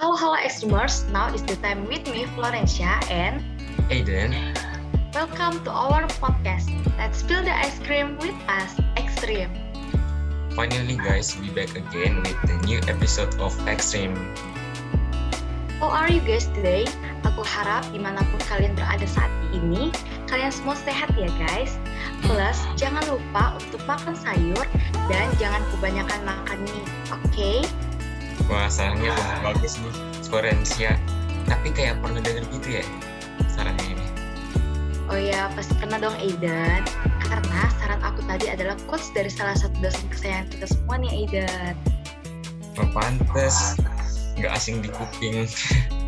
Halo 0.00 0.16
halo 0.16 0.40
Extremers, 0.40 1.04
now 1.12 1.28
is 1.28 1.44
the 1.44 1.60
time 1.60 1.84
with 1.84 2.00
me 2.08 2.24
Florencia 2.32 2.96
and 3.12 3.44
Aiden. 3.92 4.32
Welcome 5.12 5.60
to 5.60 5.70
our 5.70 6.08
podcast. 6.16 6.72
Let's 6.96 7.20
spill 7.20 7.44
the 7.44 7.52
ice 7.52 7.76
cream 7.84 8.16
with 8.16 8.32
us, 8.48 8.80
Extreme. 8.96 9.52
Finally 10.56 10.96
guys, 10.96 11.36
we 11.36 11.52
back 11.52 11.76
again 11.76 12.24
with 12.24 12.40
the 12.48 12.56
new 12.64 12.80
episode 12.88 13.28
of 13.44 13.52
Extreme. 13.68 14.16
How 15.84 15.92
are 15.92 16.08
you 16.08 16.24
guys 16.24 16.48
today? 16.56 16.88
Aku 17.28 17.44
harap 17.44 17.84
di 17.92 18.00
mana 18.00 18.24
pun 18.24 18.40
kalian 18.48 18.72
berada 18.72 19.04
saat 19.04 19.28
ini, 19.52 19.92
kalian 20.32 20.48
semua 20.48 20.80
sehat 20.80 21.12
ya 21.12 21.28
guys. 21.44 21.76
Plus, 22.24 22.56
jangan 22.80 23.04
lupa 23.04 23.60
untuk 23.60 23.84
makan 23.84 24.16
sayur 24.16 24.64
dan 25.12 25.28
jangan 25.36 25.60
kebanyakan 25.76 26.24
makan 26.24 26.56
mie, 26.64 26.88
oke? 27.12 27.20
Okay? 27.36 27.60
Wah, 28.50 28.66
sarannya 28.66 29.14
bagus 29.46 29.78
nih, 29.78 29.94
Florencia. 30.26 30.98
Tapi 31.46 31.70
kayak 31.70 32.02
pernah 32.02 32.18
denger 32.18 32.42
gitu 32.50 32.82
ya, 32.82 32.84
sarannya 33.46 33.94
ini. 33.94 34.06
Oh 35.06 35.14
ya, 35.14 35.46
pasti 35.54 35.78
pernah 35.78 36.02
dong 36.02 36.18
Aidan. 36.18 36.82
Karena 37.22 37.70
saran 37.78 38.02
aku 38.02 38.26
tadi 38.26 38.50
adalah 38.50 38.74
quotes 38.90 39.14
dari 39.14 39.30
salah 39.30 39.54
satu 39.54 39.78
dosen 39.78 40.02
kesayangan 40.10 40.50
kita 40.50 40.66
semua 40.66 40.98
nih 40.98 41.10
Aidan. 41.14 41.74
Oh, 42.82 42.90
pantes, 42.90 43.78
nggak 44.34 44.50
asing 44.50 44.82
di 44.82 44.90
kuping. 44.90 45.46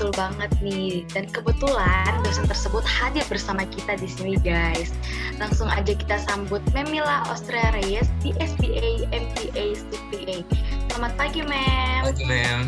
Betul 0.00 0.16
banget 0.16 0.48
nih. 0.64 1.04
Dan 1.12 1.28
kebetulan 1.28 2.24
dosen 2.24 2.48
tersebut 2.48 2.80
hadir 2.88 3.20
bersama 3.28 3.68
kita 3.68 4.00
di 4.00 4.08
sini 4.08 4.40
guys. 4.40 4.96
Langsung 5.36 5.68
aja 5.68 5.92
kita 5.92 6.16
sambut 6.24 6.64
Memila 6.72 7.28
Austria 7.28 7.68
Reyes 7.76 8.08
di 8.24 8.32
SBA 8.40 9.12
MPA 9.12 9.76
CPA. 9.76 10.40
Selamat 10.88 11.12
pagi, 11.20 11.44
Mem. 11.44 12.00
Pagi, 12.00 12.24
Mem. 12.24 12.60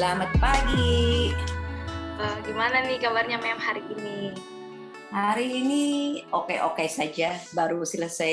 Selamat 0.00 0.32
pagi. 0.40 1.36
Uh, 2.16 2.36
gimana 2.48 2.88
nih 2.88 3.04
kabarnya, 3.04 3.36
Mem, 3.36 3.60
hari 3.60 3.84
ini? 3.92 4.32
Hari 5.12 5.60
ini 5.60 5.84
oke-oke 6.32 6.88
saja, 6.88 7.36
baru 7.52 7.84
selesai 7.84 8.32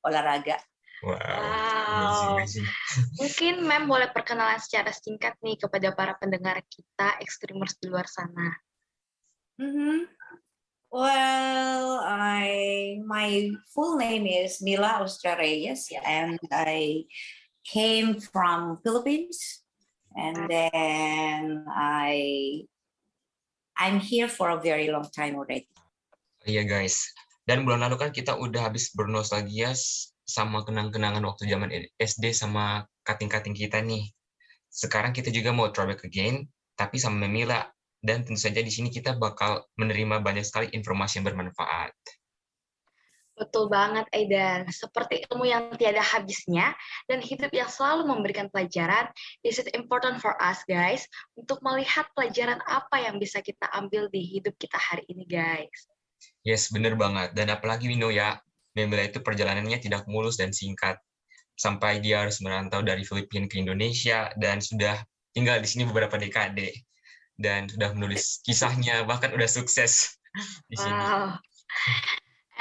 olahraga. 0.00 0.56
Wow. 1.02 1.18
wow. 1.18 1.92
Amazing, 1.92 2.30
amazing. 2.38 2.66
Mungkin 3.20 3.54
Mem 3.66 3.84
boleh 3.90 4.08
perkenalan 4.14 4.62
secara 4.62 4.94
singkat 4.94 5.34
nih 5.42 5.58
kepada 5.58 5.90
para 5.98 6.14
pendengar 6.14 6.62
kita, 6.70 7.18
ekstrimers 7.18 7.74
di 7.82 7.90
luar 7.90 8.06
sana. 8.06 8.54
Mm 9.58 9.70
-hmm. 9.74 9.98
Well, 10.92 12.04
I 12.04 13.00
my 13.08 13.56
full 13.72 13.96
name 13.96 14.28
is 14.28 14.60
Mila 14.60 15.00
Austrareyes, 15.00 15.88
and 16.04 16.36
I 16.52 17.08
came 17.64 18.20
from 18.20 18.76
Philippines, 18.84 19.64
and 20.12 20.36
then 20.52 21.64
I 21.72 22.12
I'm 23.80 24.04
here 24.04 24.28
for 24.28 24.52
a 24.52 24.60
very 24.60 24.92
long 24.92 25.08
time 25.08 25.40
already. 25.40 25.72
Iya 26.44 26.68
guys, 26.68 27.08
dan 27.48 27.64
bulan 27.64 27.88
lalu 27.88 27.96
kan 27.96 28.12
kita 28.12 28.36
udah 28.36 28.68
habis 28.68 28.92
bernostalgia 28.92 29.72
sama 30.32 30.64
kenang-kenangan 30.64 31.20
waktu 31.28 31.52
zaman 31.52 31.68
SD 32.00 32.32
sama 32.32 32.88
kating-kating 33.04 33.52
kita 33.52 33.84
nih. 33.84 34.08
Sekarang 34.72 35.12
kita 35.12 35.28
juga 35.28 35.52
mau 35.52 35.68
throwback 35.68 36.08
again, 36.08 36.48
tapi 36.80 36.96
sama 36.96 37.28
Mila. 37.28 37.68
Dan 38.02 38.26
tentu 38.26 38.40
saja 38.40 38.58
di 38.58 38.72
sini 38.72 38.90
kita 38.90 39.14
bakal 39.14 39.62
menerima 39.78 40.24
banyak 40.24 40.42
sekali 40.42 40.72
informasi 40.74 41.22
yang 41.22 41.30
bermanfaat. 41.30 41.94
Betul 43.32 43.72
banget, 43.72 44.04
Aidan. 44.12 44.68
Seperti 44.68 45.24
ilmu 45.30 45.48
yang 45.48 45.72
tiada 45.80 46.04
habisnya 46.04 46.76
dan 47.08 47.24
hidup 47.24 47.48
yang 47.54 47.70
selalu 47.70 48.04
memberikan 48.04 48.52
pelajaran, 48.52 49.08
is 49.40 49.56
it 49.56 49.72
important 49.72 50.20
for 50.20 50.36
us, 50.36 50.60
guys, 50.68 51.08
untuk 51.38 51.62
melihat 51.64 52.04
pelajaran 52.12 52.60
apa 52.68 53.00
yang 53.00 53.16
bisa 53.16 53.40
kita 53.40 53.64
ambil 53.72 54.12
di 54.12 54.20
hidup 54.20 54.52
kita 54.60 54.76
hari 54.76 55.06
ini, 55.08 55.24
guys. 55.24 55.88
Yes, 56.44 56.70
bener 56.70 56.98
banget. 56.98 57.32
Dan 57.32 57.50
apalagi 57.50 57.88
Wino 57.88 58.12
ya, 58.12 58.36
Memila 58.72 59.04
itu 59.04 59.20
perjalanannya 59.20 59.78
tidak 59.80 60.08
mulus 60.08 60.40
dan 60.40 60.50
singkat. 60.50 60.96
Sampai 61.52 62.00
dia 62.00 62.24
harus 62.24 62.40
merantau 62.40 62.80
dari 62.80 63.04
Filipina 63.04 63.44
ke 63.44 63.60
Indonesia 63.60 64.32
dan 64.40 64.64
sudah 64.64 64.96
tinggal 65.36 65.60
di 65.60 65.68
sini 65.68 65.84
beberapa 65.84 66.16
dekade. 66.16 66.72
Dan 67.36 67.68
sudah 67.68 67.92
menulis 67.92 68.40
kisahnya, 68.44 69.04
bahkan 69.04 69.32
udah 69.32 69.48
sukses 69.48 70.16
di 70.70 70.76
sini. 70.76 70.96
Wow. 70.96 71.36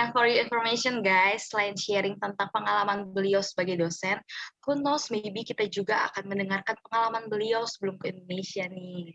And 0.01 0.09
for 0.15 0.25
your 0.25 0.41
information 0.41 1.05
guys, 1.05 1.51
selain 1.51 1.77
sharing 1.77 2.17
tentang 2.17 2.49
pengalaman 2.49 3.13
beliau 3.13 3.43
sebagai 3.45 3.77
dosen, 3.77 4.17
who 4.65 4.73
knows 4.79 5.13
maybe 5.13 5.45
kita 5.45 5.69
juga 5.69 6.09
akan 6.09 6.31
mendengarkan 6.31 6.73
pengalaman 6.89 7.29
beliau 7.29 7.67
sebelum 7.69 8.01
ke 8.01 8.09
Indonesia 8.09 8.65
nih. 8.65 9.13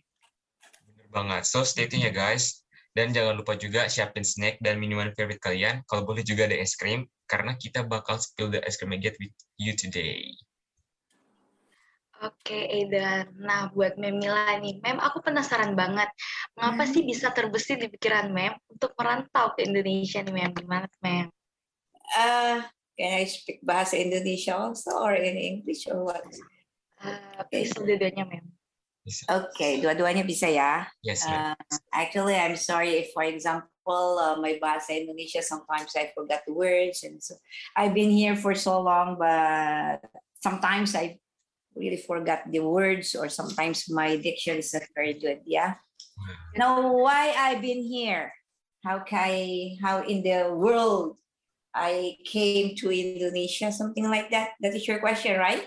Bener 0.87 1.09
banget. 1.11 1.43
So 1.49 1.67
stay 1.67 1.91
tune 1.91 2.07
ya 2.07 2.15
guys. 2.15 2.66
Dan 2.97 3.13
jangan 3.13 3.37
lupa 3.37 3.61
juga 3.61 3.93
siapin 3.93 4.25
snack 4.25 4.57
dan 4.65 4.81
minuman 4.81 5.13
favorite 5.13 5.45
kalian. 5.45 5.85
Kalau 5.85 6.09
boleh 6.09 6.25
juga 6.25 6.49
ada 6.49 6.57
es 6.57 6.73
krim, 6.81 7.05
karena 7.29 7.53
kita 7.61 7.85
bakal 7.85 8.17
spill 8.17 8.49
the 8.49 8.65
ice 8.65 8.81
cream 8.81 8.97
get 8.97 9.13
with 9.21 9.37
you 9.61 9.77
today. 9.77 10.33
Oke, 12.25 12.57
Eda. 12.57 13.29
Nah, 13.37 13.69
buat 13.77 14.01
Mem 14.01 14.17
Mila 14.17 14.57
nih, 14.65 14.81
Mem, 14.81 14.97
aku 14.97 15.21
penasaran 15.21 15.77
banget. 15.77 16.09
Mengapa 16.57 16.89
hmm. 16.89 16.93
sih 16.97 17.03
bisa 17.05 17.29
terbesit 17.37 17.85
di 17.85 17.93
pikiran 17.93 18.33
Mem 18.33 18.57
untuk 18.73 18.97
merantau 18.97 19.53
ke 19.53 19.69
Indonesia 19.69 20.25
nih, 20.25 20.33
Mem? 20.33 20.53
Gimana, 20.57 20.89
Mem? 21.05 21.29
Uh, 22.17 22.65
can 22.97 23.11
I 23.21 23.29
speak 23.29 23.61
bahasa 23.61 24.01
Indonesia 24.01 24.57
also 24.57 24.97
or 24.97 25.13
in 25.13 25.37
English 25.37 25.85
or 25.93 26.09
what? 26.09 26.25
Uh, 27.05 27.45
bisa 27.53 27.77
dua-duanya, 27.77 28.25
Mem. 28.25 28.56
Okay, 29.07 29.79
dua-duanya 29.79 30.27
bisa 30.27 30.51
ya. 30.51 30.83
Yes, 30.99 31.23
uh, 31.23 31.55
actually, 31.95 32.35
I'm 32.35 32.59
sorry 32.59 33.07
if, 33.07 33.15
for 33.15 33.23
example, 33.23 34.19
uh, 34.19 34.35
my 34.43 34.59
bahasa 34.59 34.99
Indonesia 34.99 35.39
sometimes 35.47 35.95
I 35.95 36.11
forgot 36.11 36.43
the 36.43 36.51
words, 36.51 37.07
and 37.07 37.23
so 37.23 37.39
I've 37.79 37.95
been 37.95 38.11
here 38.11 38.35
for 38.35 38.59
so 38.59 38.83
long, 38.83 39.15
but 39.15 40.03
sometimes 40.43 40.99
I 40.99 41.23
really 41.79 42.03
forgot 42.03 42.51
the 42.51 42.67
words, 42.67 43.15
or 43.15 43.31
sometimes 43.31 43.87
my 43.87 44.19
diction 44.19 44.59
is 44.59 44.75
not 44.75 44.91
very 44.91 45.15
good. 45.15 45.47
Yeah. 45.47 45.79
Now, 46.59 46.91
why 46.91 47.31
I've 47.37 47.63
been 47.63 47.87
here? 47.87 48.35
How 48.83 49.07
can 49.07 49.23
I, 49.23 49.77
how 49.83 50.03
in 50.03 50.27
the 50.27 50.51
world 50.51 51.19
I 51.71 52.19
came 52.27 52.75
to 52.83 52.91
Indonesia? 52.91 53.71
Something 53.71 54.11
like 54.11 54.31
that. 54.31 54.59
That 54.63 54.75
is 54.75 54.87
your 54.89 54.99
question, 54.99 55.39
right? 55.39 55.63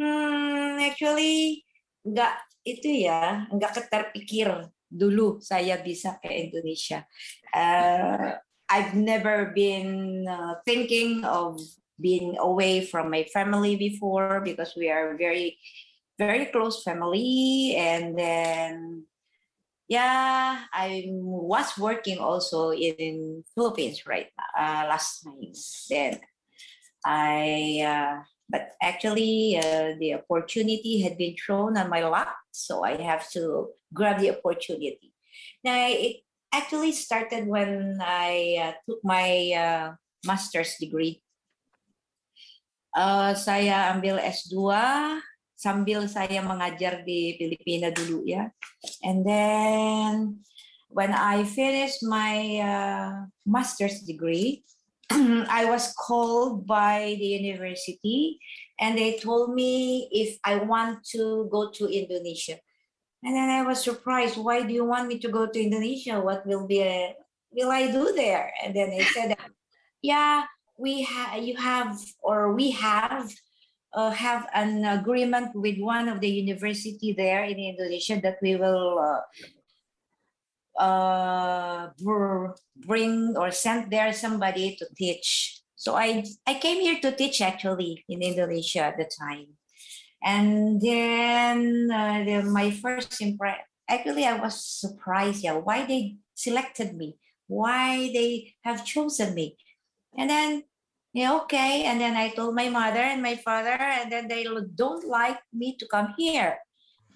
Hmm, 0.00 0.80
actually 0.80 1.62
nggak 2.06 2.34
itu 2.64 3.08
ya 3.08 3.48
nggak 3.48 3.72
keterpikir 3.76 4.68
dulu 4.90 5.38
saya 5.38 5.78
bisa 5.78 6.18
ke 6.18 6.28
Indonesia. 6.50 7.06
Uh, 7.54 8.34
I've 8.70 8.94
never 8.94 9.50
been 9.50 10.22
uh, 10.26 10.62
thinking 10.66 11.26
of 11.26 11.58
being 12.00 12.38
away 12.38 12.86
from 12.86 13.10
my 13.10 13.24
family 13.30 13.76
before 13.76 14.40
because 14.40 14.74
we 14.74 14.88
are 14.90 15.14
very 15.18 15.58
very 16.18 16.46
close 16.52 16.82
family 16.82 17.76
and 17.76 18.12
then 18.12 19.04
yeah 19.88 20.64
i 20.72 21.04
was 21.08 21.76
working 21.80 22.18
also 22.18 22.72
in 22.72 23.44
philippines 23.56 24.04
right 24.04 24.28
uh, 24.56 24.84
last 24.88 25.24
night 25.24 25.56
then 25.88 26.20
i 27.04 27.80
uh, 27.84 28.20
but 28.50 28.74
actually 28.82 29.54
uh, 29.56 29.94
the 30.02 30.18
opportunity 30.18 31.00
had 31.00 31.14
been 31.16 31.38
thrown 31.38 31.78
on 31.78 31.86
my 31.86 32.02
lap 32.02 32.34
so 32.50 32.82
i 32.82 32.98
have 32.98 33.22
to 33.30 33.70
grab 33.94 34.20
the 34.20 34.30
opportunity. 34.30 35.12
Now 35.64 35.86
it 35.88 36.22
actually 36.52 36.92
started 36.92 37.46
when 37.46 37.98
i 38.02 38.58
uh, 38.58 38.72
took 38.86 39.00
my 39.02 39.54
uh, 39.54 39.86
master's 40.26 40.76
degree. 40.78 41.22
Uh, 42.90 43.38
saya 43.38 43.94
ambil 43.94 44.18
S2 44.18 44.54
sambil 45.54 46.10
saya 46.10 46.42
mengajar 46.42 47.06
di 47.06 47.38
Filipina 47.38 47.94
dulu 47.94 48.26
ya. 48.26 48.50
And 49.06 49.22
then 49.22 50.42
when 50.90 51.14
i 51.14 51.46
finished 51.46 52.02
my 52.02 52.58
uh, 52.58 53.30
master's 53.46 54.02
degree 54.02 54.66
I 55.50 55.66
was 55.66 55.92
called 55.94 56.66
by 56.66 57.16
the 57.18 57.26
university 57.26 58.38
and 58.78 58.96
they 58.96 59.18
told 59.18 59.54
me 59.54 60.08
if 60.12 60.38
I 60.44 60.56
want 60.56 61.04
to 61.12 61.48
go 61.50 61.70
to 61.70 61.86
Indonesia. 61.86 62.58
And 63.22 63.34
then 63.34 63.50
I 63.50 63.62
was 63.62 63.82
surprised. 63.82 64.38
Why 64.38 64.62
do 64.62 64.72
you 64.72 64.84
want 64.84 65.08
me 65.08 65.18
to 65.18 65.28
go 65.28 65.46
to 65.46 65.60
Indonesia? 65.60 66.20
What 66.20 66.46
will 66.46 66.66
be 66.66 66.80
a, 66.80 67.14
will 67.50 67.70
I 67.70 67.90
do 67.90 68.14
there? 68.14 68.52
And 68.64 68.74
then 68.74 68.90
they 68.90 69.04
said, 69.04 69.36
yeah, 70.00 70.44
we 70.78 71.02
have 71.02 71.42
you 71.44 71.56
have 71.56 72.00
or 72.22 72.54
we 72.54 72.70
have 72.70 73.28
uh, 73.92 74.10
have 74.10 74.46
an 74.54 74.84
agreement 74.84 75.54
with 75.54 75.78
one 75.78 76.08
of 76.08 76.20
the 76.20 76.28
university 76.30 77.12
there 77.12 77.44
in 77.44 77.58
Indonesia 77.58 78.20
that 78.22 78.38
we 78.40 78.56
will 78.56 78.98
uh, 78.98 79.20
uh, 80.80 81.92
bring 82.80 83.36
or 83.36 83.52
send 83.52 83.92
there 83.92 84.12
somebody 84.12 84.76
to 84.80 84.86
teach. 84.96 85.60
So 85.76 85.94
I 85.94 86.24
I 86.48 86.56
came 86.56 86.80
here 86.80 86.98
to 87.04 87.12
teach 87.12 87.40
actually 87.44 88.04
in 88.08 88.24
Indonesia 88.24 88.88
at 88.88 88.96
the 88.96 89.04
time. 89.04 89.60
And 90.24 90.80
then 90.80 91.88
uh, 91.88 92.24
the, 92.24 92.44
my 92.44 92.70
first 92.72 93.20
impression, 93.20 93.64
actually, 93.88 94.24
I 94.24 94.36
was 94.36 94.60
surprised. 94.60 95.44
Yeah, 95.44 95.56
why 95.60 95.84
they 95.84 96.20
selected 96.36 96.96
me, 96.96 97.16
why 97.48 98.12
they 98.12 98.56
have 98.64 98.84
chosen 98.84 99.32
me, 99.32 99.56
and 100.16 100.28
then 100.28 100.64
yeah, 101.12 101.36
okay. 101.44 101.84
And 101.84 102.00
then 102.00 102.16
I 102.16 102.30
told 102.36 102.54
my 102.54 102.68
mother 102.68 103.00
and 103.00 103.22
my 103.22 103.36
father, 103.36 103.76
and 103.80 104.12
then 104.12 104.28
they 104.28 104.44
don't 104.44 105.04
like 105.08 105.40
me 105.52 105.76
to 105.80 105.88
come 105.88 106.14
here. 106.16 106.60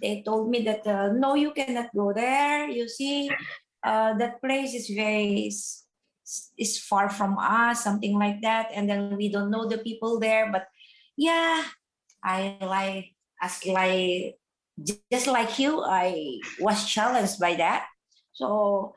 They 0.05 0.21
told 0.21 0.53
me 0.53 0.61
that 0.69 0.85
uh, 0.85 1.17
no, 1.17 1.33
you 1.33 1.57
cannot 1.57 1.89
go 1.97 2.13
there. 2.13 2.69
You 2.69 2.93
see, 2.93 3.33
uh, 3.81 4.13
that 4.21 4.37
place 4.45 4.77
is 4.77 4.93
very 4.93 5.49
is, 5.49 6.77
far 6.85 7.09
from 7.09 7.41
us, 7.41 7.81
something 7.81 8.19
like 8.21 8.45
that. 8.45 8.69
And 8.77 8.85
then 8.85 9.17
we 9.17 9.33
don't 9.33 9.49
know 9.49 9.65
the 9.65 9.81
people 9.81 10.21
there. 10.21 10.53
But 10.53 10.69
yeah, 11.17 11.65
I 12.21 12.61
like 12.61 13.17
as 13.41 13.65
like 13.65 14.37
just 15.09 15.27
like 15.27 15.59
you, 15.59 15.81
I 15.81 16.37
was 16.61 16.85
challenged 16.85 17.41
by 17.41 17.57
that. 17.57 17.89
So 18.37 18.93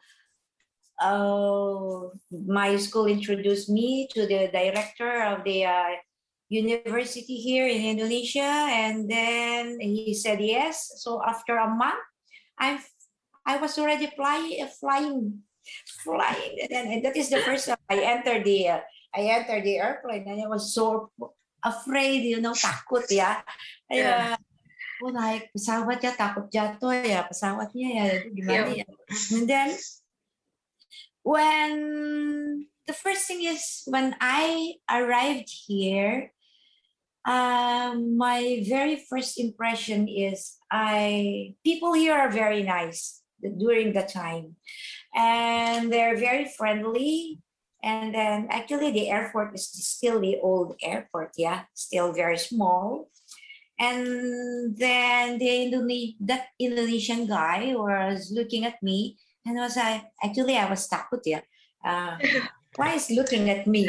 uh, 0.99 2.11
my 2.31 2.75
school 2.75 3.07
introduced 3.07 3.69
me 3.69 4.09
to 4.11 4.27
the 4.27 4.51
director 4.51 5.23
of 5.23 5.45
the 5.45 5.71
uh, 5.71 6.03
university 6.49 7.35
here 7.35 7.67
in 7.67 7.97
Indonesia, 7.97 8.47
and 8.71 9.09
then 9.09 9.79
he 9.79 10.13
said 10.13 10.39
yes. 10.39 10.99
So 11.03 11.21
after 11.23 11.57
a 11.57 11.67
month, 11.67 11.99
I 12.59 12.79
I 13.45 13.57
was 13.59 13.77
already 13.77 14.07
flying, 14.15 14.59
flying, 14.79 15.43
flying, 16.03 16.67
and, 16.71 17.03
that 17.03 17.15
is 17.15 17.29
the 17.29 17.43
first 17.43 17.67
time 17.67 17.79
I 17.89 17.99
entered 17.99 18.43
the 18.43 18.79
uh, 18.79 18.81
I 19.15 19.31
entered 19.31 19.63
the 19.63 19.77
airplane, 19.79 20.27
and 20.27 20.39
I 20.43 20.47
was 20.47 20.73
so 20.73 21.11
afraid, 21.63 22.23
you 22.23 22.39
know, 22.39 22.55
takut 22.55 23.07
ya. 23.11 23.43
Yeah. 23.91 24.35
Yeah. 24.35 24.35
Oh 24.97 25.13
naik 25.13 25.53
pesawat 25.53 26.01
ya 26.01 26.09
takut 26.17 26.49
jatuh 26.49 26.89
ya 27.05 27.21
pesawatnya 27.29 27.89
ya 27.93 28.05
gimana 28.33 28.81
ya. 28.81 28.87
And 29.29 29.45
then 29.45 29.77
when 31.21 31.71
the 32.89 32.97
first 32.97 33.29
thing 33.29 33.45
is 33.45 33.85
when 33.85 34.17
I 34.17 34.79
arrived 34.89 35.53
here, 35.53 36.33
um, 37.27 38.15
my 38.15 38.63
very 38.67 39.03
first 39.09 39.37
impression 39.37 40.07
is 40.07 40.55
I 40.71 41.55
people 41.63 41.91
here 41.91 42.15
are 42.15 42.31
very 42.31 42.63
nice 42.63 43.21
during 43.43 43.91
the 43.91 44.07
time, 44.07 44.55
and 45.13 45.91
they're 45.91 46.15
very 46.15 46.47
friendly. 46.47 47.43
And 47.83 48.15
then 48.15 48.47
actually 48.49 48.91
the 48.91 49.11
airport 49.11 49.53
is 49.53 49.69
still 49.69 50.19
the 50.19 50.39
old 50.41 50.75
airport, 50.81 51.37
yeah, 51.37 51.69
still 51.75 52.11
very 52.11 52.37
small. 52.37 53.11
And 53.79 54.75
then 54.75 55.37
the 55.37 55.45
Indone- 55.45 56.17
that 56.25 56.49
Indonesian 56.57 57.27
guy 57.27 57.75
was 57.75 58.33
looking 58.33 58.65
at 58.65 58.81
me 58.81 59.19
and 59.45 59.55
was 59.55 59.77
I 59.77 60.09
actually 60.23 60.57
I 60.57 60.65
was 60.67 60.89
takut 60.89 61.21
ya. 61.23 61.45
Uh, 61.85 62.17
why 62.75 62.97
is 62.97 63.13
looking 63.13 63.49
at 63.53 63.67
me? 63.67 63.85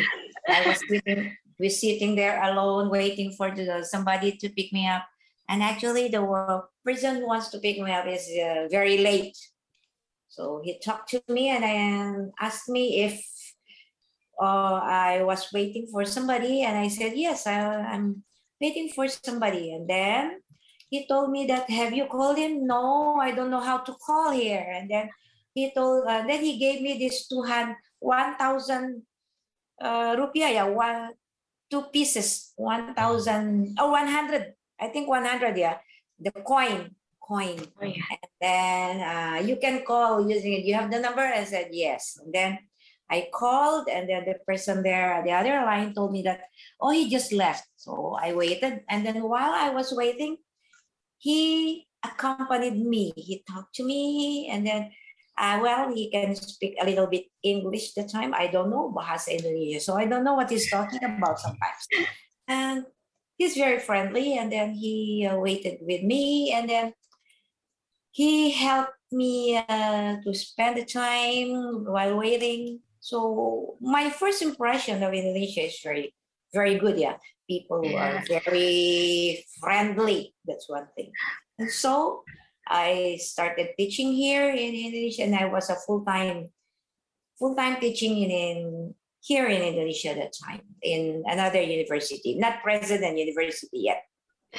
I 0.46 0.68
was 0.68 0.78
sitting, 0.84 1.32
was 1.58 1.80
sitting 1.80 2.14
there 2.14 2.42
alone, 2.42 2.90
waiting 2.90 3.32
for 3.32 3.50
the, 3.50 3.84
somebody 3.84 4.36
to 4.36 4.48
pick 4.48 4.72
me 4.72 4.86
up. 4.86 5.04
And 5.48 5.62
actually, 5.62 6.08
the 6.08 6.22
wo- 6.22 6.64
person 6.84 7.16
who 7.16 7.26
wants 7.26 7.48
to 7.50 7.58
pick 7.58 7.80
me 7.80 7.90
up 7.90 8.06
is 8.06 8.28
uh, 8.38 8.68
very 8.70 8.98
late. 8.98 9.36
So 10.28 10.60
he 10.62 10.78
talked 10.78 11.10
to 11.10 11.22
me 11.28 11.48
and 11.48 11.64
I 11.64 12.46
asked 12.46 12.68
me 12.68 13.02
if 13.02 13.24
uh, 14.40 14.78
I 14.84 15.22
was 15.24 15.48
waiting 15.52 15.88
for 15.90 16.04
somebody, 16.04 16.62
and 16.62 16.78
I 16.78 16.88
said 16.88 17.16
yes, 17.16 17.46
I, 17.46 17.58
I'm 17.58 18.22
waiting 18.60 18.88
for 18.94 19.08
somebody. 19.08 19.72
And 19.72 19.88
then 19.88 20.40
he 20.90 21.08
told 21.08 21.30
me 21.30 21.46
that 21.46 21.68
have 21.70 21.92
you 21.92 22.06
called 22.06 22.38
him? 22.38 22.66
No, 22.66 23.16
I 23.20 23.32
don't 23.32 23.50
know 23.50 23.60
how 23.60 23.78
to 23.78 23.94
call 23.94 24.30
here. 24.30 24.64
And 24.70 24.88
then 24.88 25.10
he 25.54 25.72
told 25.74 26.06
uh, 26.06 26.22
then 26.26 26.44
he 26.44 26.58
gave 26.58 26.82
me 26.82 26.98
this 26.98 27.26
two 27.26 27.42
hand 27.42 27.74
one 27.98 28.36
thousand 28.36 29.02
uh, 29.82 30.14
rupiah 30.14 30.54
yeah 30.54 30.68
one 30.70 31.10
two 31.70 31.84
pieces 31.92 32.52
one 32.56 32.94
thousand 32.94 33.76
or 33.80 33.90
one 33.90 34.08
hundred. 34.08 34.54
I 34.80 34.88
think 34.88 35.08
one 35.08 35.24
hundred 35.24 35.56
yeah. 35.56 35.78
The 36.18 36.32
coin 36.32 36.94
coin. 37.20 37.60
Oh 37.80 37.84
yeah. 37.84 38.08
and 38.10 38.32
then 38.40 38.92
uh, 39.04 39.36
you 39.44 39.56
can 39.56 39.84
call 39.84 40.28
using 40.28 40.54
it. 40.54 40.64
You 40.64 40.74
have 40.74 40.90
the 40.90 41.00
number 41.00 41.20
I 41.20 41.44
said 41.44 41.68
yes. 41.72 42.18
And 42.24 42.32
then 42.32 42.58
I 43.10 43.28
called 43.32 43.88
and 43.88 44.08
then 44.08 44.24
the 44.24 44.36
person 44.46 44.82
there 44.82 45.14
at 45.14 45.24
the 45.24 45.32
other 45.32 45.64
line 45.64 45.94
told 45.94 46.12
me 46.12 46.22
that 46.22 46.48
oh 46.80 46.90
he 46.90 47.08
just 47.08 47.32
left. 47.32 47.68
So 47.76 48.16
I 48.20 48.32
waited. 48.32 48.82
And 48.88 49.04
then 49.04 49.22
while 49.22 49.52
I 49.52 49.70
was 49.70 49.92
waiting 49.92 50.38
he 51.18 51.86
accompanied 52.04 52.78
me. 52.78 53.12
He 53.16 53.42
talked 53.48 53.74
to 53.76 53.84
me. 53.84 54.48
And 54.50 54.66
then 54.66 54.90
uh, 55.38 55.58
well, 55.62 55.94
he 55.94 56.10
can 56.10 56.34
speak 56.34 56.76
a 56.80 56.84
little 56.84 57.06
bit 57.06 57.26
English 57.42 57.94
the 57.94 58.04
time. 58.04 58.34
I 58.34 58.48
don't 58.48 58.70
know 58.70 58.92
Bahasa 58.92 59.38
Indonesia, 59.38 59.80
so 59.80 59.94
I 59.96 60.04
don't 60.04 60.24
know 60.24 60.34
what 60.34 60.50
he's 60.50 60.70
talking 60.70 61.02
about 61.02 61.38
sometimes. 61.38 61.82
And 62.48 62.84
he's 63.36 63.54
very 63.54 63.78
friendly, 63.78 64.36
and 64.36 64.50
then 64.50 64.74
he 64.74 65.26
uh, 65.30 65.38
waited 65.38 65.78
with 65.82 66.02
me, 66.02 66.52
and 66.52 66.68
then 66.68 66.92
he 68.10 68.50
helped 68.50 68.98
me 69.12 69.56
uh, 69.56 70.16
to 70.24 70.34
spend 70.34 70.76
the 70.76 70.84
time 70.84 71.86
while 71.86 72.18
waiting. 72.18 72.80
So 73.00 73.78
my 73.80 74.10
first 74.10 74.42
impression 74.42 75.02
of 75.02 75.14
Indonesia 75.14 75.70
is 75.70 75.78
very, 75.82 76.14
very 76.52 76.76
good. 76.76 76.98
Yeah, 76.98 77.16
people 77.48 77.86
are 77.96 78.22
very 78.26 79.46
friendly. 79.60 80.34
That's 80.44 80.68
one 80.68 80.88
thing. 80.96 81.12
And 81.58 81.70
so 81.70 82.24
I 82.68 83.16
started 83.20 83.72
teaching 83.76 84.12
here 84.12 84.50
in 84.50 84.74
Indonesia, 84.76 85.24
and 85.24 85.34
I 85.34 85.46
was 85.46 85.70
a 85.70 85.80
full 85.88 86.04
time 86.04 86.52
full 87.38 87.54
time 87.56 87.80
teaching 87.80 88.18
in, 88.18 88.30
in 88.30 88.94
here 89.20 89.46
in 89.46 89.62
Indonesia 89.62 90.10
at 90.10 90.16
that 90.16 90.34
time 90.36 90.62
in 90.82 91.22
another 91.26 91.62
university, 91.62 92.36
not 92.36 92.62
President 92.62 93.16
University 93.16 93.88
yet. 93.88 94.04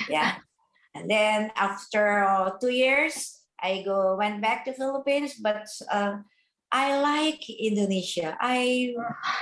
Yeah, 0.09 0.41
and 0.95 1.09
then 1.09 1.51
after 1.55 2.23
uh, 2.25 2.57
two 2.59 2.73
years, 2.73 3.45
I 3.61 3.83
go 3.85 4.17
went 4.17 4.41
back 4.41 4.65
to 4.65 4.73
Philippines, 4.73 5.37
but 5.37 5.69
uh, 5.91 6.25
I 6.71 7.01
like 7.01 7.45
Indonesia. 7.49 8.37
I 8.41 8.93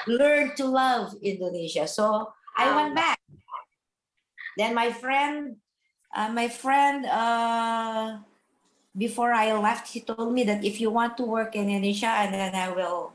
learned 0.08 0.56
to 0.58 0.66
love 0.66 1.16
Indonesia, 1.24 1.88
so 1.88 2.32
I 2.58 2.76
went 2.76 2.96
back. 2.96 3.20
Then 4.58 4.74
my 4.74 4.92
friend, 4.92 5.56
uh, 6.16 6.30
my 6.36 6.50
friend. 6.50 7.08
Uh, 8.98 9.08
before 9.08 9.34
I 9.34 9.54
left, 9.54 9.88
he 9.94 10.02
told 10.02 10.34
me 10.34 10.44
that 10.44 10.64
if 10.64 10.82
you 10.82 10.90
want 10.90 11.18
to 11.18 11.24
work 11.24 11.56
in 11.56 11.70
Indonesia, 11.70 12.08
and 12.08 12.34
then 12.34 12.56
I 12.56 12.70
will 12.70 13.14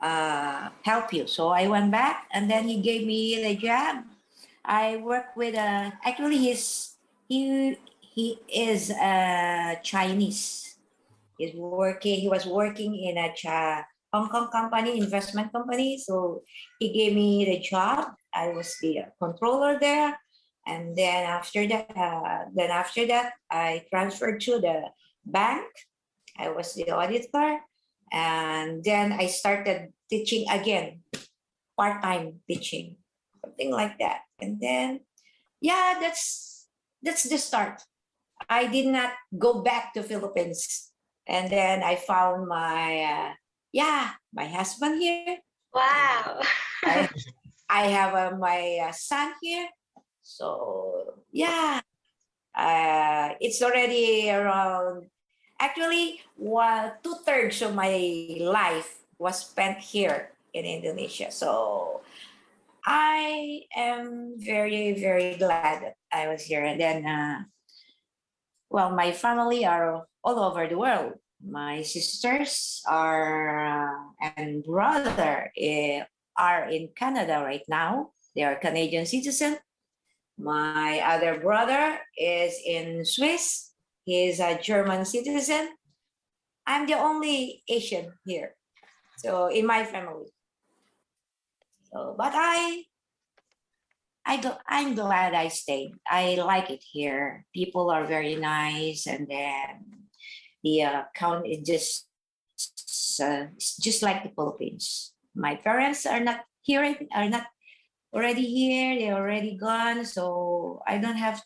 uh, 0.00 0.68
help 0.82 1.12
you. 1.12 1.26
So 1.26 1.48
I 1.48 1.66
went 1.68 1.90
back, 1.90 2.26
and 2.32 2.50
then 2.50 2.68
he 2.68 2.80
gave 2.80 3.06
me 3.06 3.42
the 3.42 3.56
job. 3.56 4.04
I 4.64 4.96
work 4.96 5.36
with 5.36 5.54
a 5.54 5.92
actually 6.04 6.38
he's 6.38 6.96
he 7.28 7.76
he 8.00 8.38
is 8.48 8.90
a 8.90 9.78
Chinese. 9.82 10.76
He's 11.38 11.54
working. 11.54 12.20
He 12.20 12.28
was 12.28 12.46
working 12.46 12.96
in 12.96 13.18
a 13.18 13.32
Cha, 13.34 13.84
Hong 14.12 14.28
Kong 14.28 14.48
company, 14.48 14.98
investment 14.98 15.52
company. 15.52 15.98
So 15.98 16.42
he 16.80 16.92
gave 16.92 17.14
me 17.14 17.44
the 17.44 17.58
job. 17.60 18.16
I 18.34 18.48
was 18.48 18.76
the 18.80 19.12
controller 19.20 19.78
there, 19.78 20.18
and 20.66 20.96
then 20.96 21.24
after 21.24 21.66
that, 21.68 21.92
uh, 21.96 22.50
then 22.54 22.70
after 22.70 23.06
that, 23.06 23.34
I 23.50 23.84
transferred 23.90 24.40
to 24.48 24.58
the 24.58 24.90
bank. 25.26 25.66
I 26.38 26.50
was 26.50 26.74
the 26.74 26.90
auditor. 26.90 27.60
And 28.12 28.84
then 28.84 29.12
I 29.12 29.26
started 29.26 29.92
teaching 30.08 30.46
again, 30.48 31.02
part 31.76 32.02
time 32.02 32.40
teaching, 32.46 32.96
something 33.42 33.72
like 33.72 33.98
that. 33.98 34.22
And 34.40 34.60
then, 34.60 35.00
yeah, 35.60 35.98
that's 35.98 36.68
that's 37.02 37.24
the 37.26 37.38
start. 37.38 37.82
I 38.48 38.66
did 38.66 38.86
not 38.86 39.10
go 39.36 39.62
back 39.62 39.92
to 39.94 40.02
Philippines. 40.02 40.92
And 41.26 41.50
then 41.50 41.82
I 41.82 41.96
found 41.96 42.46
my, 42.46 43.02
uh, 43.02 43.30
yeah, 43.72 44.14
my 44.32 44.46
husband 44.46 45.02
here. 45.02 45.38
Wow. 45.74 46.40
I, 46.84 47.08
I 47.68 47.82
have 47.90 48.14
uh, 48.14 48.36
my 48.38 48.78
uh, 48.86 48.92
son 48.92 49.34
here. 49.42 49.68
So, 50.22 51.22
yeah, 51.32 51.80
uh, 52.54 53.30
it's 53.40 53.62
already 53.62 54.30
around 54.30 55.06
actually 55.60 56.20
one 56.36 56.92
two 57.02 57.16
thirds 57.24 57.62
of 57.62 57.74
my 57.74 58.36
life 58.40 59.04
was 59.18 59.40
spent 59.40 59.78
here 59.78 60.32
in 60.52 60.64
Indonesia. 60.64 61.30
So 61.30 62.00
I 62.84 63.62
am 63.74 64.34
very 64.38 64.94
very 64.94 65.36
glad 65.36 65.82
that 65.82 65.96
I 66.12 66.28
was 66.28 66.42
here. 66.42 66.64
And 66.64 66.80
then, 66.80 67.06
uh, 67.06 67.44
well, 68.70 68.94
my 68.94 69.12
family 69.12 69.64
are 69.66 70.06
all 70.22 70.38
over 70.38 70.66
the 70.66 70.78
world. 70.78 71.14
My 71.42 71.82
sisters 71.82 72.82
are 72.88 73.60
uh, 73.60 74.38
and 74.38 74.64
brother 74.64 75.52
eh, 75.56 76.02
are 76.36 76.68
in 76.68 76.88
Canada 76.96 77.42
right 77.44 77.64
now. 77.68 78.10
They 78.34 78.42
are 78.42 78.56
Canadian 78.56 79.06
citizen. 79.06 79.58
My 80.38 81.00
other 81.00 81.40
brother 81.40 81.98
is 82.16 82.60
in 82.64 83.04
Swiss. 83.04 83.65
He 84.06 84.28
is 84.30 84.38
a 84.38 84.54
German 84.54 85.04
citizen. 85.04 85.74
I'm 86.64 86.86
the 86.86 86.94
only 86.94 87.62
Asian 87.68 88.14
here. 88.24 88.54
So 89.18 89.48
in 89.48 89.66
my 89.66 89.82
family. 89.82 90.30
So, 91.90 92.14
but 92.16 92.30
I 92.34 92.84
I 94.24 94.38
go, 94.38 94.58
I'm 94.66 94.94
glad 94.94 95.34
I 95.34 95.48
stayed. 95.48 95.94
I 96.06 96.34
like 96.38 96.70
it 96.70 96.82
here. 96.82 97.46
People 97.54 97.90
are 97.90 98.06
very 98.06 98.34
nice, 98.34 99.06
and 99.06 99.26
then 99.26 100.10
the 100.62 100.82
uh, 100.82 101.02
count 101.14 101.46
is 101.46 101.62
just 101.62 102.10
uh, 103.22 103.54
just 103.58 104.02
like 104.02 104.22
the 104.22 104.34
Philippines. 104.34 105.14
My 105.34 105.54
parents 105.54 106.06
are 106.06 106.18
not 106.18 106.42
here, 106.62 106.94
are 107.14 107.30
not 107.30 107.46
already 108.14 108.46
here. 108.46 108.98
They're 108.98 109.18
already 109.18 109.56
gone, 109.56 110.04
so 110.04 110.82
I 110.86 110.98
don't 110.98 111.18
have 111.22 111.42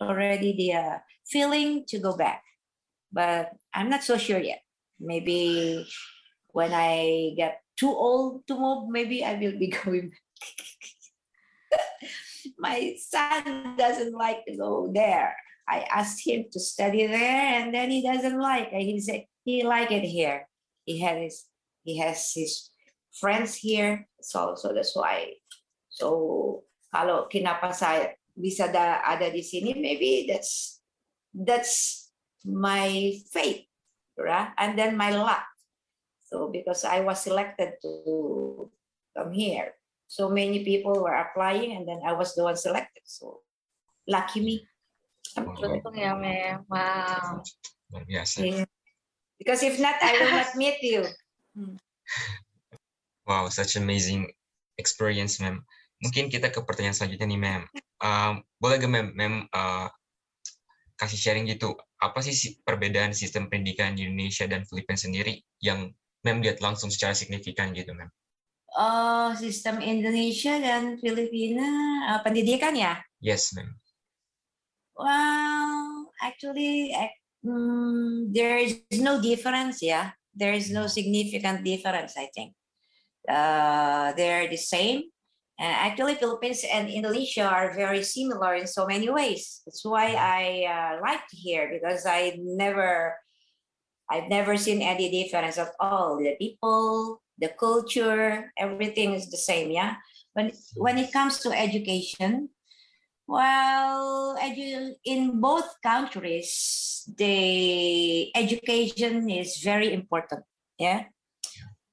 already 0.00 0.54
the 0.54 0.72
uh, 0.74 0.98
feeling 1.32 1.88
to 1.88 1.98
go 1.98 2.14
back. 2.16 2.44
But 3.12 3.56
I'm 3.72 3.88
not 3.88 4.04
so 4.04 4.20
sure 4.20 4.38
yet. 4.38 4.60
Maybe 5.00 5.88
when 6.52 6.72
I 6.72 7.32
get 7.36 7.64
too 7.76 7.90
old 7.90 8.46
to 8.46 8.54
move, 8.54 8.92
maybe 8.92 9.24
I 9.24 9.34
will 9.40 9.56
be 9.58 9.72
going 9.84 10.12
back. 10.12 10.20
my 12.58 12.94
son 13.00 13.76
doesn't 13.76 14.12
like 14.12 14.44
to 14.46 14.56
go 14.56 14.92
there. 14.92 15.34
I 15.68 15.86
asked 15.88 16.26
him 16.26 16.46
to 16.52 16.60
study 16.60 17.06
there, 17.06 17.62
and 17.62 17.72
then 17.72 17.90
he 17.90 18.02
doesn't 18.02 18.38
like. 18.38 18.68
it. 18.72 18.82
He 18.82 19.00
said 19.00 19.24
he 19.44 19.62
like 19.62 19.90
it 19.90 20.04
here. 20.04 20.48
He 20.84 21.00
has 21.00 21.16
his 21.16 21.36
he 21.84 21.98
has 21.98 22.32
his 22.34 22.70
friends 23.14 23.54
here, 23.54 24.08
so 24.20 24.54
so 24.58 24.74
that's 24.74 24.92
why. 24.94 25.38
So 25.88 26.66
kalau 26.90 27.30
kinapasa 27.30 28.18
bisa 28.34 28.68
da 28.74 29.00
ada 29.06 29.30
di 29.30 29.40
sini, 29.40 29.78
maybe 29.78 30.26
that's 30.26 30.81
that's 31.34 32.08
my 32.44 33.16
fate, 33.32 33.68
right? 34.16 34.52
And 34.56 34.78
then 34.78 34.96
my 34.96 35.10
luck. 35.10 35.44
So 36.28 36.48
because 36.48 36.84
I 36.84 37.00
was 37.00 37.20
selected 37.20 37.76
to 37.82 38.70
come 39.16 39.32
here, 39.32 39.76
so 40.08 40.28
many 40.28 40.64
people 40.64 41.00
were 41.00 41.16
applying 41.16 41.76
and 41.76 41.88
then 41.88 42.00
I 42.04 42.12
was 42.12 42.34
the 42.34 42.44
one 42.44 42.56
selected. 42.56 43.04
So 43.04 43.40
lucky 44.08 44.40
me. 44.40 44.68
Beruntung 45.36 45.96
ya, 45.96 46.12
Mem. 46.16 46.68
Wow. 46.68 47.40
Luar 47.92 48.04
biasa. 48.04 48.44
Yeah. 48.44 48.68
Because 49.40 49.64
if 49.64 49.80
not, 49.80 49.96
I 50.00 50.12
will 50.20 50.32
not 50.32 50.52
meet 50.60 50.78
you. 50.84 51.08
Wow, 53.24 53.48
such 53.48 53.76
amazing 53.80 54.32
experience, 54.76 55.40
ma'am. 55.40 55.64
Mungkin 56.02 56.28
kita 56.28 56.50
ke 56.52 56.60
pertanyaan 56.60 56.96
selanjutnya 56.96 57.28
nih, 57.32 57.40
ma'am. 57.40 57.62
Um, 58.02 58.32
boleh 58.62 58.76
gak, 58.82 58.92
ma'am, 58.92 59.08
ma'am 59.16 59.34
uh, 59.50 59.88
kasih 61.02 61.18
sharing 61.18 61.50
gitu, 61.50 61.74
apa 61.98 62.22
sih 62.22 62.30
si- 62.30 62.62
perbedaan 62.62 63.10
sistem 63.10 63.50
pendidikan 63.50 63.98
di 63.98 64.06
Indonesia 64.06 64.46
dan 64.46 64.62
Filipina 64.62 64.94
sendiri 64.94 65.42
yang 65.58 65.90
ma'am 66.22 66.38
lihat 66.38 66.62
langsung 66.62 66.94
secara 66.94 67.12
signifikan 67.18 67.74
gitu, 67.74 67.90
ma'am? 67.90 68.06
Uh, 68.72 69.34
sistem 69.36 69.82
Indonesia 69.82 70.56
dan 70.62 70.96
Filipina 71.02 71.68
uh, 72.14 72.20
pendidikan 72.24 72.72
ya? 72.72 73.02
Yes, 73.18 73.50
ma'am. 73.52 73.68
Well, 74.96 76.08
actually, 76.22 76.94
ac- 76.94 77.20
mm, 77.44 78.32
there 78.32 78.56
is 78.62 78.80
no 79.02 79.20
difference. 79.20 79.82
Yeah, 79.82 80.14
there 80.32 80.54
is 80.56 80.70
no 80.70 80.86
significant 80.86 81.66
difference. 81.66 82.16
I 82.16 82.30
think 82.32 82.54
uh, 83.28 84.16
they're 84.16 84.48
the 84.48 84.56
same. 84.60 85.11
And 85.62 85.70
actually, 85.70 86.18
Philippines 86.18 86.66
and 86.66 86.90
Indonesia 86.90 87.46
are 87.46 87.70
very 87.70 88.02
similar 88.02 88.58
in 88.58 88.66
so 88.66 88.82
many 88.84 89.06
ways. 89.06 89.62
That's 89.62 89.86
why 89.86 90.18
I 90.18 90.66
uh, 90.66 90.98
like 91.00 91.22
here 91.30 91.70
because 91.70 92.02
I 92.02 92.34
never, 92.42 93.14
I've 94.10 94.26
never 94.26 94.56
seen 94.58 94.82
any 94.82 95.06
difference 95.06 95.58
at 95.62 95.70
all. 95.78 96.18
The 96.18 96.34
people, 96.34 97.22
the 97.38 97.54
culture, 97.54 98.50
everything 98.58 99.14
is 99.14 99.30
the 99.30 99.38
same. 99.38 99.70
Yeah. 99.70 100.02
When 100.34 100.50
when 100.74 100.98
it 100.98 101.12
comes 101.12 101.38
to 101.46 101.54
education, 101.54 102.50
well, 103.30 104.34
edu- 104.42 104.98
in 105.04 105.38
both 105.40 105.78
countries, 105.78 107.06
the 107.06 108.34
education 108.34 109.30
is 109.30 109.62
very 109.62 109.94
important. 109.94 110.42
Yeah, 110.74 111.06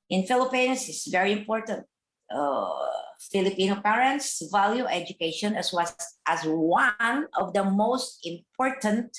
in 0.09 0.25
Philippines, 0.25 0.89
it's 0.89 1.05
very 1.05 1.33
important. 1.33 1.85
Uh, 2.29 2.69
Filipino 3.33 3.81
parents 3.81 4.39
value 4.53 4.85
education 4.85 5.57
as 5.57 5.73
was 5.73 5.91
as 6.29 6.45
one 6.45 7.27
of 7.35 7.51
the 7.57 7.65
most 7.65 8.21
important 8.23 9.11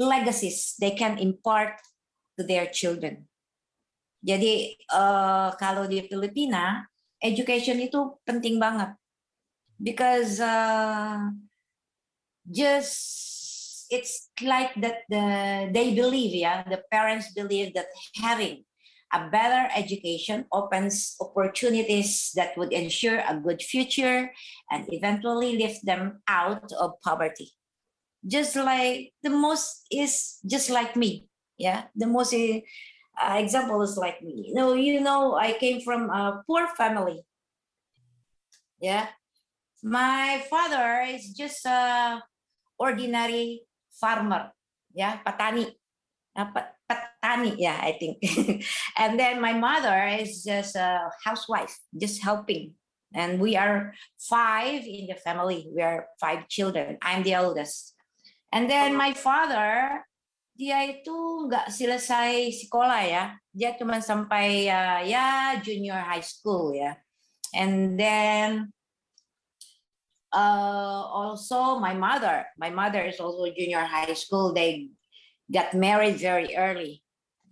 legacies 0.00 0.74
they 0.80 0.90
can 0.90 1.20
impart 1.20 1.78
to 2.34 2.42
their 2.42 2.66
children. 2.66 3.28
Jadi 4.24 4.80
uh, 4.88 5.52
kalau 5.60 5.84
di 5.84 6.00
Filipina, 6.08 6.88
education 7.20 7.76
itu 7.78 8.18
penting 8.24 8.56
banget 8.56 8.96
because 9.78 10.40
uh, 10.40 11.28
just 12.48 12.96
it's 13.92 14.32
like 14.40 14.72
that 14.80 15.04
the 15.12 15.24
they 15.70 15.92
believe 15.92 16.32
yeah 16.32 16.64
the 16.66 16.80
parents 16.88 17.30
believe 17.36 17.76
that 17.76 17.86
having 18.16 18.64
a 19.12 19.28
better 19.30 19.70
education 19.74 20.46
opens 20.52 21.16
opportunities 21.20 22.32
that 22.34 22.56
would 22.56 22.72
ensure 22.72 23.20
a 23.28 23.36
good 23.36 23.62
future 23.62 24.32
and 24.70 24.86
eventually 24.88 25.56
lift 25.56 25.84
them 25.84 26.22
out 26.28 26.72
of 26.80 27.00
poverty. 27.02 27.52
Just 28.26 28.56
like 28.56 29.12
the 29.22 29.30
most 29.30 29.86
is 29.90 30.38
just 30.46 30.70
like 30.70 30.96
me 30.96 31.28
yeah? 31.58 31.84
The 31.94 32.06
most 32.06 32.34
uh, 32.34 33.36
example 33.38 33.82
is 33.82 33.96
like 33.96 34.22
me. 34.22 34.46
You 34.48 34.54
know 34.54 34.74
you 34.74 35.00
know 35.00 35.34
i 35.34 35.52
came 35.52 35.80
from 35.80 36.10
a 36.10 36.42
poor 36.46 36.66
family 36.76 37.22
yeah? 38.80 39.08
My 39.82 40.44
father 40.50 41.04
is 41.08 41.32
just 41.32 41.64
a 41.66 42.20
ordinary 42.78 43.62
farmer 43.92 44.50
yeah? 44.92 45.20
Patani 45.24 45.70
uh, 46.36 46.50
pa- 46.52 46.74
patani 46.84 47.56
yeah 47.58 47.80
i 47.80 47.96
think. 47.96 48.20
And 49.00 49.18
then 49.18 49.40
my 49.40 49.52
mother 49.52 50.06
is 50.20 50.44
just 50.44 50.76
a 50.76 51.10
housewife 51.24 51.74
just 51.96 52.22
helping. 52.22 52.74
And 53.14 53.40
we 53.40 53.56
are 53.56 53.94
five 54.18 54.82
in 54.82 55.06
the 55.06 55.14
family. 55.14 55.70
We 55.70 55.82
are 55.82 56.06
five 56.20 56.48
children. 56.48 56.98
I'm 57.02 57.22
the 57.22 57.34
eldest. 57.34 57.94
And 58.50 58.70
then 58.70 58.94
my 58.96 59.14
father 59.14 60.02
dia 60.54 60.86
itu 60.86 61.50
nggak 61.50 61.70
selesai 61.70 62.54
sekolah 62.54 63.02
ya. 63.06 63.24
Dia 63.50 63.74
cuma 63.74 63.98
sampai 63.98 64.70
uh, 64.70 65.02
ya 65.02 65.58
junior 65.62 65.98
high 65.98 66.22
school 66.22 66.74
ya. 66.74 66.94
And 67.54 67.94
then 67.94 68.74
uh, 70.34 71.02
also 71.06 71.78
my 71.78 71.94
mother. 71.94 72.46
My 72.58 72.70
mother 72.70 73.02
is 73.06 73.22
also 73.22 73.46
junior 73.54 73.82
high 73.86 74.14
school. 74.14 74.54
They 74.54 74.90
got 75.52 75.74
married 75.74 76.16
very 76.16 76.56
early. 76.56 77.02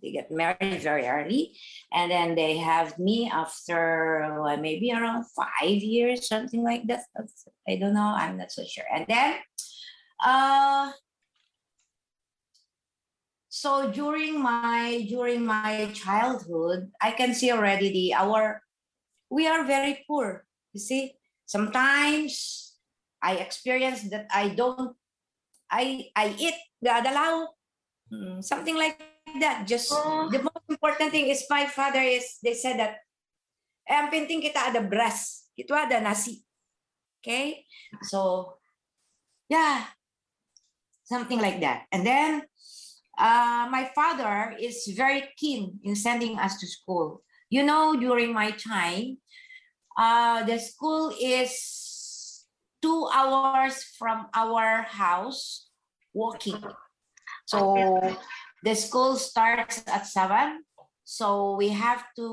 They 0.03 0.13
got 0.13 0.31
married 0.31 0.83
very 0.83 1.07
early 1.07 1.55
and 1.93 2.11
then 2.11 2.35
they 2.35 2.57
have 2.59 2.99
me 2.99 3.31
after 3.33 4.23
uh, 4.23 4.57
maybe 4.57 4.91
around 4.93 5.25
five 5.31 5.79
years 5.79 6.29
something 6.29 6.65
like 6.65 6.87
that. 6.89 7.07
I 7.69 7.77
don't 7.77 7.95
know 7.95 8.13
i'm 8.19 8.37
not 8.37 8.51
so 8.51 8.65
sure. 8.65 8.85
And 8.93 9.07
then 9.07 9.37
uh 10.25 10.91
so 13.49 13.91
during 13.91 14.43
my 14.43 15.07
during 15.09 15.47
my 15.47 15.91
childhood 15.95 16.91
i 17.01 17.11
can 17.13 17.35
see 17.35 17.53
already 17.53 17.93
the 17.93 18.15
our 18.15 18.63
we 19.31 19.47
are 19.47 19.65
very 19.65 20.03
poor 20.09 20.45
you 20.73 20.81
see? 20.81 21.13
Sometimes 21.47 22.75
i 23.23 23.37
experience 23.37 24.09
that 24.11 24.27
i 24.35 24.49
don't 24.49 24.97
i 25.71 26.09
i 26.17 26.35
eat 26.39 26.55
the 26.81 26.91
adalaw 26.91 27.47
Mm, 28.13 28.45
something 28.45 28.77
like 28.77 29.01
that. 29.41 29.65
Just 29.65 29.89
Oh. 29.89 30.29
the 30.29 30.45
most 30.45 30.69
important 30.69 31.09
thing 31.11 31.33
is 31.33 31.49
my 31.49 31.65
father 31.65 32.05
is 32.05 32.37
they 32.45 32.53
said 32.53 32.77
that 32.77 33.01
eh, 33.89 33.97
ang 33.97 34.13
penting 34.13 34.45
kita 34.45 34.69
ada 34.69 34.85
beras 34.85 35.49
itu 35.57 35.73
ada 35.73 35.97
nasi. 35.97 36.45
Okay? 37.25 37.65
So 38.05 38.53
yeah. 39.49 39.89
Something 41.09 41.41
like 41.41 41.61
that. 41.61 41.89
And 41.93 42.05
then 42.05 42.45
uh, 43.21 43.69
my 43.69 43.89
father 43.93 44.57
is 44.57 44.89
very 44.97 45.29
keen 45.37 45.77
in 45.85 45.97
sending 45.97 46.41
us 46.41 46.57
to 46.61 46.67
school. 46.69 47.21
You 47.53 47.65
know 47.65 47.97
during 47.97 48.33
my 48.33 48.53
time 48.53 49.21
uh, 49.97 50.45
the 50.45 50.57
school 50.61 51.13
is 51.17 51.53
two 52.81 53.09
hours 53.13 53.85
from 53.97 54.29
our 54.33 54.89
house 54.89 55.69
walking 56.17 56.61
so 57.53 58.17
the 58.65 58.75
school 58.75 59.17
starts 59.17 59.85
at 59.87 60.07
seven 60.07 60.65
So 61.05 61.57
we 61.59 61.69
have 61.71 62.05
to 62.17 62.27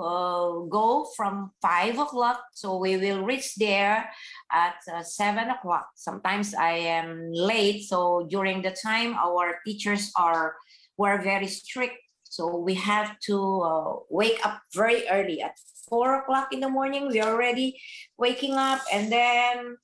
uh, 0.00 0.66
go 0.66 1.06
from 1.16 1.52
five 1.60 1.98
o'clock. 1.98 2.42
So 2.52 2.76
we 2.80 2.96
will 2.96 3.22
reach 3.22 3.54
there 3.54 4.10
at 4.50 4.80
uh, 4.90 5.02
seven 5.02 5.50
o'clock. 5.50 5.86
Sometimes 5.94 6.54
I 6.54 6.72
am 6.98 7.30
late. 7.30 7.84
So 7.84 8.26
during 8.30 8.62
the 8.62 8.72
time, 8.72 9.14
our 9.14 9.60
teachers 9.66 10.10
are 10.16 10.56
were 10.96 11.20
very 11.22 11.46
strict. 11.46 11.94
So 12.24 12.56
we 12.56 12.74
have 12.74 13.14
to 13.28 13.36
uh, 13.62 13.92
wake 14.10 14.40
up 14.42 14.58
very 14.74 15.06
early 15.08 15.38
at 15.42 15.54
four 15.86 16.18
o'clock 16.24 16.50
in 16.50 16.60
the 16.60 16.72
morning. 16.72 17.06
We 17.12 17.20
are 17.20 17.30
already 17.30 17.78
waking 18.18 18.54
up, 18.54 18.80
and 18.90 19.12
then 19.12 19.76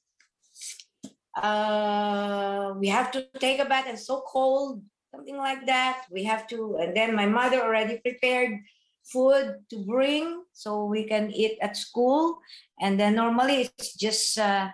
uh, 1.37 2.75
we 2.79 2.89
have 2.89 3.11
to 3.13 3.27
take 3.39 3.61
a 3.61 3.65
bath. 3.65 3.87
and 3.89 3.99
so 3.99 4.23
cold 4.27 4.83
something 5.11 5.37
like 5.37 5.67
that. 5.67 6.07
We 6.11 6.25
have 6.25 6.47
to, 6.49 6.79
and 6.81 6.97
then 6.97 7.15
my 7.15 7.27
mother 7.27 7.63
already 7.63 7.99
prepared 7.99 8.59
food 9.05 9.57
to 9.71 9.77
bring 9.85 10.45
so 10.53 10.85
we 10.87 11.05
can 11.05 11.31
eat 11.33 11.59
at 11.61 11.77
school. 11.77 12.39
And 12.81 12.99
then 12.99 13.17
normally 13.17 13.69
it's 13.79 13.95
just 13.95 14.39
uh, 14.39 14.71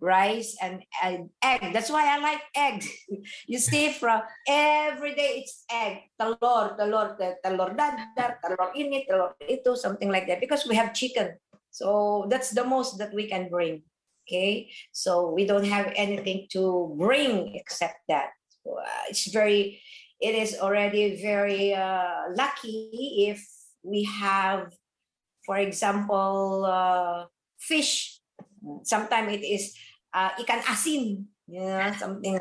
rice 0.00 0.56
and, 0.60 0.82
and 1.02 1.30
egg. 1.42 1.72
That's 1.72 1.90
why 1.90 2.08
I 2.08 2.18
like 2.18 2.42
egg. 2.56 2.84
you 3.46 3.58
see, 3.58 3.92
from 3.92 4.22
every 4.48 5.14
day 5.14 5.44
it's 5.44 5.64
egg, 5.70 6.10
telur, 6.20 6.76
telur, 6.76 7.16
telur 7.44 7.70
dadar, 7.76 8.42
telur 8.42 8.74
ini, 8.74 9.06
telur 9.08 9.34
itu, 9.48 9.76
something 9.76 10.10
like 10.10 10.26
that. 10.26 10.40
Because 10.40 10.66
we 10.66 10.74
have 10.74 10.94
chicken, 10.94 11.36
so 11.70 12.26
that's 12.28 12.50
the 12.50 12.64
most 12.64 12.98
that 12.98 13.14
we 13.14 13.28
can 13.28 13.48
bring. 13.48 13.82
Okay, 14.30 14.70
so 14.94 15.34
we 15.34 15.42
don't 15.42 15.66
have 15.66 15.90
anything 15.98 16.46
to 16.54 16.94
bring 16.94 17.50
except 17.58 17.98
that. 18.06 18.30
Uh, 18.62 19.10
it's 19.10 19.26
very 19.26 19.82
it 20.22 20.38
is 20.38 20.54
already 20.54 21.18
very 21.18 21.74
uh, 21.74 22.30
lucky 22.38 23.26
if 23.26 23.42
we 23.82 24.06
have 24.06 24.70
for 25.42 25.58
example 25.58 26.62
uh, 26.62 27.26
fish. 27.58 28.22
Sometimes 28.86 29.34
it 29.34 29.42
is 29.42 29.74
uh, 30.14 30.30
ikan 30.38 30.62
asin 30.62 31.26
know, 31.50 31.90
something. 31.98 32.38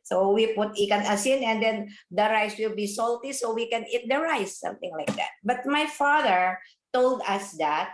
So 0.00 0.32
we 0.32 0.56
put 0.56 0.80
ikan 0.80 1.04
asin 1.04 1.44
and 1.44 1.60
then 1.60 1.76
the 2.08 2.32
rice 2.32 2.56
will 2.56 2.72
be 2.72 2.88
salty 2.88 3.36
so 3.36 3.52
we 3.52 3.68
can 3.68 3.84
eat 3.92 4.08
the 4.08 4.16
rice 4.16 4.56
something 4.56 4.96
like 4.96 5.12
that. 5.20 5.36
But 5.44 5.68
my 5.68 5.84
father 5.84 6.56
told 6.96 7.20
us 7.28 7.52
that 7.60 7.92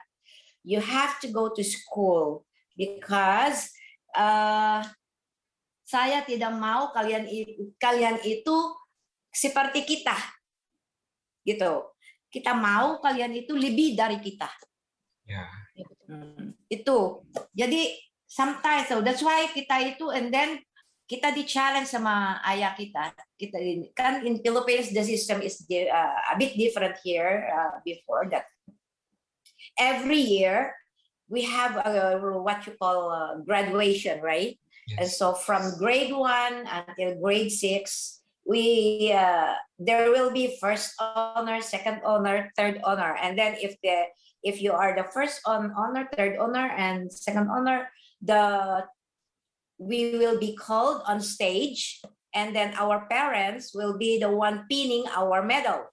you 0.62 0.78
have 0.78 1.18
to 1.26 1.28
go 1.34 1.50
to 1.50 1.66
school 1.66 2.45
because 2.76 3.72
uh, 4.12 4.84
saya 5.82 6.22
tidak 6.22 6.52
mau 6.54 6.92
kalian 6.92 7.24
kalian 7.80 8.20
itu 8.22 8.56
seperti 9.32 9.82
kita. 9.82 10.14
Gitu. 11.42 11.72
Kita 12.28 12.52
mau 12.52 13.00
kalian 13.00 13.32
itu 13.32 13.56
lebih 13.56 13.96
dari 13.96 14.20
kita. 14.20 14.50
Ya. 15.24 15.48
Hmm, 16.06 16.54
itu. 16.68 17.24
Jadi 17.56 17.96
sometimes 18.28 18.92
so 18.92 19.00
that's 19.00 19.24
why 19.24 19.48
kita 19.50 19.96
itu 19.96 20.12
and 20.12 20.28
then 20.28 20.60
kita 21.06 21.30
di 21.30 21.46
challenge 21.46 21.86
sama 21.86 22.42
ayah 22.50 22.74
kita. 22.74 23.14
Kita 23.38 23.56
kan 23.94 24.26
in 24.26 24.42
Philippines 24.42 24.90
the 24.90 25.06
system 25.06 25.38
is 25.38 25.62
uh, 25.70 26.18
a 26.30 26.34
bit 26.34 26.58
different 26.58 26.98
here 27.06 27.46
uh, 27.46 27.78
before 27.86 28.26
that. 28.34 28.50
Every 29.78 30.18
year 30.18 30.74
we 31.28 31.42
have 31.42 31.76
a, 31.76 32.18
what 32.18 32.66
you 32.66 32.74
call 32.80 33.10
a 33.10 33.42
graduation 33.44 34.20
right? 34.22 34.58
And 34.98 35.08
so 35.08 35.34
from 35.34 35.76
grade 35.78 36.14
one 36.14 36.66
until 36.70 37.18
grade 37.20 37.50
six, 37.50 38.22
we 38.46 39.10
uh, 39.12 39.54
there 39.78 40.10
will 40.10 40.30
be 40.30 40.56
first 40.60 40.94
honor, 41.00 41.60
second 41.60 42.00
honor, 42.04 42.52
third 42.56 42.80
honor, 42.84 43.18
and 43.20 43.36
then 43.36 43.56
if 43.58 43.74
the 43.82 44.06
if 44.44 44.62
you 44.62 44.70
are 44.70 44.94
the 44.94 45.02
first 45.10 45.40
on 45.44 45.74
honor, 45.76 46.08
third 46.14 46.38
honor, 46.38 46.70
and 46.78 47.12
second 47.12 47.50
honor, 47.50 47.90
the 48.22 48.86
we 49.78 50.16
will 50.16 50.38
be 50.38 50.54
called 50.54 51.02
on 51.06 51.20
stage, 51.20 52.00
and 52.32 52.54
then 52.54 52.72
our 52.78 53.06
parents 53.10 53.74
will 53.74 53.98
be 53.98 54.18
the 54.22 54.30
one 54.30 54.64
pinning 54.70 55.04
our 55.10 55.42
medal, 55.42 55.90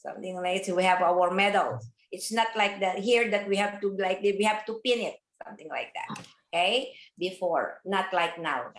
something 0.00 0.40
like 0.40 0.64
we 0.72 0.82
have 0.82 1.02
our 1.02 1.30
medals. 1.30 1.84
It's 2.10 2.34
not 2.34 2.50
like 2.58 2.82
that 2.82 2.98
here 2.98 3.30
that 3.30 3.46
we 3.46 3.56
have 3.56 3.80
to 3.80 3.94
like 3.94 4.20
we 4.22 4.42
have 4.42 4.66
to 4.66 4.82
pin 4.82 5.14
it, 5.14 5.16
something 5.46 5.70
like 5.70 5.94
that 5.94 6.26
okay? 6.50 6.90
Before 7.14 7.78
not 7.86 8.12
like 8.12 8.38
now. 8.38 8.74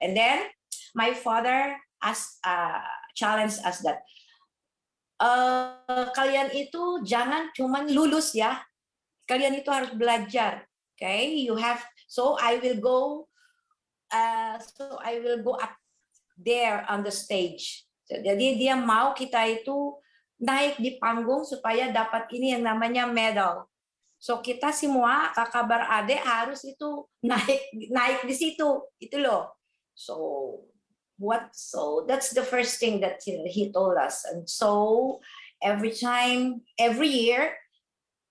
And 0.00 0.16
then 0.16 0.48
my 0.96 1.12
father 1.12 1.76
asked 2.02 2.40
uh, 2.44 2.80
challenge 3.14 3.60
us 3.60 3.84
that 3.84 4.02
uh, 5.20 6.08
kalian 6.16 6.50
itu 6.56 7.04
jangan 7.04 7.52
cuman 7.52 7.92
lulus 7.92 8.32
ya. 8.32 8.64
Kalian 9.28 9.60
itu 9.60 9.68
harus 9.68 9.92
belajar 9.92 10.64
okay? 10.96 11.36
You 11.44 11.56
have 11.60 11.84
so 12.08 12.36
i 12.40 12.60
will 12.60 12.76
go 12.78 13.26
uh, 14.12 14.60
so 14.60 15.00
i 15.00 15.18
will 15.20 15.40
go 15.40 15.56
up 15.60 15.72
there 16.36 16.84
on 16.88 17.04
the 17.04 17.12
stage. 17.14 17.86
So, 18.04 18.20
jadi 18.20 18.60
dia 18.60 18.76
mau 18.76 19.16
kita 19.16 19.48
itu 19.48 19.96
naik 20.40 20.80
di 20.82 20.96
panggung 20.98 21.46
supaya 21.46 21.90
dapat 21.90 22.26
ini 22.34 22.56
yang 22.58 22.64
namanya 22.66 23.06
medal. 23.06 23.68
So 24.18 24.40
kita 24.40 24.72
semua 24.72 25.36
kabar 25.52 25.84
adik 26.00 26.22
harus 26.24 26.64
itu 26.64 27.04
naik 27.20 27.60
naik 27.92 28.24
di 28.24 28.34
situ 28.34 28.80
itu 28.96 29.20
loh. 29.20 29.52
So 29.92 30.16
what 31.20 31.52
so 31.52 32.08
that's 32.08 32.32
the 32.32 32.42
first 32.42 32.80
thing 32.80 33.04
that 33.04 33.20
he 33.24 33.68
told 33.68 34.00
us. 34.00 34.24
And 34.24 34.48
so 34.48 35.20
every 35.60 35.92
time 35.92 36.64
every 36.80 37.12
year 37.12 37.52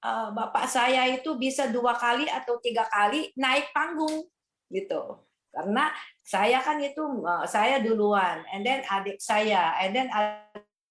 uh, 0.04 0.34
bapak 0.36 0.66
saya 0.68 1.08
itu 1.14 1.38
bisa 1.38 1.70
dua 1.72 1.96
kali 1.96 2.28
atau 2.28 2.60
tiga 2.60 2.90
kali 2.90 3.32
naik 3.38 3.72
panggung 3.72 4.26
gitu. 4.74 5.22
Karena 5.54 5.94
saya 6.26 6.58
kan 6.66 6.82
itu 6.82 7.22
uh, 7.22 7.46
saya 7.46 7.78
duluan 7.78 8.42
and 8.50 8.66
then 8.66 8.82
adik 8.90 9.22
saya 9.22 9.78
and 9.78 9.94
then 9.94 10.10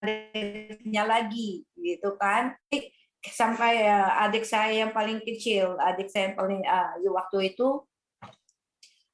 adiknya 0.03 1.07
lagi 1.07 1.63
gitu 1.79 2.19
kan 2.19 2.59
sampai 3.31 3.87
uh, 3.87 4.27
adik 4.27 4.43
saya 4.43 4.83
yang 4.83 4.91
paling 4.91 5.23
kecil, 5.23 5.79
adik 5.79 6.11
saya 6.11 6.35
yang 6.35 6.37
paling 6.37 6.63
uh, 6.67 6.99
waktu 7.15 7.55
itu 7.55 7.87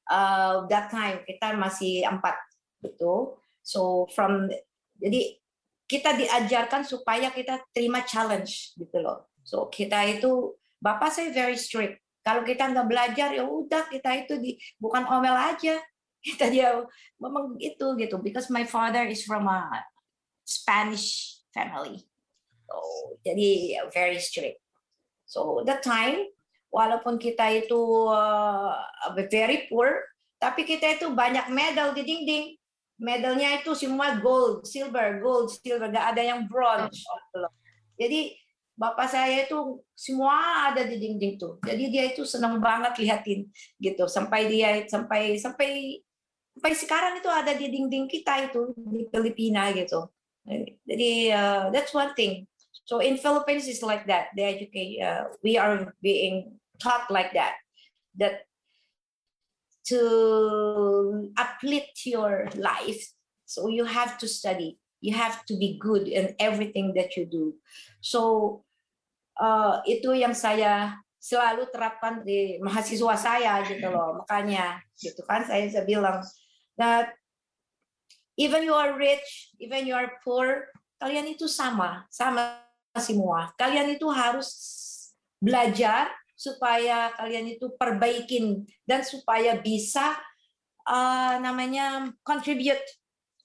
uh, 0.09 0.65
that 0.65 0.89
time 0.89 1.21
kita 1.29 1.53
masih 1.53 2.09
empat 2.09 2.33
gitu. 2.81 3.37
So 3.61 4.09
from 4.17 4.49
jadi 4.97 5.37
kita 5.85 6.17
diajarkan 6.17 6.85
supaya 6.85 7.29
kita 7.29 7.61
terima 7.69 8.01
challenge 8.01 8.73
gitu 8.73 8.97
loh. 8.97 9.29
So 9.45 9.69
kita 9.69 10.01
itu 10.09 10.57
bapak 10.81 11.13
saya 11.13 11.29
very 11.29 11.57
strict. 11.57 12.01
Kalau 12.25 12.41
kita 12.41 12.65
nggak 12.65 12.89
belajar 12.89 13.29
ya 13.33 13.45
udah 13.45 13.89
kita 13.93 14.25
itu 14.25 14.33
di 14.41 14.51
bukan 14.81 15.05
omel 15.05 15.37
aja. 15.37 15.77
Kita 16.19 16.51
dia 16.51 16.75
memang 17.15 17.55
itu 17.63 17.95
gitu 17.95 18.19
because 18.19 18.51
my 18.51 18.67
father 18.67 19.07
is 19.07 19.23
from 19.23 19.47
a 19.47 19.71
Spanish 20.49 21.37
family. 21.53 22.01
So, 22.65 22.75
jadi 23.21 23.77
very 23.93 24.17
strict. 24.17 24.57
So 25.29 25.61
that 25.69 25.85
time, 25.85 26.25
walaupun 26.73 27.21
kita 27.21 27.53
itu 27.53 27.77
uh, 28.09 28.73
very 29.29 29.69
poor, 29.69 30.01
tapi 30.41 30.65
kita 30.65 30.97
itu 30.97 31.13
banyak 31.13 31.53
medal 31.53 31.93
di 31.93 32.01
dinding. 32.01 32.45
Medalnya 32.99 33.63
itu 33.63 33.71
semua 33.77 34.19
gold, 34.19 34.67
silver, 34.67 35.23
gold, 35.23 35.53
silver, 35.53 35.87
gak 35.87 36.17
ada 36.17 36.33
yang 36.33 36.51
bronze. 36.51 36.99
Jadi 37.95 38.35
bapak 38.75 39.07
saya 39.07 39.47
itu 39.47 39.79
semua 39.95 40.67
ada 40.71 40.83
di 40.83 40.99
dinding 40.99 41.39
tuh. 41.39 41.59
Jadi 41.63 41.83
dia 41.91 42.11
itu 42.11 42.27
senang 42.27 42.59
banget 42.59 42.99
lihatin 42.99 43.47
gitu 43.79 44.03
sampai 44.07 44.51
dia 44.51 44.83
sampai 44.87 45.39
sampai 45.39 45.99
sampai 46.55 46.71
sekarang 46.75 47.13
itu 47.23 47.29
ada 47.31 47.55
di 47.55 47.71
dinding 47.71 48.07
kita 48.11 48.51
itu 48.51 48.75
di 48.75 49.07
Filipina 49.07 49.71
gitu. 49.71 50.11
Jadi 50.89 51.29
uh, 51.29 51.69
that's 51.69 51.93
one 51.93 52.13
thing. 52.17 52.49
So 52.89 52.99
in 53.05 53.21
Philippines, 53.21 53.69
it's 53.69 53.85
like 53.85 54.09
that. 54.09 54.33
The 54.33 54.43
educate, 54.49 54.97
uh, 54.97 55.29
we 55.45 55.61
are 55.61 55.93
being 56.01 56.57
taught 56.81 57.05
like 57.13 57.37
that. 57.37 57.61
That 58.17 58.49
to 59.93 61.29
uplift 61.37 62.05
your 62.09 62.49
life, 62.57 63.13
so 63.45 63.69
you 63.69 63.85
have 63.85 64.17
to 64.21 64.27
study. 64.27 64.81
You 65.05 65.13
have 65.13 65.45
to 65.47 65.55
be 65.55 65.77
good 65.77 66.09
in 66.09 66.33
everything 66.41 66.97
that 66.97 67.13
you 67.13 67.29
do. 67.29 67.55
So 68.01 68.65
uh, 69.37 69.85
itu 69.85 70.17
yang 70.17 70.33
saya 70.33 70.97
selalu 71.19 71.69
terapkan 71.69 72.23
di 72.25 72.57
mahasiswa 72.63 73.15
saya 73.19 73.61
gitu 73.67 73.85
loh. 73.91 74.25
Makanya 74.25 74.81
gitu 74.97 75.21
kan 75.27 75.45
saya, 75.45 75.69
saya 75.69 75.85
bilang 75.85 76.25
that 76.79 77.18
even 78.39 78.63
you 78.63 78.71
are 78.71 78.95
rich, 78.95 79.51
even 79.59 79.83
you 79.83 79.91
are 79.91 80.15
poor, 80.23 80.71
kalian 81.03 81.35
itu 81.35 81.51
sama, 81.51 82.07
sama 82.07 82.63
semua. 82.95 83.51
Kalian 83.59 83.99
itu 83.99 84.07
harus 84.07 84.55
belajar 85.43 86.07
supaya 86.39 87.11
kalian 87.19 87.59
itu 87.59 87.67
perbaikin 87.75 88.63
dan 88.87 89.03
supaya 89.03 89.59
bisa 89.59 90.15
uh, 90.87 91.35
namanya 91.43 92.15
contribute 92.23 92.79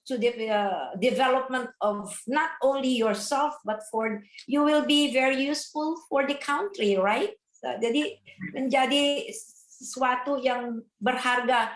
to 0.06 0.14
the 0.14 0.30
uh, 0.46 0.94
development 1.02 1.66
of 1.82 2.14
not 2.30 2.54
only 2.62 2.94
yourself 2.94 3.58
but 3.66 3.82
for 3.90 4.22
you 4.46 4.62
will 4.62 4.86
be 4.86 5.10
very 5.10 5.42
useful 5.42 5.98
for 6.06 6.22
the 6.28 6.38
country 6.38 6.94
right 6.94 7.34
jadi 7.64 8.20
menjadi 8.52 9.32
sesuatu 9.32 10.36
yang 10.44 10.84
berharga 11.00 11.72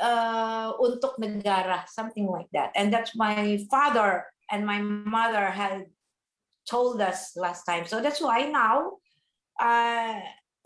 uh, 0.00 0.72
untuk 0.80 1.18
negara 1.18 1.86
something 1.88 2.26
like 2.26 2.48
that. 2.52 2.72
And 2.76 2.92
that's 2.92 3.16
my 3.16 3.58
father 3.70 4.26
and 4.50 4.66
my 4.66 4.80
mother 4.80 5.50
had 5.50 5.86
told 6.68 7.00
us 7.00 7.36
last 7.36 7.64
time. 7.64 7.86
So 7.86 8.00
that's 8.00 8.20
why 8.20 8.48
now 8.48 8.98
uh, 9.60 10.20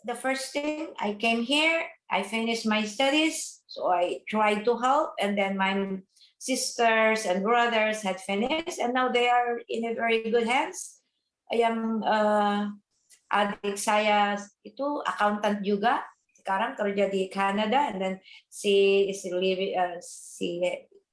the 0.05 0.19
first 0.19 0.51
thing 0.51 0.91
i 0.99 1.15
came 1.15 1.47
here 1.47 1.87
i 2.11 2.27
finished 2.27 2.67
my 2.67 2.83
studies 2.83 3.63
so 3.71 3.87
i 3.87 4.19
tried 4.27 4.67
to 4.67 4.75
help 4.75 5.15
and 5.23 5.39
then 5.39 5.55
my 5.55 6.03
sisters 6.43 7.23
and 7.23 7.47
brothers 7.47 8.03
had 8.03 8.19
finished 8.19 8.83
and 8.83 8.91
now 8.91 9.07
they 9.07 9.31
are 9.31 9.63
in 9.71 9.87
a 9.87 9.95
very 9.95 10.27
good 10.27 10.43
hands. 10.43 10.99
Yang 11.55 12.03
uh, 12.03 12.67
adik 13.31 13.79
saya 13.79 14.35
itu 14.67 14.99
accountant 15.07 15.63
juga 15.63 16.03
sekarang 16.43 16.75
kerja 16.75 17.07
di 17.07 17.31
Canada 17.31 17.89
and 17.89 17.99
then 18.03 18.15
she 18.51 19.07
is 19.09 19.23
living 19.31 19.79
uh, 19.79 20.03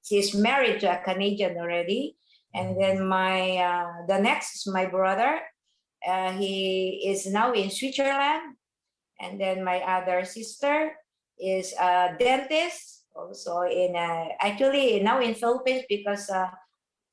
she 0.01 0.17
is 0.17 0.33
married 0.33 0.81
to 0.81 0.89
a 0.89 0.99
Canadian 1.05 1.55
already 1.61 2.17
and 2.57 2.73
then 2.81 3.05
my 3.05 3.61
uh, 3.61 4.09
the 4.09 4.17
next 4.17 4.57
is 4.57 4.73
my 4.73 4.89
brother 4.89 5.39
uh, 6.01 6.33
he 6.33 7.05
is 7.05 7.29
now 7.29 7.53
in 7.53 7.69
Switzerland 7.69 8.57
and 9.21 9.39
then 9.39 9.63
my 9.63 9.85
other 9.85 10.25
sister 10.25 10.97
is 11.37 11.73
a 11.77 12.17
dentist 12.17 13.05
also 13.15 13.69
in 13.69 13.95
uh, 13.95 14.33
actually 14.41 14.99
now 14.99 15.21
in 15.21 15.37
Philippines 15.37 15.85
because 15.87 16.29
uh, 16.29 16.49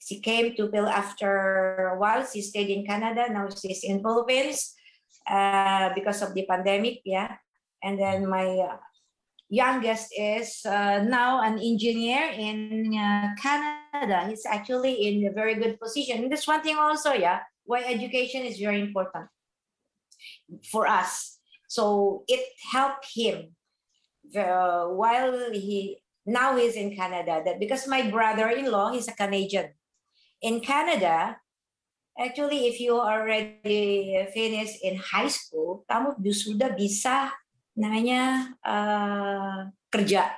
she 0.06 0.20
came 0.20 0.54
to 0.54 0.70
Phil 0.70 0.86
after 0.86 1.90
a 1.94 1.98
while. 1.98 2.22
She 2.22 2.40
stayed 2.40 2.70
in 2.70 2.86
Canada. 2.86 3.26
Now 3.26 3.50
she's 3.50 3.82
in 3.82 3.98
Philippines 3.98 4.74
uh, 5.26 5.90
because 5.94 6.22
of 6.22 6.34
the 6.34 6.46
pandemic. 6.46 7.02
Yeah, 7.04 7.36
and 7.82 7.98
then 7.98 8.28
my 8.28 8.46
uh, 8.46 8.76
youngest 9.48 10.12
is 10.16 10.64
uh, 10.66 11.02
now 11.02 11.42
an 11.42 11.58
engineer 11.58 12.30
in 12.34 12.92
uh, 12.94 13.34
Canada. 13.40 14.26
He's 14.28 14.46
actually 14.46 15.06
in 15.06 15.26
a 15.26 15.32
very 15.32 15.54
good 15.54 15.78
position. 15.78 16.24
And 16.24 16.32
this 16.32 16.46
one 16.46 16.62
thing 16.62 16.76
also, 16.76 17.12
yeah, 17.12 17.40
why 17.64 17.84
education 17.84 18.42
is 18.42 18.58
very 18.58 18.80
important 18.80 19.26
for 20.70 20.86
us. 20.86 21.38
So 21.68 22.24
it 22.28 22.40
helped 22.72 23.06
him 23.14 23.56
uh, 24.34 24.86
while 24.86 25.52
he 25.52 26.02
now 26.26 26.56
he's 26.56 26.74
in 26.74 26.96
Canada 26.96 27.42
that 27.44 27.60
because 27.60 27.86
my 27.86 28.10
brother-in-law 28.10 28.92
he's 28.92 29.06
a 29.06 29.14
Canadian 29.14 29.70
in 30.42 30.58
Canada 30.58 31.38
actually 32.18 32.66
if 32.66 32.80
you 32.80 32.98
already 32.98 34.26
finished 34.34 34.82
in 34.82 34.98
high 34.98 35.30
school 35.30 35.86
kamu 35.86 36.18
sudah 36.34 36.74
bisa 36.74 37.30
namanya 37.76 38.50
uh, 38.64 39.68
kerja 39.92 40.32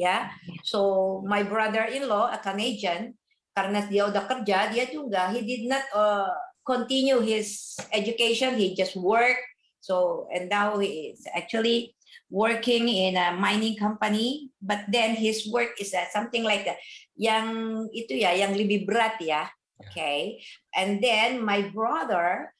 ya 0.00 0.32
so 0.64 1.20
my 1.28 1.44
brother-in-law 1.44 2.32
a 2.32 2.40
Canadian 2.40 3.12
karena 3.52 3.84
dia 3.84 4.08
udah 4.08 4.24
kerja 4.24 4.72
dia 4.72 4.88
juga 4.88 5.28
he 5.30 5.44
did 5.44 5.68
not 5.68 5.84
uh, 5.92 6.32
continue 6.64 7.20
his 7.20 7.76
education 7.92 8.56
he 8.56 8.72
just 8.72 8.96
work 8.96 9.36
so 9.84 10.26
and 10.32 10.48
now 10.48 10.80
he 10.80 11.12
is 11.12 11.28
actually 11.36 11.92
working 12.32 12.88
in 12.88 13.20
a 13.20 13.36
mining 13.36 13.76
company, 13.76 14.48
but 14.56 14.88
then 14.88 15.12
his 15.12 15.44
work 15.52 15.76
is 15.76 15.92
uh, 15.92 16.08
something 16.08 16.42
like 16.42 16.64
that. 16.64 16.80
Yang 17.12 17.46
itu 17.92 18.24
ya, 18.24 18.32
yang 18.32 18.56
lebih 18.56 18.88
berat 18.88 19.20
ya. 19.20 19.52
Okay. 19.76 20.40
And 20.72 21.04
then 21.04 21.44
my 21.44 21.68
brother, 21.68 22.56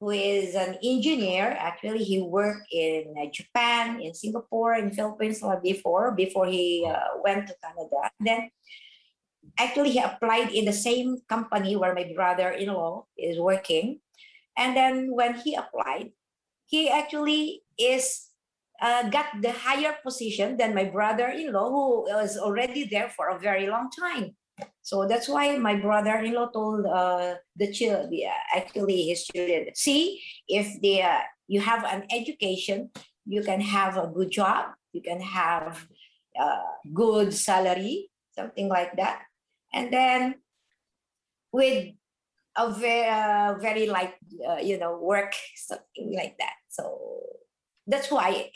who 0.00 0.10
is 0.10 0.54
an 0.54 0.76
engineer, 0.84 1.56
actually 1.58 2.04
he 2.04 2.20
worked 2.20 2.68
in 2.70 3.14
uh, 3.16 3.30
Japan, 3.32 4.00
in 4.00 4.12
Singapore, 4.12 4.74
in 4.74 4.90
Philippines 4.92 5.42
before, 5.62 6.12
before 6.12 6.46
he 6.46 6.86
uh, 6.86 7.16
went 7.24 7.46
to 7.48 7.54
Canada. 7.64 8.10
Then 8.20 8.50
actually 9.58 9.90
he 9.90 10.00
applied 10.00 10.50
in 10.52 10.66
the 10.66 10.72
same 10.72 11.18
company 11.28 11.76
where 11.76 11.94
my 11.94 12.12
brother-in-law 12.14 13.06
is 13.16 13.38
working. 13.38 14.00
And 14.56 14.76
then 14.76 15.14
when 15.14 15.34
he 15.40 15.54
applied, 15.54 16.12
he 16.66 16.90
actually 16.90 17.62
is 17.78 18.28
uh, 18.82 19.08
got 19.08 19.26
the 19.40 19.52
higher 19.52 19.96
position 20.02 20.58
than 20.58 20.74
my 20.74 20.84
brother-in-law 20.84 21.70
who 21.70 22.02
was 22.12 22.36
already 22.36 22.84
there 22.84 23.08
for 23.08 23.28
a 23.28 23.38
very 23.38 23.66
long 23.66 23.88
time 23.88 24.36
so 24.82 25.06
that's 25.06 25.28
why 25.28 25.56
my 25.58 25.74
brother-in-law 25.74 26.48
told 26.50 26.86
uh, 26.86 27.34
the 27.56 27.72
child 27.72 28.12
actually 28.54 29.08
his 29.08 29.24
children 29.24 29.68
see 29.74 30.20
if 30.48 30.80
they 30.80 31.02
uh, 31.02 31.20
you 31.48 31.60
have 31.60 31.84
an 31.84 32.04
education 32.10 32.90
you 33.26 33.42
can 33.42 33.60
have 33.60 33.96
a 33.96 34.06
good 34.06 34.30
job 34.30 34.72
you 34.92 35.02
can 35.02 35.20
have 35.20 35.86
uh, 36.38 36.62
good 36.92 37.32
salary 37.32 38.10
something 38.36 38.68
like 38.68 38.96
that. 38.96 39.22
And 39.72 39.92
then 39.92 40.36
with 41.52 41.94
a 42.56 42.70
very, 42.70 43.08
uh, 43.08 43.54
very 43.60 43.86
light 43.86 44.14
uh, 44.46 44.60
you 44.60 44.78
know 44.78 44.98
work 44.98 45.34
something 45.56 46.14
like 46.14 46.36
that. 46.38 46.54
So 46.68 46.98
that's 47.86 48.10
why 48.10 48.50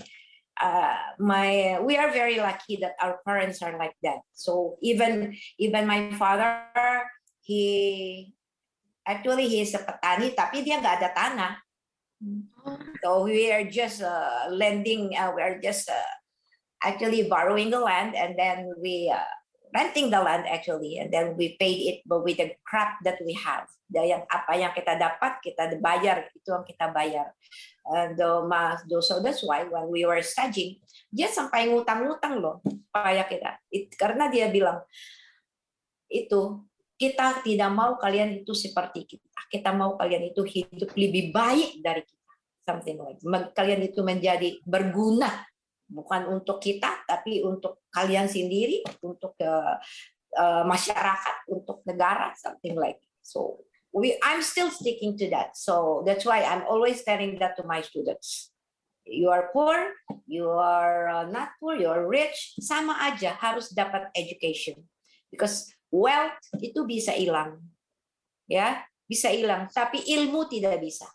uh, 0.61 0.97
my 1.19 1.81
we 1.81 1.97
are 1.97 2.13
very 2.13 2.37
lucky 2.37 2.77
that 2.85 2.95
our 3.03 3.19
parents 3.27 3.65
are 3.65 3.77
like 3.81 3.97
that. 4.05 4.21
So 4.33 4.77
even 4.85 5.35
even 5.59 5.89
my 5.89 6.13
father 6.15 6.69
he 7.43 8.33
actually 9.09 9.49
he 9.49 9.65
is 9.65 9.75
a 9.75 9.83
petani 9.83 10.37
tapi 10.37 10.63
dia 10.63 10.79
nggak 10.79 11.01
ada 11.01 11.11
tanah. 11.17 11.53
So 13.01 13.25
we 13.25 13.49
are 13.49 13.65
just 13.65 14.05
uh, 14.05 14.53
lending 14.53 15.17
uh, 15.17 15.33
we 15.33 15.41
are 15.41 15.57
just 15.57 15.89
uh, 15.89 16.13
actually 16.85 17.25
borrowing 17.25 17.73
the 17.73 17.81
land 17.81 18.13
and 18.13 18.37
then 18.37 18.69
we 18.77 19.09
uh, 19.09 19.40
renting 19.71 20.11
the 20.11 20.21
land 20.21 20.47
actually 20.47 20.99
and 20.99 21.11
then 21.11 21.35
we 21.39 21.57
paid 21.59 21.79
it 21.87 21.99
but 22.07 22.23
with 22.27 22.39
the 22.39 22.55
crop 22.67 22.99
that 23.07 23.19
we 23.23 23.35
have. 23.35 23.67
Dan 23.91 24.07
yang 24.07 24.23
apa 24.31 24.53
yang 24.55 24.71
kita 24.71 24.95
dapat 24.95 25.43
kita 25.43 25.75
bayar. 25.83 26.31
Itu 26.31 26.55
yang 26.55 26.63
kita 26.63 26.95
bayar. 26.95 27.35
And 27.91 28.15
uh, 28.23 28.79
so 29.03 29.19
that's 29.19 29.43
why 29.43 29.67
when 29.67 29.91
we 29.91 30.07
were 30.07 30.23
studying 30.23 30.79
dia 31.11 31.27
sampai 31.27 31.67
ngutang-ngutang 31.67 32.39
loh 32.39 32.63
supaya 32.63 33.27
kita. 33.27 33.59
It, 33.75 33.91
karena 33.99 34.31
dia 34.31 34.47
bilang 34.47 34.79
itu 36.07 36.63
kita 36.95 37.43
tidak 37.43 37.71
mau 37.75 37.99
kalian 37.99 38.47
itu 38.47 38.55
seperti 38.55 39.07
kita. 39.11 39.41
Kita 39.51 39.75
mau 39.75 39.99
kalian 39.99 40.31
itu 40.31 40.47
hidup 40.47 40.95
lebih 40.95 41.35
baik 41.35 41.83
dari 41.83 42.07
kita. 42.07 42.19
Something 42.63 43.03
like 43.03 43.19
kalian 43.59 43.83
itu 43.83 44.07
menjadi 44.07 44.63
berguna 44.63 45.50
bukan 45.91 46.31
untuk 46.31 46.63
kita 46.63 47.03
tapi 47.05 47.43
untuk 47.43 47.83
kalian 47.91 48.31
sendiri 48.31 48.87
untuk 49.03 49.35
uh, 49.43 49.75
uh, 50.39 50.63
masyarakat 50.63 51.51
untuk 51.51 51.83
negara 51.83 52.31
something 52.39 52.79
like 52.79 53.03
so 53.19 53.67
we 53.93 54.17
I'm 54.23 54.43
still 54.43 54.71
sticking 54.71 55.19
to 55.19 55.31
that. 55.31 55.57
So 55.57 56.03
that's 56.07 56.25
why 56.25 56.43
I'm 56.43 56.63
always 56.67 57.03
telling 57.03 57.39
that 57.39 57.57
to 57.59 57.67
my 57.67 57.83
students. 57.83 58.51
You 59.05 59.31
are 59.31 59.51
poor 59.53 59.75
you 60.31 60.47
are 60.47 61.11
uh, 61.11 61.27
not 61.27 61.59
poor 61.59 61.75
you 61.75 61.91
are 61.91 62.07
rich 62.07 62.55
sama 62.63 62.95
aja 63.03 63.35
harus 63.35 63.75
dapat 63.75 64.07
education. 64.15 64.79
Because 65.31 65.71
wealth 65.91 66.39
itu 66.63 66.87
bisa 66.87 67.15
hilang. 67.15 67.59
Ya 68.47 68.87
bisa 69.11 69.35
hilang 69.35 69.67
tapi 69.75 70.07
ilmu 70.07 70.47
tidak 70.47 70.79
bisa. 70.79 71.11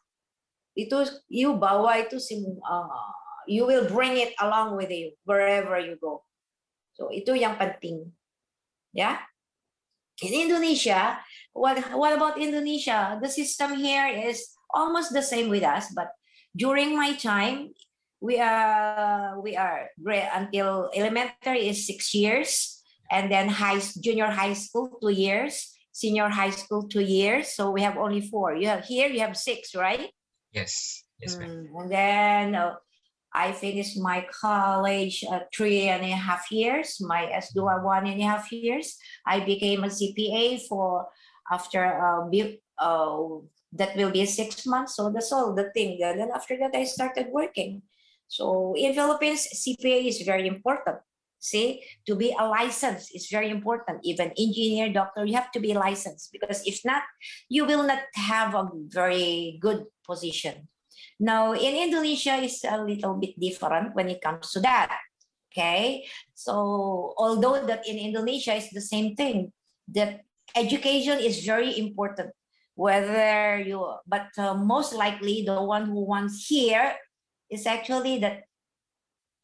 Itu 0.76 1.08
you 1.32 1.56
bawa 1.56 2.04
itu 2.04 2.20
uh, 2.20 3.15
you 3.48 3.66
will 3.66 3.88
bring 3.88 4.18
it 4.18 4.34
along 4.40 4.76
with 4.76 4.90
you 4.90 5.12
wherever 5.24 5.80
you 5.80 5.98
go. 6.02 6.24
So 6.96 7.12
itu 7.12 7.36
yang 7.36 7.60
penting. 7.60 8.12
Yeah? 8.96 9.20
In 10.24 10.32
Indonesia, 10.32 11.20
what 11.52 11.76
what 11.92 12.16
about 12.16 12.40
Indonesia? 12.40 13.20
The 13.20 13.28
system 13.28 13.76
here 13.76 14.08
is 14.08 14.56
almost 14.72 15.12
the 15.12 15.24
same 15.24 15.52
with 15.52 15.64
us, 15.64 15.92
but 15.92 16.16
during 16.56 16.96
my 16.96 17.20
time, 17.20 17.76
we 18.24 18.40
are 18.40 19.36
we 19.44 19.60
are 19.60 19.92
until 20.32 20.88
elementary 20.96 21.68
is 21.68 21.84
six 21.84 22.16
years, 22.16 22.80
and 23.12 23.28
then 23.28 23.52
high 23.52 23.84
junior 24.00 24.32
high 24.32 24.56
school 24.56 24.96
two 25.04 25.12
years, 25.12 25.76
senior 25.92 26.32
high 26.32 26.56
school 26.56 26.88
two 26.88 27.04
years. 27.04 27.52
So 27.52 27.76
we 27.76 27.84
have 27.84 28.00
only 28.00 28.24
four. 28.24 28.56
You 28.56 28.72
have 28.72 28.88
here 28.88 29.12
you 29.12 29.20
have 29.20 29.36
six, 29.36 29.76
right? 29.76 30.16
Yes. 30.56 31.04
Yes, 31.20 31.36
mm, 31.40 31.72
and 31.72 31.92
then 31.92 32.56
uh, 32.56 32.76
I 33.36 33.52
finished 33.52 34.00
my 34.00 34.26
college 34.32 35.24
uh, 35.30 35.42
three 35.54 35.92
and 35.92 36.04
a 36.04 36.16
half 36.16 36.50
years, 36.52 36.98
my 37.02 37.28
SDUA 37.36 37.84
one 37.84 38.08
and 38.08 38.22
a 38.22 38.24
half 38.24 38.50
years. 38.52 38.98
I 39.28 39.42
became 39.42 39.84
a 39.84 39.92
CPA 39.92 40.66
for 40.68 41.08
after 41.52 41.84
uh, 41.84 42.32
uh, 42.80 43.28
that 43.74 43.96
will 43.98 44.12
be 44.12 44.26
six 44.26 44.66
months. 44.66 44.96
So 44.96 45.12
that's 45.12 45.34
all 45.34 45.54
the 45.54 45.70
thing. 45.76 46.00
And 46.02 46.20
then 46.20 46.30
after 46.34 46.58
that, 46.58 46.72
I 46.74 46.86
started 46.86 47.28
working. 47.32 47.82
So 48.28 48.74
in 48.78 48.94
Philippines, 48.94 49.48
CPA 49.54 50.08
is 50.08 50.22
very 50.22 50.48
important. 50.48 50.98
See, 51.40 51.84
to 52.08 52.16
be 52.16 52.34
a 52.40 52.48
license 52.48 53.12
is 53.14 53.28
very 53.30 53.50
important. 53.50 54.00
Even 54.04 54.32
engineer, 54.38 54.90
doctor, 54.92 55.26
you 55.26 55.36
have 55.36 55.52
to 55.52 55.60
be 55.60 55.74
licensed 55.74 56.32
because 56.32 56.66
if 56.66 56.80
not, 56.84 57.04
you 57.50 57.66
will 57.66 57.84
not 57.84 58.00
have 58.16 58.56
a 58.56 58.66
very 58.90 59.60
good 59.62 59.86
position. 60.08 60.70
Now, 61.20 61.54
in 61.54 61.76
Indonesia, 61.76 62.36
it's 62.42 62.64
a 62.64 62.78
little 62.78 63.16
bit 63.16 63.40
different 63.40 63.96
when 63.96 64.10
it 64.10 64.22
comes 64.22 64.52
to 64.52 64.60
that. 64.62 64.92
Okay, 65.56 66.04
so 66.34 67.16
although 67.16 67.64
that 67.64 67.88
in 67.88 67.96
Indonesia 67.96 68.52
it's 68.60 68.76
the 68.76 68.84
same 68.84 69.16
thing, 69.16 69.56
that 69.96 70.28
education 70.52 71.20
is 71.20 71.48
very 71.48 71.80
important. 71.80 72.36
Whether 72.76 73.64
you, 73.64 73.80
but 74.04 74.36
uh, 74.38 74.54
most 74.54 74.92
likely 74.92 75.48
the 75.48 75.64
one 75.64 75.88
who 75.88 76.04
wants 76.04 76.48
here 76.52 77.00
is 77.50 77.66
actually 77.66 78.20
that 78.20 78.44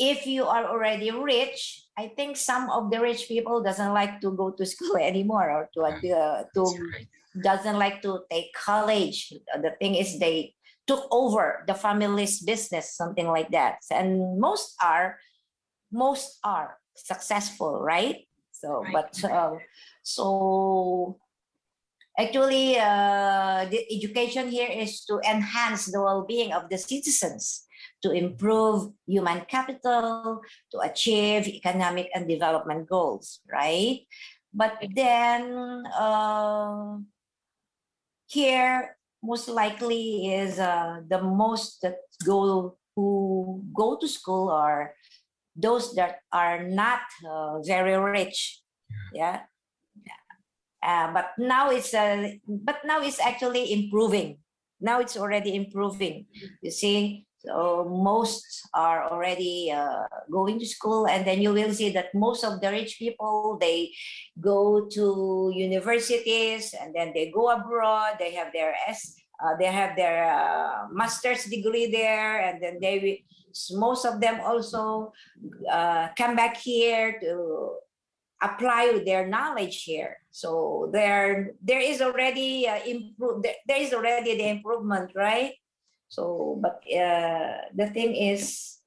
if 0.02 0.28
you 0.28 0.44
are 0.44 0.68
already 0.68 1.12
rich, 1.12 1.86
I 1.98 2.12
think 2.12 2.36
some 2.36 2.70
of 2.70 2.92
the 2.92 3.00
rich 3.00 3.30
people 3.30 3.64
doesn't 3.64 3.94
like 3.94 4.20
to 4.20 4.36
go 4.36 4.52
to 4.52 4.66
school 4.74 4.98
anymore 4.98 5.48
or 5.48 5.70
to 5.76 5.80
uh, 5.88 6.44
to 6.52 6.62
right. 6.68 7.08
doesn't 7.40 7.80
like 7.80 8.02
to 8.02 8.28
take 8.30 8.52
college. 8.52 9.32
The 9.32 9.80
thing 9.80 9.96
is 9.96 10.20
they 10.20 10.56
took 10.88 11.08
over 11.12 11.64
the 11.68 11.74
family's 11.74 12.42
business, 12.42 12.96
something 12.96 13.28
like 13.28 13.52
that. 13.52 13.80
And 13.92 14.40
most 14.40 14.76
are 14.82 15.20
most 15.92 16.40
are 16.44 16.78
successful, 16.96 17.80
right? 17.82 18.28
So, 18.52 18.84
Right. 18.84 18.94
but 18.94 19.24
uh, 19.26 19.58
so 20.04 21.20
actually, 22.18 22.78
uh, 22.80 23.66
the 23.70 23.82
education 23.92 24.50
here 24.50 24.70
is 24.70 25.04
to 25.06 25.20
enhance 25.28 25.92
the 25.92 26.02
well-being 26.02 26.54
of 26.54 26.70
the 26.70 26.78
citizens, 26.78 27.66
to 28.04 28.12
improve 28.12 28.94
human 29.08 29.42
capital, 29.50 30.42
to 30.72 30.78
achieve 30.80 31.48
economic 31.48 32.10
and 32.14 32.28
development 32.28 32.88
goals, 32.88 33.40
right? 33.52 34.06
But 34.54 34.78
then 34.94 35.84
uh, 35.98 36.98
here, 38.28 38.98
most 39.24 39.48
likely 39.48 40.34
is 40.34 40.60
uh, 40.60 41.02
the 41.08 41.22
most 41.22 41.82
that 41.82 41.98
go 42.26 42.76
who 42.96 43.64
go 43.74 43.98
to 43.98 44.08
school 44.08 44.50
are 44.50 44.94
those 45.56 45.96
that 45.96 46.20
are 46.34 46.64
not 46.64 47.02
uh, 47.28 47.62
very 47.62 47.98
rich. 47.98 48.62
Yeah. 49.14 49.42
Uh, 50.82 51.14
but 51.14 51.32
now 51.38 51.70
it's 51.70 51.94
uh, 51.94 52.34
but 52.48 52.82
now 52.84 53.02
it's 53.02 53.20
actually 53.20 53.72
improving. 53.72 54.40
Now 54.82 55.00
it's 55.00 55.16
already 55.16 55.56
improving. 55.56 56.26
You 56.62 56.72
see 56.72 57.28
so 57.46 57.86
most 57.90 58.46
are 58.74 59.10
already 59.10 59.72
uh, 59.72 60.06
going 60.30 60.60
to 60.60 60.66
school 60.66 61.08
and 61.08 61.26
then 61.26 61.42
you 61.42 61.54
will 61.54 61.74
see 61.74 61.90
that 61.90 62.14
most 62.14 62.44
of 62.44 62.62
the 62.62 62.70
rich 62.70 62.98
people 63.00 63.58
they 63.60 63.92
go 64.40 64.86
to 64.86 65.52
universities 65.56 66.74
and 66.80 66.94
then 66.94 67.12
they 67.14 67.32
go 67.32 67.50
abroad 67.50 68.16
they 68.20 68.32
have 68.32 68.54
their 68.54 68.76
s 68.88 69.16
uh, 69.44 69.58
they 69.58 69.66
have 69.66 69.96
their 69.96 70.30
uh, 70.30 70.86
master's 70.94 71.46
degree 71.46 71.90
there 71.90 72.42
and 72.42 72.62
then 72.62 72.78
they 72.80 73.24
most 73.74 74.06
of 74.06 74.22
them 74.22 74.40
also 74.42 75.12
uh, 75.70 76.08
come 76.18 76.36
back 76.36 76.58
here 76.58 77.20
to 77.20 77.76
apply 78.42 79.02
their 79.06 79.28
knowledge 79.28 79.84
here. 79.84 80.18
So 80.32 80.90
there, 80.92 81.54
there 81.62 81.80
is 81.80 82.02
already 82.02 82.68
uh, 82.68 82.80
improve. 82.86 83.44
There, 83.44 83.56
there 83.68 83.82
is 83.82 83.94
already 83.94 84.38
the 84.38 84.50
improvement, 84.50 85.12
right? 85.16 85.54
So, 86.12 86.60
but 86.60 86.84
uh, 86.92 87.72
the 87.72 87.88
thing 87.88 88.12
is, 88.20 88.84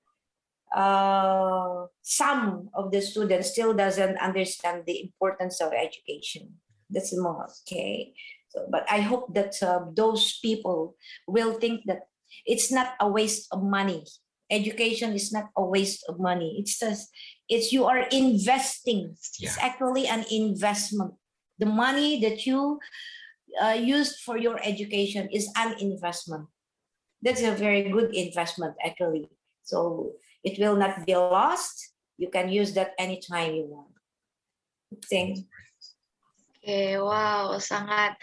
uh, 0.77 1.89
some 2.03 2.69
of 2.77 2.93
the 2.93 3.01
students 3.01 3.49
still 3.49 3.73
doesn't 3.73 4.21
understand 4.21 4.85
the 4.85 5.01
importance 5.01 5.59
of 5.63 5.73
education. 5.73 6.61
That's 6.91 7.17
more 7.17 7.49
okay. 7.65 8.13
So, 8.49 8.69
but 8.69 8.85
I 8.93 9.01
hope 9.01 9.33
that 9.33 9.57
uh, 9.63 9.89
those 9.97 10.39
people 10.45 10.97
will 11.27 11.55
think 11.57 11.89
that 11.89 12.13
it's 12.45 12.71
not 12.71 12.93
a 13.01 13.09
waste 13.09 13.49
of 13.53 13.65
money. 13.65 14.05
Education 14.51 15.15
is 15.15 15.33
not 15.33 15.49
a 15.57 15.65
waste 15.65 16.05
of 16.07 16.21
money. 16.21 16.61
It's 16.61 16.79
just 16.79 17.09
it's 17.49 17.73
you 17.73 17.87
are 17.87 18.05
investing. 18.13 19.17
It's 19.41 19.57
actually 19.65 20.09
an 20.09 20.29
investment. 20.31 21.15
The 21.59 21.73
money 21.73 22.21
that 22.21 22.45
you 22.45 22.81
uh, 23.57 23.81
used 23.81 24.21
for 24.21 24.37
your 24.37 24.61
education 24.61 25.31
is 25.33 25.49
an 25.57 25.81
investment 25.81 26.53
that's 27.25 27.43
a 27.43 27.57
very 27.57 27.89
good 27.89 28.13
investment 28.13 28.77
actually. 28.85 29.27
So 29.65 30.13
it 30.45 30.61
will 30.61 30.77
not 30.77 31.09
be 31.09 31.17
lost. 31.17 31.97
You 32.21 32.29
can 32.29 32.53
use 32.53 32.77
that 32.77 32.93
anytime 33.01 33.57
you 33.57 33.67
want. 33.67 33.97
Thank 35.11 35.49
Oke, 36.65 36.97
wow, 36.97 37.61
sangat 37.61 38.17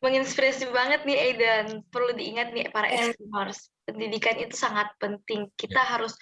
menginspirasi 0.00 0.64
banget 0.72 1.04
nih 1.04 1.18
Aidan. 1.28 1.84
Perlu 1.92 2.16
diingat 2.16 2.56
nih 2.56 2.72
para 2.72 2.88
explorers, 2.88 3.68
pendidikan 3.84 4.40
itu 4.40 4.56
sangat 4.56 4.88
penting. 4.96 5.52
Kita 5.60 5.76
harus 5.76 6.16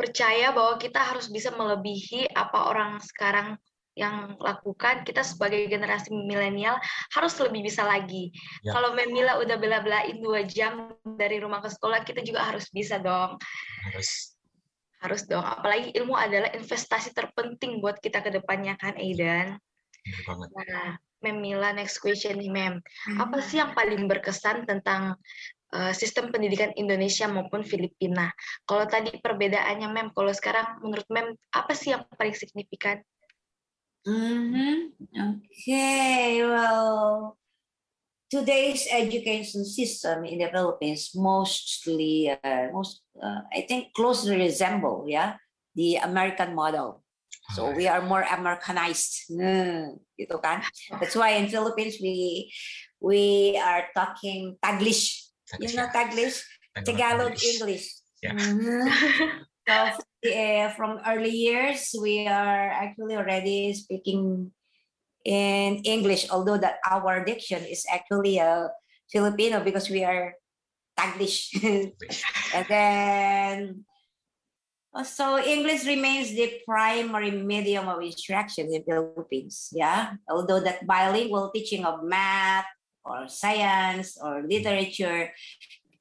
percaya 0.00 0.56
bahwa 0.56 0.80
kita 0.80 0.96
harus 0.96 1.28
bisa 1.28 1.52
melebihi 1.52 2.32
apa 2.32 2.72
orang 2.72 2.96
sekarang 3.04 3.60
yang 3.96 4.36
lakukan. 4.38 5.02
Kita 5.02 5.24
sebagai 5.24 5.66
generasi 5.66 6.12
milenial 6.12 6.76
harus 7.16 7.34
lebih 7.40 7.66
bisa 7.66 7.82
lagi. 7.82 8.30
Ya. 8.62 8.76
Kalau 8.76 8.92
Memila 8.92 9.40
udah 9.40 9.56
bela-belain 9.56 10.20
dua 10.20 10.44
jam 10.44 10.92
dari 11.16 11.40
rumah 11.40 11.64
ke 11.64 11.72
sekolah, 11.72 12.04
kita 12.04 12.20
juga 12.22 12.44
harus 12.44 12.68
bisa 12.70 13.00
dong. 13.00 13.40
Harus 13.88 14.36
Harus 14.96 15.28
dong. 15.28 15.44
Apalagi 15.44 15.92
ilmu 15.92 16.16
adalah 16.16 16.48
investasi 16.56 17.12
terpenting 17.12 17.84
buat 17.84 18.00
kita 18.00 18.24
ke 18.24 18.32
depannya 18.32 18.80
kan, 18.80 18.96
Aidan. 18.96 19.60
benar 20.02 20.22
banget. 20.24 20.48
Nah, 20.56 20.90
Mem 21.20 21.38
Mila, 21.44 21.70
next 21.76 22.00
question 22.00 22.40
nih, 22.40 22.48
Mem. 22.48 22.80
you 22.80 23.20
Apa 23.20 23.44
sih 23.44 23.60
yang 23.60 23.76
paling 23.76 24.08
berkesan 24.08 24.64
tentang 24.64 25.16
uh, 25.76 25.92
sistem 25.92 26.32
pendidikan 26.32 26.72
Indonesia 26.80 27.28
maupun 27.28 27.60
Filipina? 27.60 28.32
Kalau 28.64 28.88
tadi 28.88 29.12
perbedaannya, 29.20 29.88
Mem, 29.92 30.08
kalau 30.16 30.32
sekarang 30.32 30.80
menurut 30.80 31.06
Mem, 31.12 31.36
apa 31.52 31.72
sih 31.76 31.92
yang 31.92 32.08
paling 32.16 32.32
signifikan? 32.32 33.00
Mhm. 34.06 34.94
Okay, 35.10 36.38
well, 36.46 37.34
today's 38.30 38.86
education 38.90 39.64
system 39.66 40.24
in 40.24 40.38
the 40.38 40.48
Philippines 40.50 41.10
mostly, 41.14 42.30
uh, 42.30 42.70
most, 42.70 43.02
uh, 43.18 43.42
I 43.50 43.66
think, 43.66 43.90
closely 43.94 44.36
resemble, 44.38 45.04
yeah, 45.10 45.36
the 45.74 45.96
American 45.96 46.54
model. 46.54 47.02
So 47.54 47.70
we 47.74 47.86
are 47.86 48.02
more 48.02 48.22
Americanized, 48.26 49.30
Hmm, 49.30 49.98
gitu 50.18 50.38
kan? 50.42 50.62
That's 50.98 51.14
why 51.14 51.38
in 51.38 51.46
Philippines 51.46 51.98
we 52.02 52.46
we 52.98 53.54
are 53.58 53.86
talking 53.94 54.58
Taglish. 54.58 55.30
You 55.62 55.70
know 55.78 55.86
Taglish, 55.94 56.42
Tagalog 56.82 57.34
English. 57.38 57.86
Yeah. 58.22 58.34
Mhm. 58.34 58.86
so 59.66 60.30
uh, 60.30 60.70
from 60.74 61.00
early 61.06 61.30
years, 61.30 61.94
we 62.00 62.26
are 62.26 62.70
actually 62.70 63.16
already 63.16 63.74
speaking 63.74 64.52
in 65.24 65.82
English, 65.82 66.30
although 66.30 66.58
that 66.58 66.78
our 66.88 67.24
diction 67.24 67.64
is 67.66 67.84
actually 67.90 68.38
a 68.38 68.70
Filipino 69.10 69.62
because 69.62 69.90
we 69.90 70.04
are 70.04 70.34
Taglish. 70.98 71.50
and 72.54 72.66
then 72.68 73.84
so 75.04 75.36
English 75.36 75.84
remains 75.84 76.32
the 76.32 76.62
primary 76.64 77.30
medium 77.30 77.88
of 77.88 78.00
instruction 78.00 78.72
in 78.72 78.86
Philippines. 78.86 79.68
Yeah, 79.74 80.16
although 80.30 80.60
that 80.60 80.86
bilingual 80.86 81.50
teaching 81.50 81.84
of 81.84 82.02
math 82.06 82.64
or 83.04 83.28
science 83.28 84.16
or 84.16 84.42
literature 84.42 85.34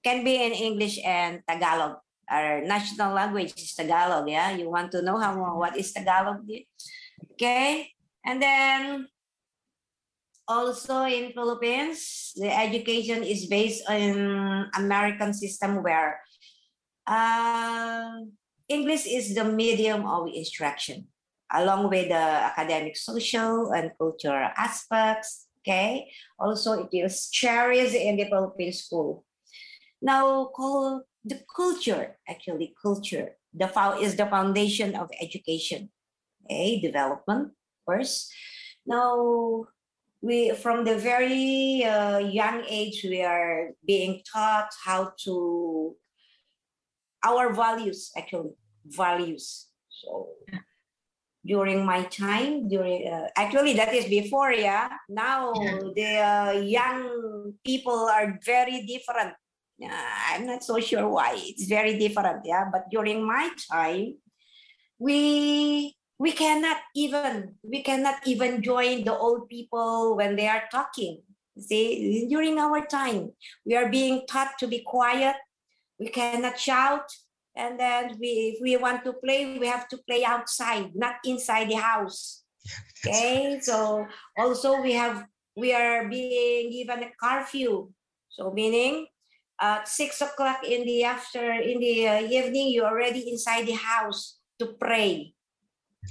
can 0.05 0.23
be 0.23 0.37
in 0.37 0.53
English 0.53 1.01
and 1.03 1.41
Tagalog. 1.49 2.04
Our 2.29 2.61
national 2.61 3.13
language 3.13 3.53
is 3.57 3.73
Tagalog. 3.73 4.29
Yeah, 4.29 4.51
you 4.57 4.69
want 4.69 4.91
to 4.93 5.01
know 5.01 5.17
how 5.17 5.37
what 5.57 5.77
is 5.77 5.93
Tagalog? 5.93 6.45
Okay, 7.33 7.91
and 8.25 8.41
then 8.41 9.07
also 10.47 11.05
in 11.05 11.33
Philippines, 11.33 12.33
the 12.35 12.49
education 12.49 13.23
is 13.23 13.45
based 13.45 13.83
on 13.89 14.69
American 14.75 15.33
system 15.33 15.83
where 15.83 16.21
uh, 17.07 18.25
English 18.67 19.05
is 19.05 19.35
the 19.35 19.45
medium 19.45 20.05
of 20.05 20.29
instruction, 20.33 21.05
along 21.51 21.89
with 21.89 22.09
the 22.09 22.25
academic, 22.49 22.97
social, 22.97 23.71
and 23.71 23.91
cultural 23.97 24.49
aspects. 24.57 25.47
Okay, 25.61 26.09
also 26.37 26.85
it 26.85 26.93
is 26.93 27.29
cherished 27.29 27.95
in 27.95 28.17
the 28.17 28.25
Philippine 28.25 28.73
school. 28.73 29.25
Now, 30.01 30.53
the 31.25 31.41
culture, 31.55 32.17
actually, 32.29 32.73
culture, 32.79 33.35
the 33.53 33.67
fou- 33.67 33.99
is 33.99 34.15
the 34.15 34.27
foundation 34.27 34.95
of 34.95 35.09
education. 35.19 35.89
Okay, 36.45 36.79
development 36.79 37.53
first. 37.85 38.31
Now, 38.85 39.65
we 40.21 40.51
from 40.53 40.85
the 40.85 40.97
very 40.97 41.83
uh, 41.83 42.19
young 42.19 42.63
age 42.69 43.01
we 43.03 43.21
are 43.21 43.71
being 43.85 44.21
taught 44.31 44.69
how 44.85 45.13
to 45.25 45.95
our 47.23 47.53
values 47.53 48.11
actually 48.17 48.51
values 48.85 49.67
so 49.89 50.29
during 51.45 51.85
my 51.85 52.03
time 52.03 52.67
during 52.67 53.07
uh, 53.07 53.27
actually 53.35 53.73
that 53.73 53.93
is 53.93 54.05
before 54.05 54.51
yeah 54.53 54.89
now 55.09 55.53
Yeah. 55.61 55.79
the 55.95 56.11
uh, 56.17 56.51
young 56.61 57.53
people 57.65 58.09
are 58.09 58.39
very 58.45 58.85
different 58.85 59.33
Uh, 59.81 59.91
i'm 60.31 60.47
not 60.47 60.63
so 60.63 60.79
sure 60.79 61.07
why. 61.09 61.35
It's 61.35 61.67
very 61.67 61.99
different 61.99 62.45
yeah 62.45 62.65
but 62.71 62.89
during 62.89 63.25
my 63.27 63.51
time 63.71 64.15
we 64.99 65.95
we 66.17 66.31
cannot 66.31 66.77
even 66.95 67.55
we 67.63 67.83
cannot 67.83 68.23
even 68.25 68.61
join 68.63 69.03
the 69.03 69.15
old 69.17 69.49
people 69.49 70.15
when 70.15 70.35
they 70.35 70.47
are 70.47 70.63
talking. 70.71 71.21
See 71.59 72.27
during 72.29 72.59
our 72.59 72.85
time 72.85 73.31
we 73.65 73.75
are 73.75 73.89
being 73.89 74.25
taught 74.27 74.57
to 74.59 74.67
be 74.67 74.79
quiet. 74.85 75.35
We 75.99 76.07
cannot 76.07 76.59
shout. 76.59 77.11
And 77.55 77.79
then 77.79 78.17
we 78.19 78.55
if 78.55 78.61
we 78.61 78.75
want 78.77 79.03
to 79.05 79.13
play 79.13 79.57
we 79.59 79.67
have 79.67 79.87
to 79.89 79.97
play 80.07 80.23
outside 80.23 80.95
not 80.95 81.15
inside 81.25 81.69
the 81.69 81.79
house. 81.79 82.43
Okay 83.05 83.59
so 83.61 84.07
also 84.37 84.81
we 84.81 84.93
have 84.93 85.27
we 85.55 85.73
are 85.73 86.07
being 86.07 86.71
given 86.71 87.03
a 87.03 87.11
curfew. 87.19 87.91
So 88.29 88.51
meaning 88.51 89.07
at 89.59 89.87
six 89.87 90.21
o'clock 90.21 90.63
in 90.63 90.85
the 90.85 91.03
after 91.03 91.51
in 91.51 91.79
the 91.79 92.07
uh, 92.07 92.21
evening 92.21 92.71
you're 92.71 92.87
already 92.87 93.29
inside 93.31 93.65
the 93.65 93.77
house 93.77 94.37
to 94.59 94.75
pray. 94.79 95.33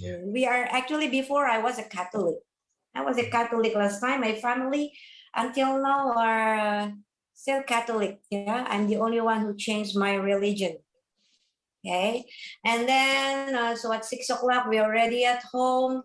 Yeah. 0.01 0.19
we 0.27 0.45
are 0.45 0.67
actually 0.75 1.07
before 1.07 1.47
i 1.47 1.59
was 1.59 1.79
a 1.79 1.85
catholic. 1.85 2.37
I 2.95 3.03
was 3.03 3.19
a 3.19 3.31
catholic 3.31 3.75
last 3.75 4.01
time. 4.01 4.21
My 4.21 4.35
family 4.35 4.93
until 5.35 5.83
now 5.83 6.15
are 6.15 6.55
uh, 6.55 6.91
still 7.35 7.63
catholic 7.63 8.21
yeah? 8.31 8.67
I'm 8.69 8.89
the 8.89 8.99
only 8.99 9.21
one 9.21 9.41
who 9.41 9.55
changed 9.57 9.97
my 9.97 10.15
religion 10.15 10.79
okay? 11.85 12.25
And 12.65 12.89
then 12.89 13.55
uh, 13.55 13.77
so 13.77 13.93
at 13.93 14.05
six 14.05 14.31
o'clock 14.31 14.67
we're 14.69 14.83
already 14.83 15.25
at 15.25 15.43
home. 15.53 16.03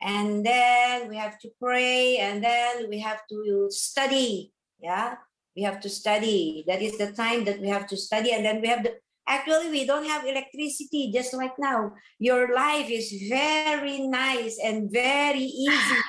And 0.00 0.44
then 0.44 1.08
we 1.08 1.16
have 1.16 1.38
to 1.40 1.48
pray. 1.60 2.18
And 2.18 2.42
then 2.42 2.88
we 2.88 2.98
have 3.00 3.20
to 3.30 3.68
study 3.70 4.52
yeah 4.82 5.14
we 5.56 5.62
have 5.62 5.80
to 5.80 5.88
study. 5.88 6.64
That 6.66 6.82
is 6.82 6.98
the 6.98 7.12
time 7.12 7.44
that 7.44 7.60
we 7.60 7.68
have 7.68 7.86
to 7.88 7.96
study. 7.96 8.32
And 8.32 8.44
then 8.44 8.60
we 8.60 8.68
have 8.68 8.82
the 8.82 8.96
actually 9.28 9.70
we 9.70 9.86
don't 9.86 10.06
have 10.06 10.24
electricity 10.26 11.10
just 11.12 11.34
like 11.34 11.58
now. 11.58 11.92
Your 12.18 12.54
life 12.54 12.90
is 12.90 13.28
very 13.28 14.00
nice 14.06 14.58
and 14.62 14.90
very 14.90 15.44
easy. 15.44 16.00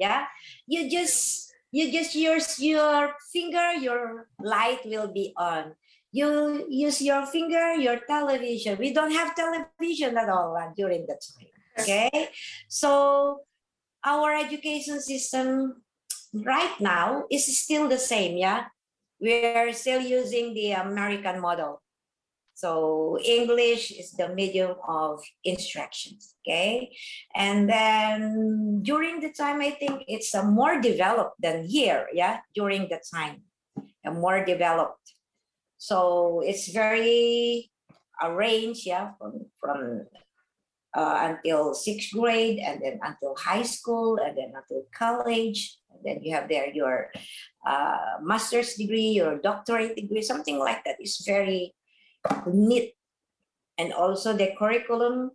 Yeah? 0.00 0.24
You 0.66 0.88
just 0.88 1.52
you 1.72 1.92
just 1.92 2.14
use 2.14 2.58
your 2.58 3.12
finger 3.30 3.74
your 3.74 4.28
light 4.40 4.80
will 4.86 5.12
be 5.12 5.34
on. 5.36 5.76
You 6.10 6.64
use 6.70 7.02
your 7.02 7.26
finger 7.26 7.74
your 7.74 8.00
television. 8.08 8.78
We 8.78 8.94
don't 8.94 9.12
have 9.12 9.36
television 9.36 10.16
at 10.16 10.30
all 10.30 10.56
uh, 10.56 10.72
during 10.74 11.04
that 11.06 11.20
time. 11.20 11.52
Okay? 11.84 12.30
So 12.66 13.44
our 14.02 14.32
education 14.34 15.02
system 15.02 15.82
right 16.32 16.74
now 16.80 17.24
is 17.30 17.46
still 17.58 17.88
the 17.88 17.98
same 17.98 18.36
yeah? 18.36 18.66
We're 19.20 19.72
still 19.72 20.00
using 20.00 20.54
the 20.54 20.72
american 20.72 21.40
model. 21.40 21.82
So 22.54 23.18
english 23.24 23.90
is 23.90 24.12
the 24.12 24.28
medium 24.28 24.76
of 24.86 25.22
instructions 25.44 26.34
okay? 26.40 26.94
And 27.34 27.68
then 27.68 28.82
during 28.82 29.20
the 29.20 29.32
time 29.32 29.60
i 29.60 29.70
think 29.70 30.04
it's 30.06 30.34
uh, 30.34 30.44
more 30.44 30.80
developed 30.80 31.40
than 31.40 31.64
here 31.64 32.08
yeah? 32.12 32.40
During 32.54 32.88
the 32.88 33.00
time 33.12 33.42
and 34.04 34.20
more 34.20 34.44
developed. 34.44 35.14
So 35.78 36.42
it's 36.44 36.68
very 36.68 37.70
arranged 38.22 38.86
yeah 38.86 39.12
from 39.18 39.46
from 39.58 40.06
uh, 40.94 41.32
until 41.32 41.74
sixth 41.74 42.12
grade 42.12 42.58
and 42.58 42.82
then 42.82 43.00
until 43.02 43.34
high 43.36 43.62
school 43.62 44.18
and 44.18 44.36
then 44.36 44.52
until 44.54 44.84
college 44.96 45.79
then 46.04 46.22
you 46.22 46.34
have 46.34 46.48
there 46.48 46.68
your 46.72 47.10
uh, 47.66 48.18
master's 48.22 48.74
degree 48.74 49.10
your 49.10 49.38
doctorate 49.38 49.96
degree 49.96 50.22
something 50.22 50.58
like 50.58 50.82
that 50.84 50.96
is 51.00 51.22
very 51.26 51.74
neat 52.46 52.94
and 53.78 53.92
also 53.92 54.32
the 54.32 54.52
curriculum 54.58 55.30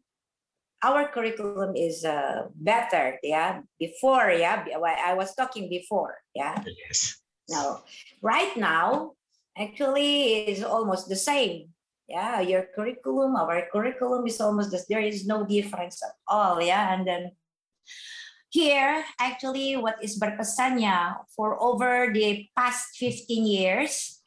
our 0.84 1.08
curriculum 1.10 1.76
is 1.76 2.06
uh, 2.06 2.46
better 2.56 3.18
yeah 3.24 3.62
before 3.80 4.30
yeah 4.30 4.66
i 5.06 5.14
was 5.14 5.34
talking 5.34 5.70
before 5.70 6.16
yeah 6.36 6.56
Yes. 6.66 7.22
now, 7.50 7.84
right 8.22 8.56
now, 8.58 9.14
actually 9.58 10.50
is 10.50 10.64
almost 10.64 11.10
the 11.10 11.16
same. 11.16 11.70
Yeah, 12.08 12.42
your 12.42 12.68
curriculum, 12.76 13.36
our 13.36 13.66
curriculum 13.72 14.28
is 14.28 14.40
almost 14.40 14.70
the, 14.70 14.84
there 14.90 15.02
is 15.02 15.26
no 15.26 15.46
difference 15.46 16.04
at 16.04 16.14
all. 16.28 16.62
Yeah, 16.62 16.94
and 16.94 17.08
then 17.08 17.32
here, 18.56 19.04
actually, 19.20 19.76
what 19.76 20.00
is 20.00 20.16
berkesannya 20.16 21.28
for 21.36 21.60
over 21.60 22.08
the 22.16 22.48
past 22.56 22.96
15 22.96 23.44
years, 23.44 24.24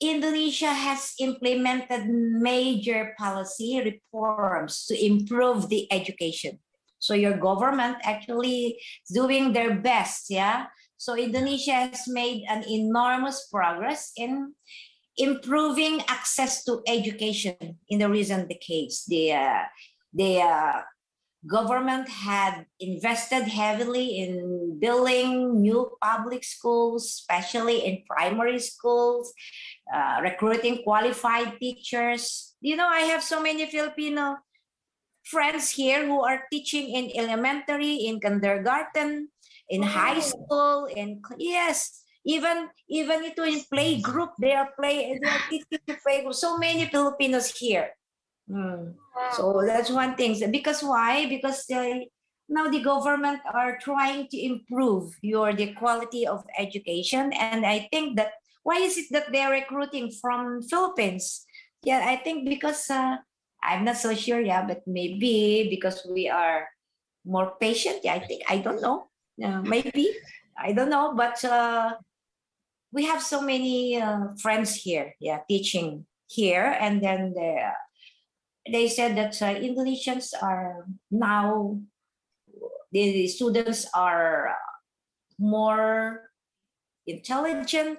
Indonesia 0.00 0.72
has 0.72 1.12
implemented 1.20 2.08
major 2.08 3.12
policy 3.20 3.76
reforms 3.84 4.88
to 4.88 4.96
improve 4.96 5.68
the 5.68 5.84
education. 5.92 6.56
So 6.98 7.12
your 7.12 7.36
government 7.36 8.00
actually 8.04 8.80
doing 9.12 9.52
their 9.52 9.76
best, 9.76 10.32
yeah, 10.32 10.72
so 10.96 11.12
Indonesia 11.12 11.92
has 11.92 12.08
made 12.08 12.48
an 12.48 12.64
enormous 12.64 13.48
progress 13.52 14.12
in 14.16 14.56
improving 15.16 16.00
access 16.08 16.64
to 16.64 16.80
education 16.88 17.80
in 17.88 18.00
the 18.00 18.08
recent 18.08 18.48
decades. 18.48 19.04
The 19.04 19.32
uh, 19.32 19.64
the 20.12 20.40
uh, 20.40 20.80
government 21.46 22.08
had 22.08 22.66
invested 22.80 23.44
heavily 23.46 24.18
in 24.18 24.78
building 24.80 25.62
new 25.62 25.90
public 26.02 26.44
schools, 26.44 27.04
especially 27.22 27.86
in 27.86 28.02
primary 28.08 28.58
schools, 28.58 29.32
uh, 29.94 30.20
recruiting 30.22 30.82
qualified 30.82 31.58
teachers. 31.58 32.54
You 32.60 32.76
know, 32.76 32.88
I 32.88 33.00
have 33.10 33.22
so 33.22 33.40
many 33.40 33.66
Filipino 33.66 34.38
friends 35.24 35.70
here 35.70 36.06
who 36.06 36.22
are 36.22 36.42
teaching 36.52 36.90
in 36.90 37.10
elementary, 37.14 38.06
in 38.06 38.20
kindergarten, 38.20 39.28
in 39.68 39.82
high 39.82 40.20
school 40.20 40.86
in 40.86 41.22
yes 41.38 42.02
even 42.26 42.70
even 42.86 43.22
ito 43.26 43.42
in 43.42 43.62
play 43.66 43.98
group 43.98 44.30
they 44.38 44.54
are 44.54 44.70
play 44.78 45.18
they 45.18 45.26
are 45.26 45.44
teaching 45.50 45.82
to 45.86 45.94
play 46.02 46.22
group 46.22 46.34
so 46.34 46.58
many 46.58 46.86
filipinos 46.86 47.50
here 47.54 47.90
Hmm. 48.46 48.94
so 49.32 49.62
that's 49.66 49.90
one 49.90 50.14
thing. 50.14 50.38
Because 50.50 50.82
why? 50.82 51.26
Because 51.26 51.66
they, 51.66 52.08
now 52.48 52.68
the 52.68 52.80
government 52.82 53.40
are 53.52 53.78
trying 53.78 54.28
to 54.28 54.38
improve 54.38 55.10
your 55.22 55.52
the 55.52 55.74
quality 55.74 56.26
of 56.26 56.44
education. 56.58 57.32
And 57.32 57.66
i 57.66 57.88
think 57.90 58.16
that 58.16 58.38
why 58.62 58.76
is 58.76 58.98
it 58.98 59.06
that 59.10 59.32
they're 59.32 59.50
recruiting 59.50 60.10
from 60.10 60.62
philippines? 60.62 61.46
Yeah 61.82 62.06
i 62.06 62.16
think 62.16 62.48
because 62.48 62.90
uh, 62.90 63.16
i'm 63.62 63.84
not 63.84 63.96
so 63.98 64.14
sure 64.14 64.40
yeah 64.40 64.66
but 64.66 64.86
maybe 64.86 65.66
because 65.70 66.06
we 66.06 66.28
are 66.30 66.68
more 67.26 67.54
patient. 67.58 68.00
Yeah 68.04 68.14
i 68.14 68.20
think 68.22 68.42
i 68.48 68.58
don't 68.58 68.82
know. 68.82 69.10
Uh, 69.42 69.60
maybe. 69.62 70.08
I 70.56 70.72
don't 70.72 70.88
know 70.88 71.12
but 71.14 71.42
uh, 71.44 71.94
we 72.92 73.04
have 73.04 73.20
so 73.20 73.42
many 73.42 74.00
uh, 74.00 74.32
friends 74.40 74.74
here 74.74 75.14
yeah 75.20 75.42
teaching 75.50 76.06
here. 76.28 76.76
And 76.80 77.02
then 77.02 77.34
they, 77.34 77.62
they 78.70 78.88
said 78.88 79.16
that 79.16 79.40
uh, 79.42 79.54
indonesians 79.54 80.32
are 80.42 80.86
now 81.10 81.78
the 82.92 83.26
students 83.28 83.86
are 83.94 84.56
more 85.38 86.30
intelligent 87.06 87.98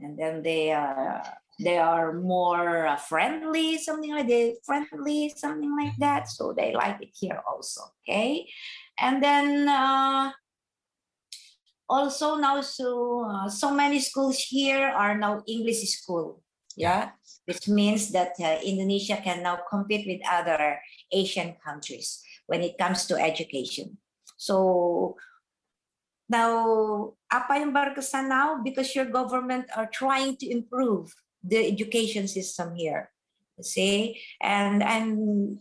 and 0.00 0.18
then 0.18 0.42
they 0.42 0.72
are 0.72 1.22
they 1.60 1.78
are 1.78 2.12
more 2.12 2.86
uh, 2.86 2.96
friendly 2.96 3.78
something 3.78 4.10
like 4.10 4.26
that 4.28 4.56
friendly 4.64 5.32
something 5.36 5.76
like 5.76 5.96
that. 5.98 6.28
So 6.28 6.52
they 6.52 6.74
like 6.74 7.00
it 7.00 7.10
here 7.14 7.40
also 7.46 7.82
okay? 8.02 8.48
And 8.98 9.22
then 9.22 9.68
uh, 9.68 10.32
also 11.88 12.36
now 12.36 12.60
so 12.60 13.24
uh, 13.28 13.48
so 13.48 13.72
many 13.74 14.00
schools 14.00 14.38
here 14.38 14.88
are 14.88 15.16
now 15.16 15.42
english 15.46 15.84
school 15.92 16.41
yeah. 16.76 17.10
Which 17.44 17.68
means 17.68 18.10
that 18.12 18.38
uh, 18.38 18.58
indonesia 18.62 19.18
can 19.18 19.42
now 19.42 19.58
compete 19.68 20.06
with 20.06 20.22
other 20.28 20.78
asian 21.12 21.56
countries 21.64 22.22
when 22.46 22.62
it 22.62 22.78
comes 22.78 23.06
to 23.06 23.18
education. 23.18 23.98
So 24.36 25.16
now 26.28 27.14
apa 27.30 27.60
yung 27.60 27.74
berkesan 27.74 28.28
now? 28.28 28.62
Because 28.62 28.94
your 28.94 29.06
government 29.06 29.66
are 29.76 29.90
trying 29.90 30.36
to 30.42 30.46
improve 30.50 31.14
the 31.42 31.58
education 31.58 32.26
system 32.28 32.74
here 32.74 33.12
see? 33.62 34.18
And 34.40 34.82
and 34.82 35.58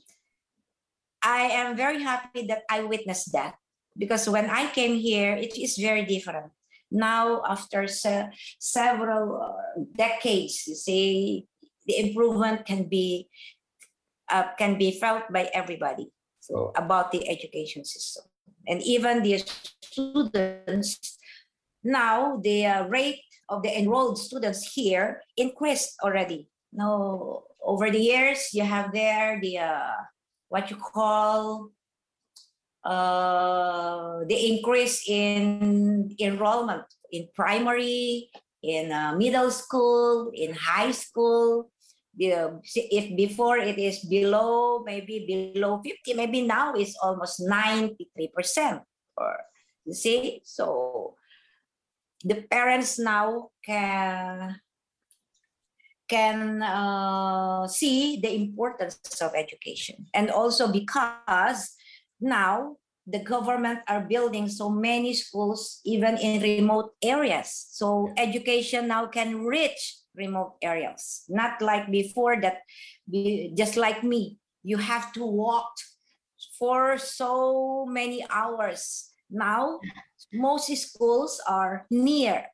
i 1.23 1.53
am 1.53 1.77
very 1.77 2.01
happy 2.01 2.47
that 2.49 2.63
i 2.69 2.81
witnessed 2.81 3.31
that. 3.33 3.55
Because 3.97 4.27
when 4.29 4.47
I 4.49 4.71
came 4.71 4.95
here, 4.95 5.35
it 5.35 5.59
is 5.59 5.75
very 5.75 6.07
different. 6.07 6.47
Now, 6.91 7.41
after 7.47 7.87
se- 7.87 8.29
several 8.59 9.41
uh, 9.41 9.81
decades, 9.95 10.67
you 10.67 10.75
see, 10.75 11.47
the 11.87 11.97
improvement 11.97 12.65
can 12.65 12.83
be 12.87 13.29
uh, 14.29 14.53
can 14.57 14.77
be 14.77 14.91
felt 14.99 15.23
by 15.31 15.49
everybody. 15.53 16.11
so 16.41 16.73
about 16.75 17.11
the 17.11 17.29
education 17.29 17.85
system 17.85 18.25
and 18.67 18.81
even 18.81 19.21
the 19.21 19.37
students 19.81 21.17
now 21.83 22.37
the 22.43 22.65
uh, 22.65 22.87
rate 22.87 23.21
of 23.47 23.61
the 23.63 23.71
enrolled 23.79 24.17
students 24.17 24.73
here 24.73 25.21
increased 25.37 25.95
already 26.03 26.49
now 26.73 27.43
over 27.63 27.89
the 27.89 27.99
years 27.99 28.49
you 28.53 28.63
have 28.63 28.91
there 28.91 29.39
the 29.39 29.57
uh, 29.57 29.93
what 30.49 30.69
you 30.69 30.77
call 30.77 31.69
uh, 32.83 34.19
the 34.27 34.37
increase 34.53 35.07
in 35.07 36.15
enrollment 36.19 36.83
in 37.11 37.27
primary 37.35 38.29
in 38.63 38.91
uh, 38.91 39.15
middle 39.15 39.51
school 39.51 40.31
in 40.33 40.53
high 40.53 40.91
school. 40.91 41.69
If 42.17 43.15
before 43.15 43.57
it 43.57 43.79
is 43.79 44.03
below 44.03 44.83
maybe 44.83 45.23
below 45.25 45.81
50 45.81 46.13
maybe 46.13 46.41
now 46.43 46.73
it's 46.73 46.95
almost 47.01 47.39
93% 47.39 48.83
or 49.15 49.37
you 49.85 49.93
see? 49.93 50.41
So 50.43 51.15
the 52.23 52.43
parents 52.49 52.99
now 52.99 53.49
can 53.65 54.59
can 56.07 56.61
uh, 56.61 57.67
see 57.67 58.19
the 58.19 58.35
importance 58.35 58.99
of 59.21 59.31
education. 59.33 60.05
And 60.13 60.29
also 60.29 60.67
because 60.67 61.71
now 62.21 62.77
the 63.07 63.19
government 63.19 63.79
are 63.87 64.01
building 64.01 64.47
so 64.47 64.69
many 64.69 65.13
schools 65.13 65.81
even 65.83 66.17
in 66.17 66.41
remote 66.41 66.93
areas. 67.01 67.67
So 67.71 68.13
education 68.17 68.87
now 68.87 69.07
can 69.07 69.43
reach 69.43 69.97
remote 70.15 70.55
areas. 70.61 71.23
Not 71.27 71.61
like 71.61 71.89
before 71.91 72.39
that 72.41 72.61
just 73.57 73.75
like 73.75 74.03
me 74.03 74.37
you 74.63 74.77
have 74.77 75.11
to 75.13 75.25
walk 75.25 75.73
for 76.59 76.97
so 76.97 77.85
many 77.89 78.23
hours. 78.29 79.09
Now 79.29 79.79
most 80.31 80.69
schools 80.77 81.41
are 81.47 81.87
near 81.89 82.45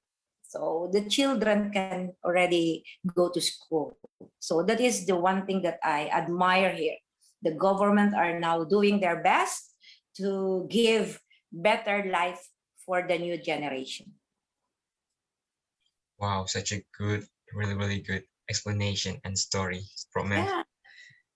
so 0.48 0.90
the 0.94 1.04
children 1.10 1.72
can 1.72 2.14
already 2.24 2.86
go 3.14 3.30
to 3.30 3.42
school. 3.42 3.98
So 4.40 4.64
that 4.64 4.80
is 4.80 5.06
the 5.06 5.16
one 5.16 5.46
thing 5.46 5.62
that 5.64 5.80
i 5.84 6.08
admire 6.08 6.72
here 6.72 6.96
the 7.44 7.54
government 7.54 8.14
are 8.16 8.40
now 8.40 8.64
doing 8.64 9.00
their 9.00 9.22
best 9.22 9.74
to 10.18 10.66
give 10.70 11.22
better 11.54 12.06
life 12.10 12.42
for 12.86 13.06
the 13.06 13.18
new 13.18 13.38
generation 13.38 14.14
Wow, 16.18 16.50
such 16.50 16.74
a 16.74 16.82
good, 16.98 17.30
really, 17.54 17.78
really 17.78 18.02
good 18.02 18.26
explanation 18.50 19.22
and 19.22 19.38
story 19.38 19.86
from 20.10 20.34
Ma'am. 20.34 20.50
yeah 20.50 20.64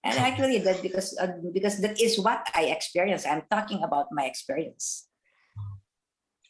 and 0.02 0.18
actually 0.18 0.58
that 0.66 0.82
because 0.82 1.14
uh, 1.22 1.30
because 1.54 1.78
that 1.78 2.02
is 2.02 2.18
what 2.18 2.42
i 2.58 2.74
experienced 2.74 3.30
i'm 3.30 3.46
talking 3.54 3.86
about 3.86 4.10
my 4.10 4.26
experience 4.26 5.06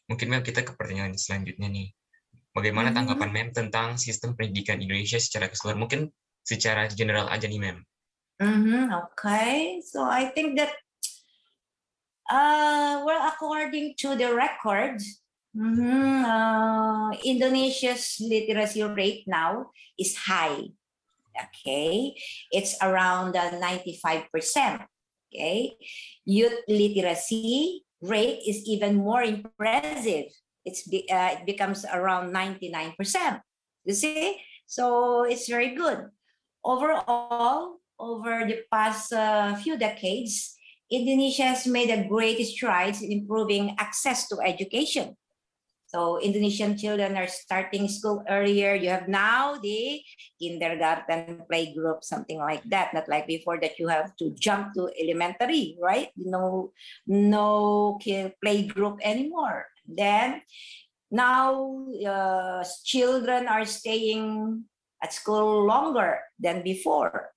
Mungkin 0.08 0.28
Ma'am 0.28 0.44
kita 0.44 0.68
ke 0.68 0.76
pertanyaan 0.76 1.16
selanjutnya 1.16 1.72
nih. 1.72 1.88
Bagaimana 2.52 2.92
Mhm. 2.92 2.96
tanggapan 3.00 3.30
Ma'am 3.32 3.50
tentang 3.56 3.96
sistem 3.96 4.36
pendidikan 4.36 4.84
Indonesia 4.84 5.16
secara 5.16 5.48
keseluruhan? 5.48 5.80
Mungkin 5.88 6.02
secara 6.44 6.92
general 6.92 7.32
aja 7.32 7.48
nih 7.48 7.64
Ma'am. 7.64 7.80
Mhm, 8.42 8.90
okay. 8.90 9.82
So 9.86 10.02
i 10.04 10.26
think 10.34 10.58
that 10.58 10.74
uh 12.32 13.04
well 13.06 13.22
according 13.30 13.94
to 14.02 14.16
the 14.16 14.34
record 14.34 14.98
mhm, 15.54 16.26
uh, 16.26 17.12
indonesia's 17.24 18.18
literacy 18.24 18.82
rate 18.84 19.28
now 19.28 19.70
is 20.00 20.16
high 20.16 20.74
okay? 21.36 22.14
It's 22.52 22.76
around 22.82 23.36
uh, 23.36 23.58
95% 23.60 24.84
okay? 25.32 25.78
Youth 26.26 26.60
literacy 26.68 27.84
rate 28.02 28.42
is 28.48 28.66
even 28.68 28.98
more 28.98 29.24
impressive. 29.24 30.32
It's 30.66 30.86
be, 30.88 31.10
uh, 31.10 31.42
it 31.42 31.46
becomes 31.46 31.86
around 31.86 32.32
99% 32.34 33.42
you 33.86 33.94
see? 33.94 34.38
So 34.68 35.24
it's 35.24 35.50
very 35.50 35.74
good. 35.76 36.10
Overall 36.64 37.81
over 38.02 38.44
the 38.50 38.66
past 38.74 39.14
uh, 39.14 39.56
few 39.62 39.78
decades 39.78 40.58
indonesia 40.92 41.56
has 41.56 41.66
made 41.66 41.90
a 41.90 42.04
great 42.06 42.44
strides 42.44 43.02
in 43.02 43.12
improving 43.12 43.74
access 43.80 44.28
to 44.28 44.38
education. 44.44 45.16
So 45.88 46.20
indonesian 46.20 46.78
children 46.78 47.18
are 47.18 47.28
starting 47.28 47.88
school 47.88 48.24
earlier. 48.30 48.76
You 48.76 48.90
have 48.92 49.08
now 49.08 49.60
the 49.60 50.00
kindergarten 50.40 51.44
play 51.52 51.74
group 51.76 52.04
something 52.04 52.40
like 52.40 52.64
that. 52.72 52.94
Not 52.94 53.10
like 53.10 53.28
before 53.28 53.60
that 53.60 53.80
you 53.80 53.88
have 53.88 54.16
to 54.18 54.32
jump 54.40 54.72
to 54.76 54.88
elementary 54.96 55.76
right? 55.82 56.08
No 56.16 56.72
no 57.08 58.00
ki- 58.00 58.36
play 58.40 58.68
group 58.68 59.00
anymore. 59.04 59.68
Then 59.84 60.44
now 61.12 61.88
uh, 62.08 62.64
children 62.88 63.52
are 63.52 63.68
staying 63.68 64.64
at 65.04 65.12
school 65.12 65.68
longer 65.68 66.24
than 66.40 66.64
before 66.64 67.36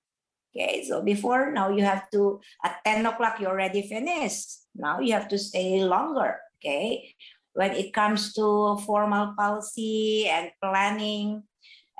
okay 0.55 0.84
so 0.86 1.02
before 1.02 1.50
now 1.50 1.68
you 1.68 1.82
have 1.82 2.09
to 2.11 2.40
at 2.62 2.78
10 2.84 3.07
o'clock 3.07 3.40
you 3.40 3.46
already 3.46 3.82
finished. 3.82 4.70
Now 4.74 5.00
you 5.00 5.12
have 5.12 5.28
to 5.28 5.38
stay 5.38 5.82
longer 5.82 6.38
okay? 6.59 7.14
When 7.55 7.72
it 7.72 7.92
comes 7.92 8.32
to 8.34 8.78
formal 8.86 9.34
policy 9.38 10.26
and 10.28 10.50
planning 10.62 11.42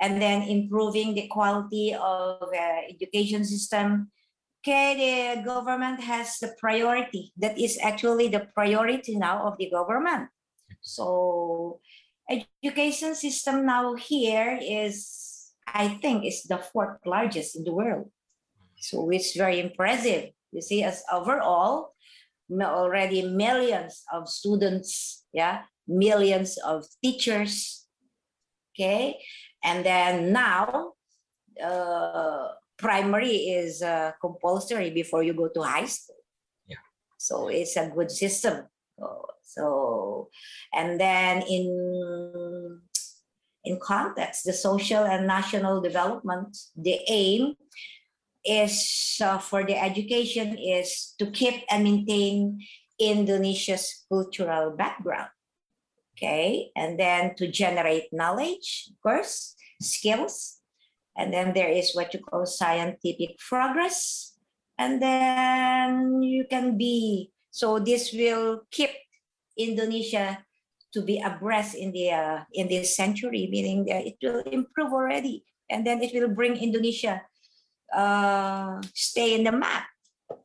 and 0.01 0.21
then 0.21 0.43
improving 0.43 1.13
the 1.13 1.27
quality 1.27 1.93
of 1.93 2.43
uh, 2.43 2.79
education 2.89 3.43
system 3.43 4.11
okay 4.63 5.35
the 5.35 5.43
government 5.43 6.01
has 6.01 6.39
the 6.39 6.55
priority. 6.59 7.31
That 7.37 7.59
is 7.59 7.77
actually 7.81 8.29
the 8.29 8.47
priority 8.55 9.15
now 9.15 9.47
of 9.47 9.57
the 9.57 9.69
government. 9.69 10.29
So 10.81 11.79
education 12.29 13.13
system 13.15 13.65
now 13.65 13.93
here 13.93 14.57
is 14.61 15.53
i 15.67 15.87
think 15.87 16.25
is 16.25 16.43
the 16.43 16.57
fourth 16.57 16.97
largest 17.05 17.55
in 17.55 17.63
the 17.63 17.73
world 17.73 18.09
so 18.89 19.09
it's 19.09 19.35
very 19.35 19.59
impressive. 19.59 20.31
You 20.51 20.61
see 20.61 20.83
as 20.83 21.03
overall 21.11 21.93
already 22.61 23.23
millions 23.23 24.03
of 24.13 24.29
students 24.29 25.25
yeah 25.33 25.63
millions 25.87 26.57
of 26.59 26.85
teachers 27.03 27.85
okay? 28.75 29.17
And 29.63 29.85
then 29.85 30.31
now 30.31 30.93
uh, 31.63 32.47
primary 32.77 33.35
is 33.55 33.81
uh, 33.81 34.11
compulsory 34.21 34.89
before 34.89 35.23
you 35.23 35.33
go 35.33 35.47
to 35.47 35.61
high 35.61 35.85
school. 35.85 36.15
Yeah. 36.67 36.83
so 37.17 37.47
it's 37.47 37.77
a 37.77 37.89
good 37.89 38.11
system. 38.11 38.67
So, 38.99 39.25
so 39.43 40.29
and 40.73 40.99
then 40.99 41.41
in 41.43 42.81
in 43.63 43.79
context 43.79 44.45
the 44.45 44.53
social 44.53 45.03
and 45.03 45.25
national 45.25 45.81
development 45.81 46.55
the 46.75 46.99
aim 47.07 47.55
is 48.45 49.17
uh, 49.21 49.39
for 49.39 49.65
the 49.65 49.75
education 49.75 50.57
is 50.57 51.13
to 51.17 51.31
keep 51.31 51.65
and 51.69 51.83
maintain 51.83 52.61
indonesia's 52.99 54.05
cultural 54.07 54.71
background. 54.77 55.29
Okay? 56.15 56.71
And 56.75 56.99
then 56.99 57.35
to 57.35 57.47
generate 57.49 58.13
knowledge 58.13 58.87
of 58.89 59.01
course 59.01 59.55
skills. 59.81 60.61
And 61.17 61.33
then 61.33 61.53
there 61.53 61.69
is 61.69 61.95
what 61.95 62.13
you 62.13 62.19
call 62.19 62.45
scientific 62.45 63.39
progress. 63.39 64.37
And 64.77 65.01
then 65.01 66.21
you 66.21 66.45
can 66.45 66.77
be 66.77 67.31
so 67.51 67.79
this 67.79 68.11
will 68.11 68.67
keep 68.69 68.91
indonesia 69.55 70.43
to 70.91 70.99
be 70.99 71.23
abreast 71.23 71.71
in 71.75 71.95
the 71.95 72.11
uh, 72.11 72.43
in 72.51 72.67
this 72.67 72.95
century 72.95 73.47
meaning 73.47 73.87
that 73.87 74.03
it 74.03 74.19
will 74.21 74.43
improve 74.51 74.91
already. 74.91 75.43
And 75.71 75.87
then 75.87 76.03
it 76.03 76.13
will 76.13 76.29
bring 76.29 76.59
indonesia 76.59 77.23
uh, 77.93 78.81
stay 78.93 79.35
in 79.35 79.43
the 79.43 79.51
map. 79.51 79.85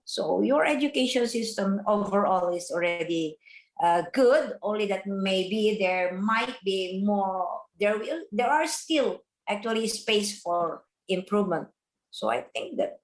So 0.04 0.42
your 0.42 0.64
education 0.66 1.26
system 1.26 1.80
overall 1.86 2.54
is 2.54 2.70
already 2.70 3.38
uh, 3.82 4.02
good 4.12 4.54
only 4.62 4.86
that 4.86 5.06
maybe 5.06 5.78
there 5.80 6.12
might 6.18 6.56
be 6.64 7.02
more 7.04 7.48
there 7.78 7.96
will 7.96 8.22
there 8.30 8.50
are 8.50 8.66
still 8.66 9.24
actually 9.48 9.88
space 9.88 10.40
for 10.40 10.82
improvement. 11.08 11.68
So 12.10 12.28
i 12.28 12.44
think 12.52 12.76
that 12.76 13.00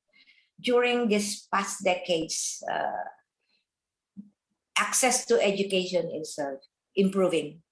during 0.61 1.09
this 1.09 1.49
past 1.53 1.85
decades 1.85 2.63
uh, 2.71 3.09
access 4.77 5.25
to 5.27 5.41
education 5.41 6.11
is 6.13 6.39
uh, 6.39 6.57
improving. 6.95 7.63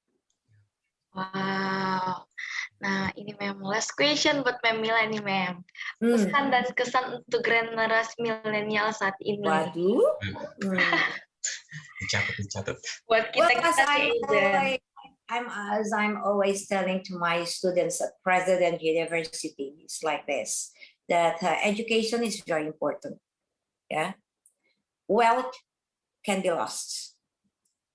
Wow. 1.14 2.24
Nah, 2.82 3.14
ini 3.14 3.32
mem 3.38 3.62
last 3.62 3.94
question 3.94 4.42
buat 4.42 4.58
Mem 4.66 4.82
Mila 4.82 5.06
nih, 5.06 5.22
Mem. 5.22 5.62
Hmm. 6.02 6.10
Pesan 6.18 6.44
dan 6.50 6.64
kesan 6.74 7.04
untuk 7.22 7.40
generasi 7.46 8.14
milenial 8.18 8.90
saat 8.90 9.14
ini. 9.22 9.46
waduh 9.46 10.02
Hmm. 10.64 10.80
Dicatat, 12.04 12.34
dicatat. 12.40 12.76
Buat 13.08 13.32
well, 13.36 13.48
kita 13.48 13.68
always, 14.24 14.80
I'm 15.28 15.48
as 15.48 15.92
I'm 15.92 16.20
always 16.20 16.68
telling 16.68 17.00
to 17.08 17.16
my 17.16 17.44
students 17.48 18.00
at 18.00 18.12
President 18.20 18.80
University, 18.80 19.80
it's 19.84 20.04
like 20.04 20.28
this 20.28 20.72
that 21.08 21.40
uh, 21.42 21.56
education 21.64 22.24
is 22.24 22.40
very 22.44 22.66
important. 22.66 23.20
Yeah, 23.88 24.16
wealth 25.08 25.52
can 26.24 26.40
be 26.40 26.50
lost. 26.50 27.16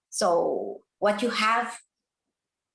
So 0.09 0.81
what 0.97 1.21
you 1.21 1.29
have, 1.29 1.77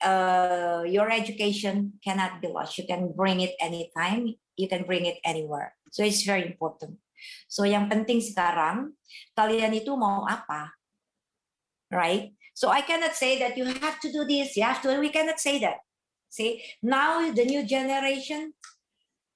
uh, 0.05 0.85
your 0.87 1.11
education 1.11 1.97
cannot 2.05 2.39
be 2.45 2.49
lost. 2.53 2.77
You 2.79 2.87
can 2.87 3.11
bring 3.17 3.41
it 3.41 3.57
anytime. 3.59 4.37
You 4.55 4.69
can 4.69 4.85
bring 4.85 5.09
it 5.09 5.19
anywhere. 5.25 5.75
So 5.91 6.05
it's 6.05 6.23
very 6.23 6.45
important. 6.45 7.01
So 7.49 7.65
yang 7.65 7.89
penting 7.89 8.21
sekarang 8.21 8.93
kalian 9.33 9.73
itu 9.73 9.97
mau 9.97 10.29
apa, 10.29 10.77
right? 11.89 12.37
So 12.55 12.71
I 12.71 12.87
cannot 12.87 13.19
say 13.19 13.41
that 13.43 13.59
you 13.59 13.67
have 13.67 13.99
to 14.05 14.09
do 14.13 14.23
this, 14.29 14.55
you 14.55 14.63
have 14.63 14.79
to. 14.85 14.95
We 15.01 15.11
cannot 15.11 15.41
say 15.41 15.59
that. 15.65 15.83
See, 16.31 16.63
now 16.83 17.23
the 17.31 17.47
new 17.47 17.67
generation, 17.67 18.55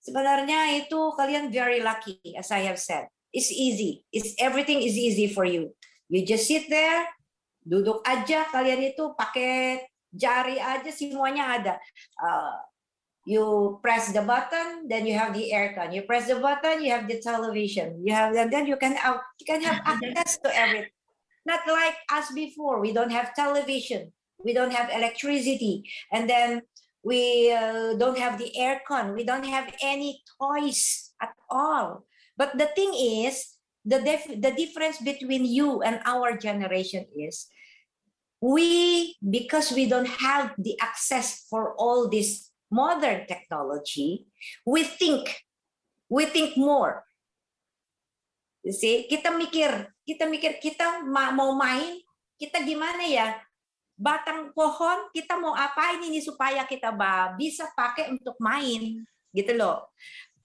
sebenarnya 0.03 0.87
itu 0.87 0.99
kalian 1.19 1.51
very 1.51 1.83
lucky, 1.83 2.19
as 2.39 2.51
I 2.51 2.67
have 2.67 2.79
said. 2.79 3.11
It's 3.35 3.51
easy. 3.51 4.07
It's 4.11 4.35
everything 4.39 4.83
is 4.83 4.95
easy 4.95 5.31
for 5.31 5.47
you. 5.47 5.75
You 6.09 6.25
just 6.25 6.49
sit 6.49 6.67
there, 6.71 7.07
duduk 7.63 8.03
aja. 8.03 8.49
Kalian 8.51 8.95
itu 8.95 9.15
pakai 9.15 9.85
jari 10.15 10.61
aja, 10.61 10.91
semuanya 10.93 11.45
ada. 11.61 11.75
Uh, 12.19 12.57
you 13.29 13.79
press 13.83 14.13
the 14.13 14.25
button, 14.25 14.89
then 14.89 15.05
you 15.05 15.13
have 15.13 15.37
the 15.37 15.53
aircon. 15.53 15.93
You 15.93 16.03
press 16.09 16.29
the 16.29 16.41
button, 16.41 16.81
you 16.81 16.91
have 16.93 17.05
the 17.09 17.21
television. 17.21 18.01
You 18.01 18.15
have, 18.15 18.35
and 18.35 18.53
then 18.53 18.65
you 18.65 18.77
can 18.81 18.97
have, 18.97 19.21
you 19.41 19.47
can 19.47 19.61
have 19.63 19.83
access 19.87 20.39
to 20.41 20.49
everything. 20.49 20.97
Not 21.45 21.61
like 21.69 21.97
us 22.13 22.33
before. 22.33 22.81
We 22.81 22.93
don't 22.93 23.13
have 23.13 23.35
television. 23.35 24.13
We 24.45 24.53
don't 24.53 24.73
have 24.73 24.89
electricity. 24.91 25.85
And 26.13 26.29
then 26.29 26.63
we 27.03 27.53
uh, 27.53 27.95
don't 27.95 28.19
have 28.19 28.39
the 28.39 28.53
aircon. 28.57 29.15
We 29.15 29.25
don't 29.25 29.45
have 29.45 29.73
any 29.83 30.23
toys 30.41 31.13
at 31.21 31.33
all. 31.51 32.05
But 32.37 32.57
the 32.57 32.69
thing 32.77 32.93
is, 32.95 33.57
the, 33.85 34.01
def- 34.01 34.41
the 34.41 34.53
difference 34.53 34.99
between 35.01 35.45
you 35.45 35.83
and 35.83 36.01
our 36.05 36.37
generation 36.37 37.07
is 37.17 37.49
we, 38.41 39.15
because 39.19 39.75
we 39.75 39.87
don't 39.87 40.09
have 40.09 40.55
the 40.59 40.79
access 40.79 41.47
for 41.51 41.75
all 41.79 42.09
this 42.09 42.51
modern 42.71 43.27
technology, 43.27 44.27
we 44.67 44.85
think, 44.85 45.27
we 46.09 46.27
think 46.27 46.57
more. 46.57 47.05
You 48.63 48.75
see, 48.75 49.07
kita 49.09 49.33
mikir, 49.33 49.71
kita 50.05 50.29
mikir, 50.29 50.61
kita 50.61 51.03
ma- 51.07 51.33
mau 51.33 51.55
main, 51.57 52.03
kita 52.37 52.63
gimana 52.63 53.07
ya? 53.07 53.39
Batang 53.99 54.55
pohon, 54.55 55.11
kita 55.11 55.35
mau 55.41 55.57
apain 55.59 55.99
ini 56.05 56.23
supaya 56.23 56.63
kita 56.63 56.95
bisa 57.35 57.67
pakai 57.75 58.15
untuk 58.15 58.39
main, 58.39 59.03
gitu 59.35 59.53
loh. 59.59 59.91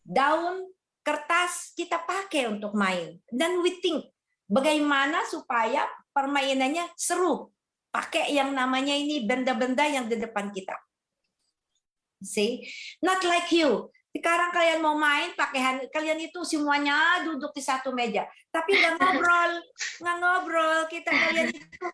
Daun 0.02 0.74
kertas 1.04 1.76
kita 1.76 2.02
pakai 2.02 2.50
untuk 2.50 2.74
main. 2.74 3.20
Dan 3.30 3.62
we 3.62 3.78
think, 3.84 4.08
bagaimana 4.48 5.28
supaya 5.28 5.86
permainannya 6.16 6.88
seru. 6.96 7.52
Pakai 7.94 8.34
yang 8.34 8.50
namanya 8.58 8.98
ini 8.98 9.22
benda-benda 9.22 9.86
yang 9.86 10.10
di 10.10 10.18
depan 10.18 10.50
kita. 10.50 10.74
See? 12.26 12.66
Not 13.06 13.22
like 13.22 13.54
you. 13.54 13.94
Sekarang 14.14 14.50
kalian 14.54 14.82
mau 14.82 14.98
main 14.98 15.34
pakai 15.34 15.60
hand- 15.62 15.90
kalian 15.94 16.22
itu 16.22 16.42
semuanya 16.42 17.22
duduk 17.22 17.54
di 17.54 17.62
satu 17.62 17.94
meja. 17.94 18.26
Tapi 18.50 18.74
nggak 18.74 18.94
ngobrol, 18.98 19.52
nggak 20.02 20.18
ngobrol. 20.18 20.80
Kita 20.90 21.10
kalian 21.14 21.50
itu 21.54 21.86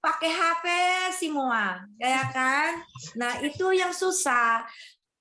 pakai 0.00 0.30
HP 0.32 0.64
semua, 1.16 1.84
ya 1.96 2.28
kan? 2.32 2.80
Nah 3.16 3.40
itu 3.40 3.72
yang 3.72 3.96
susah. 3.96 4.64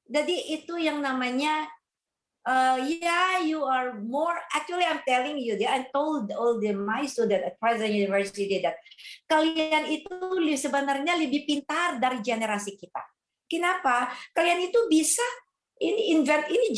Jadi 0.07 0.55
itu 0.59 0.75
yang 0.79 0.99
namanya 0.99 1.67
uh, 2.45 2.77
yeah, 2.79 3.41
you 3.41 3.65
are 3.65 3.97
more. 3.99 4.37
Actually, 4.53 4.85
I'm 4.85 5.01
telling 5.03 5.41
you, 5.41 5.57
I 5.65 5.89
told 5.91 6.31
all 6.31 6.61
the 6.61 6.71
my 6.71 7.09
student 7.09 7.43
at 7.43 7.59
Present 7.59 7.91
University 7.91 8.61
that 8.61 8.77
kalian 9.25 9.89
itu 9.89 10.13
sebenarnya 10.55 11.17
lebih 11.17 11.49
pintar 11.49 11.97
dari 11.97 12.21
generasi 12.21 12.77
kita. 12.77 13.01
Kenapa? 13.45 14.09
Kalian 14.33 14.69
itu 14.69 14.89
bisa 14.89 15.25
ini 15.81 16.15
invent 16.15 16.47
ini 16.49 16.71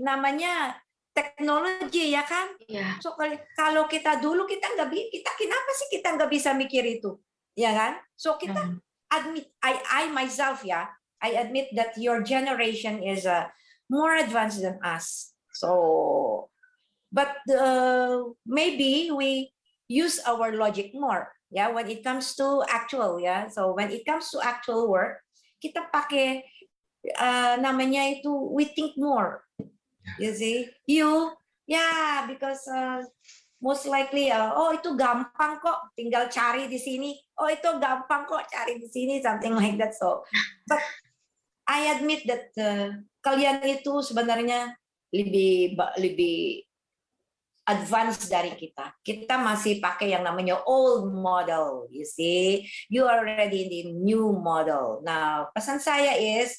namanya 0.00 0.78
teknologi 1.16 2.12
ya 2.12 2.22
kan? 2.26 2.52
Iya. 2.68 3.00
So 3.00 3.16
kal- 3.16 3.44
kalau 3.56 3.88
kita 3.88 4.20
dulu 4.20 4.44
kita 4.44 4.76
nggak 4.76 4.88
kita 4.92 5.30
kenapa 5.36 5.70
sih 5.76 5.88
kita 5.92 6.08
nggak 6.16 6.30
bisa 6.30 6.52
mikir 6.52 6.84
itu, 6.84 7.16
ya 7.56 7.72
kan? 7.72 7.92
So 8.18 8.36
kita 8.36 8.60
Hmm. 8.60 8.78
admit, 9.08 9.46
I 9.64 9.80
I 9.86 10.04
myself 10.12 10.60
ya, 10.66 10.90
I 11.22 11.40
admit 11.40 11.72
that 11.78 11.96
your 11.96 12.20
generation 12.20 13.00
is 13.00 13.24
uh, 13.24 13.48
more 13.90 14.14
advanced 14.16 14.62
than 14.62 14.78
us. 14.82 15.32
So, 15.54 16.50
but 17.12 17.36
uh, 17.48 18.36
maybe 18.46 19.10
we 19.14 19.52
use 19.88 20.20
our 20.26 20.52
logic 20.52 20.92
more. 20.94 21.32
Yeah, 21.50 21.70
when 21.70 21.86
it 21.86 22.02
comes 22.02 22.34
to 22.36 22.66
actual, 22.68 23.22
yeah. 23.22 23.48
So 23.48 23.72
when 23.72 23.90
it 23.94 24.04
comes 24.04 24.30
to 24.34 24.42
actual 24.42 24.90
work, 24.90 25.22
kita 25.62 25.88
pakai 25.94 26.42
uh, 27.14 27.54
namanya 27.62 28.18
itu 28.18 28.30
we 28.50 28.66
think 28.66 28.98
more. 28.98 29.46
You 30.18 30.34
see, 30.34 30.70
you, 30.86 31.34
yeah, 31.66 32.26
because 32.26 32.66
uh, 32.66 33.06
most 33.62 33.86
likely, 33.86 34.30
uh, 34.30 34.54
oh 34.54 34.74
itu 34.74 34.94
gampang 34.98 35.62
kok, 35.62 35.94
tinggal 35.94 36.26
cari 36.30 36.66
di 36.66 36.78
sini. 36.78 37.14
Oh 37.38 37.46
itu 37.46 37.66
gampang 37.78 38.26
kok 38.26 38.46
cari 38.50 38.78
di 38.82 38.90
sini, 38.90 39.22
something 39.22 39.54
like 39.54 39.78
that. 39.78 39.94
So, 39.94 40.26
but 40.66 40.82
I 41.66 41.94
admit 41.94 42.26
that 42.26 42.50
uh, 42.58 42.90
kalian 43.26 43.58
itu 43.66 43.98
sebenarnya 44.06 44.70
lebih 45.10 45.74
lebih 45.98 46.62
advance 47.66 48.30
dari 48.30 48.54
kita. 48.54 48.94
Kita 49.02 49.34
masih 49.42 49.82
pakai 49.82 50.14
yang 50.14 50.22
namanya 50.22 50.62
old 50.70 51.10
model, 51.10 51.90
you 51.90 52.06
see. 52.06 52.70
You 52.86 53.10
are 53.10 53.26
already 53.26 53.66
in 53.66 53.68
the 53.74 53.82
new 53.90 54.30
model. 54.30 55.02
Now, 55.02 55.50
pesan 55.50 55.82
saya 55.82 56.14
is, 56.14 56.54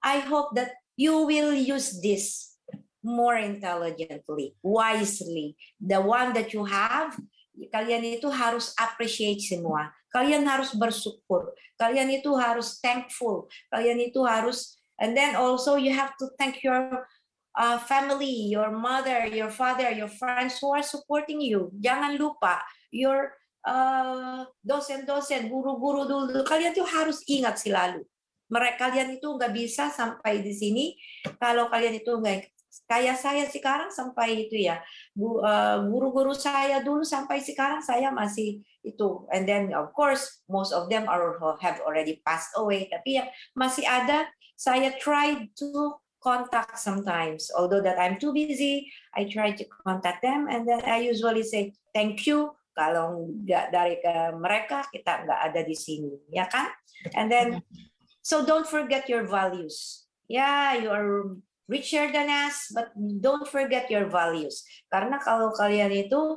I 0.00 0.24
hope 0.24 0.56
that 0.56 0.72
you 0.96 1.28
will 1.28 1.52
use 1.52 2.00
this 2.00 2.56
more 3.04 3.36
intelligently, 3.36 4.56
wisely. 4.64 5.60
The 5.76 6.00
one 6.00 6.32
that 6.32 6.56
you 6.56 6.64
have, 6.64 7.20
kalian 7.68 8.16
itu 8.16 8.32
harus 8.32 8.72
appreciate 8.80 9.44
semua. 9.44 9.92
Kalian 10.08 10.48
harus 10.48 10.72
bersyukur. 10.72 11.52
Kalian 11.76 12.08
itu 12.16 12.32
harus 12.32 12.80
thankful. 12.80 13.44
Kalian 13.68 14.00
itu 14.08 14.24
harus, 14.24 14.79
and 15.00 15.16
then 15.16 15.34
also 15.34 15.74
you 15.80 15.90
have 15.90 16.12
to 16.20 16.28
thank 16.36 16.62
your 16.62 17.08
uh, 17.56 17.78
family, 17.88 18.52
your 18.52 18.70
mother, 18.70 19.26
your 19.26 19.50
father, 19.50 19.90
your 19.90 20.08
friends 20.08 20.60
who 20.60 20.70
are 20.70 20.84
supporting 20.84 21.40
you. 21.40 21.72
Jangan 21.80 22.20
lupa 22.20 22.62
your 22.94 23.34
uh, 23.66 24.46
dosen-dosen, 24.62 25.50
guru-guru 25.50 26.06
dulu. 26.06 26.44
Kalian 26.46 26.76
tuh 26.76 26.86
harus 26.86 27.24
ingat 27.26 27.58
selalu. 27.58 28.04
Mereka 28.50 28.90
kalian 28.90 29.14
itu 29.14 29.30
nggak 29.30 29.54
bisa 29.54 29.94
sampai 29.94 30.42
di 30.42 30.50
sini 30.50 30.98
kalau 31.38 31.70
kalian 31.70 32.02
itu 32.02 32.10
nggak 32.18 32.50
kayak 32.86 33.18
saya 33.18 33.46
sekarang 33.50 33.90
sampai 33.90 34.46
itu 34.46 34.70
ya 34.70 34.78
uh, 35.18 35.78
guru-guru 35.90 36.34
saya 36.34 36.78
dulu 36.82 37.02
sampai 37.02 37.42
sekarang 37.42 37.82
saya 37.82 38.14
masih 38.14 38.62
itu 38.86 39.26
and 39.34 39.46
then 39.46 39.74
of 39.74 39.90
course 39.90 40.42
most 40.46 40.70
of 40.70 40.86
them 40.86 41.06
are 41.10 41.34
have 41.58 41.82
already 41.82 42.22
passed 42.22 42.50
away 42.58 42.86
tapi 42.86 43.18
yang 43.18 43.28
masih 43.58 43.82
ada 43.82 44.26
saya 44.60 44.92
try 45.00 45.48
to 45.56 45.96
contact 46.20 46.76
sometimes. 46.76 47.48
Although 47.56 47.80
that 47.80 47.96
I'm 47.96 48.20
too 48.20 48.36
busy 48.36 48.92
I 49.16 49.24
try 49.24 49.56
to 49.56 49.64
contact 49.64 50.20
them 50.20 50.52
and 50.52 50.68
then 50.68 50.84
I 50.84 51.00
usually 51.00 51.42
say 51.42 51.72
thank 51.96 52.28
you. 52.28 52.52
Kalau 52.76 53.24
nggak 53.40 53.72
dari 53.72 53.96
ke 54.04 54.36
mereka 54.36 54.84
kita 54.92 55.24
nggak 55.24 55.40
ada 55.48 55.60
di 55.64 55.72
sini 55.72 56.12
ya 56.28 56.44
kan? 56.44 56.68
And 57.16 57.32
then 57.32 57.64
so 58.20 58.44
don't 58.44 58.68
forget 58.68 59.08
your 59.08 59.24
values. 59.24 60.04
Yeah 60.28 60.76
you 60.76 60.92
are 60.92 61.40
richer 61.64 62.12
than 62.12 62.28
us 62.28 62.68
but 62.76 62.92
don't 63.00 63.48
forget 63.48 63.88
your 63.88 64.12
values. 64.12 64.60
Karena 64.92 65.16
kalau 65.24 65.56
kalian 65.56 65.88
itu 65.88 66.36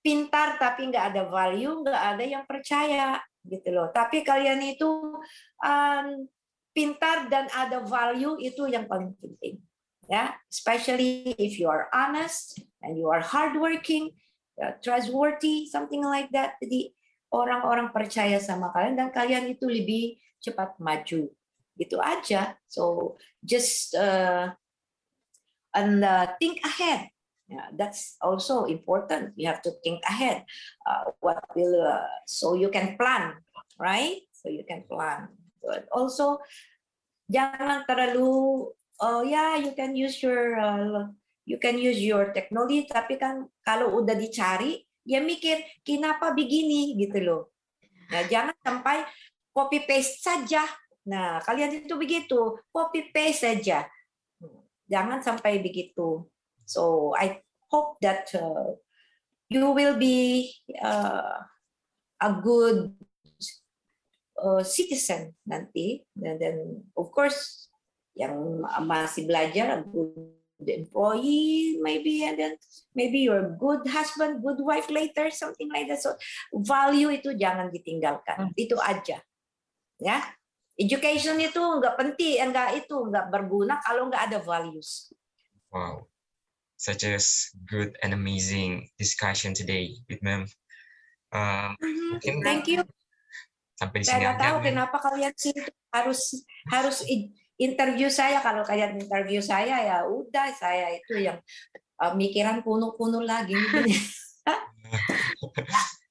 pintar 0.00 0.56
tapi 0.56 0.88
nggak 0.88 1.14
ada 1.14 1.28
value 1.28 1.84
nggak 1.84 2.04
ada 2.16 2.24
yang 2.24 2.44
percaya 2.48 3.20
gitu 3.44 3.76
loh. 3.76 3.92
Tapi 3.92 4.24
kalian 4.24 4.58
itu 4.64 4.88
um, 5.60 6.26
pintar 6.72 7.28
dan 7.28 7.48
ada 7.52 7.84
value 7.84 8.40
itu 8.40 8.68
yang 8.68 8.88
paling 8.88 9.12
penting 9.20 9.60
ya. 10.08 10.36
Especially 10.48 11.32
if 11.40 11.56
you 11.56 11.68
are 11.68 11.88
honest 11.92 12.60
and 12.84 12.96
you 13.00 13.08
are 13.08 13.22
hardworking 13.22 14.12
trustworthy 14.84 15.68
something 15.68 16.04
like 16.04 16.28
that. 16.32 16.60
Jadi 16.60 16.92
orang-orang 17.32 17.88
percaya 17.92 18.36
sama 18.36 18.68
kalian 18.76 18.98
dan 18.98 19.08
kalian 19.08 19.48
itu 19.48 19.64
lebih 19.68 20.20
cepat 20.44 20.76
maju. 20.76 21.32
Gitu 21.76 21.96
aja. 22.00 22.56
So 22.68 23.16
just 23.40 23.96
uh, 23.96 24.52
and 25.72 26.04
uh, 26.04 26.36
think 26.36 26.60
ahead. 26.64 27.08
Yeah, 27.52 27.68
that's 27.76 28.16
also 28.24 28.64
important. 28.64 29.36
You 29.36 29.52
have 29.52 29.60
to 29.68 29.76
think 29.84 30.00
ahead. 30.08 30.48
Uh, 30.88 31.12
what 31.20 31.36
will 31.52 31.84
uh, 31.84 32.08
so 32.24 32.56
you 32.56 32.72
can 32.72 32.96
plan 32.96 33.44
right? 33.76 34.24
So 34.32 34.48
you 34.48 34.64
can 34.64 34.84
plan 34.88 35.28
but 35.62 35.86
also 35.94 36.42
jangan 37.30 37.86
terlalu 37.86 38.68
oh 39.00 39.22
yeah 39.22 39.56
you 39.56 39.72
can 39.72 39.94
use 39.96 40.20
your 40.20 40.58
uh, 40.58 41.08
you 41.46 41.58
can 41.58 41.78
use 41.78 41.98
your 41.98 42.30
technology 42.34 42.86
tapi 42.86 43.18
kan 43.18 43.46
kalau 43.62 44.02
udah 44.02 44.14
dicari 44.14 44.82
ya 45.02 45.18
mikir 45.18 45.58
kenapa 45.82 46.30
begini 46.34 46.94
gitu 46.98 47.18
loh. 47.22 47.42
Nah, 48.10 48.22
jangan 48.28 48.54
sampai 48.62 49.02
copy 49.50 49.82
paste 49.82 50.22
saja. 50.22 50.62
Nah, 51.08 51.42
kalian 51.42 51.82
itu 51.82 51.94
begitu, 51.98 52.60
copy 52.70 53.10
paste 53.10 53.42
saja. 53.42 53.88
Jangan 54.86 55.24
sampai 55.24 55.58
begitu. 55.58 56.28
So, 56.68 57.12
I 57.18 57.42
hope 57.72 57.98
that 58.04 58.30
uh, 58.36 58.78
you 59.50 59.72
will 59.72 59.98
be 59.98 60.52
uh, 60.78 61.42
a 62.22 62.30
good 62.38 62.94
uh, 64.42 64.62
citizen 64.66 65.32
nanti. 65.46 66.02
Dan 66.12 66.36
then 66.42 66.56
of 66.98 67.14
course 67.14 67.70
yang 68.18 68.60
masih 68.84 69.24
belajar 69.24 69.80
a 69.80 69.86
good 69.88 70.36
employee 70.62 71.80
maybe 71.80 72.22
and 72.22 72.38
then 72.38 72.54
maybe 72.94 73.24
your 73.24 73.56
good 73.56 73.82
husband 73.88 74.44
good 74.44 74.60
wife 74.62 74.90
later 74.92 75.30
something 75.30 75.70
like 75.70 75.88
that. 75.88 76.02
So 76.02 76.18
value 76.52 77.14
itu 77.14 77.38
jangan 77.38 77.70
ditinggalkan. 77.70 78.50
Hmm. 78.50 78.52
itu 78.58 78.76
aja 78.78 79.22
ya. 80.02 80.18
Education 80.72 81.36
itu 81.36 81.60
nggak 81.60 81.94
penting 82.00 82.40
enggak 82.40 82.74
itu 82.80 82.96
nggak 82.96 83.28
berguna 83.28 83.78
kalau 83.84 84.08
nggak 84.08 84.32
ada 84.32 84.38
values. 84.42 85.12
Wow. 85.70 86.10
Such 86.80 87.06
a 87.06 87.20
good 87.70 87.94
and 88.02 88.10
amazing 88.10 88.90
discussion 88.98 89.54
today 89.54 89.94
with 90.10 90.18
ma'am 90.18 90.50
um, 91.32 91.76
mm-hmm. 91.80 92.42
thank 92.44 92.68
you 92.68 92.84
sampai 93.82 93.98
di 93.98 94.06
sini 94.06 94.22
saya 94.22 94.38
tahu 94.38 94.56
kenapa 94.62 94.96
kalian 95.02 95.34
sih 95.34 95.50
harus 95.90 96.46
harus 96.70 97.02
interview 97.58 98.06
saya 98.06 98.38
kalau 98.38 98.62
kalian 98.62 99.02
interview 99.02 99.42
saya 99.42 99.82
ya 99.82 99.98
udah 100.06 100.54
saya 100.54 100.94
itu 100.94 101.18
yang 101.18 101.42
uh, 101.98 102.14
mikiran 102.14 102.62
kuno-kuno 102.62 103.18
lagi 103.26 103.58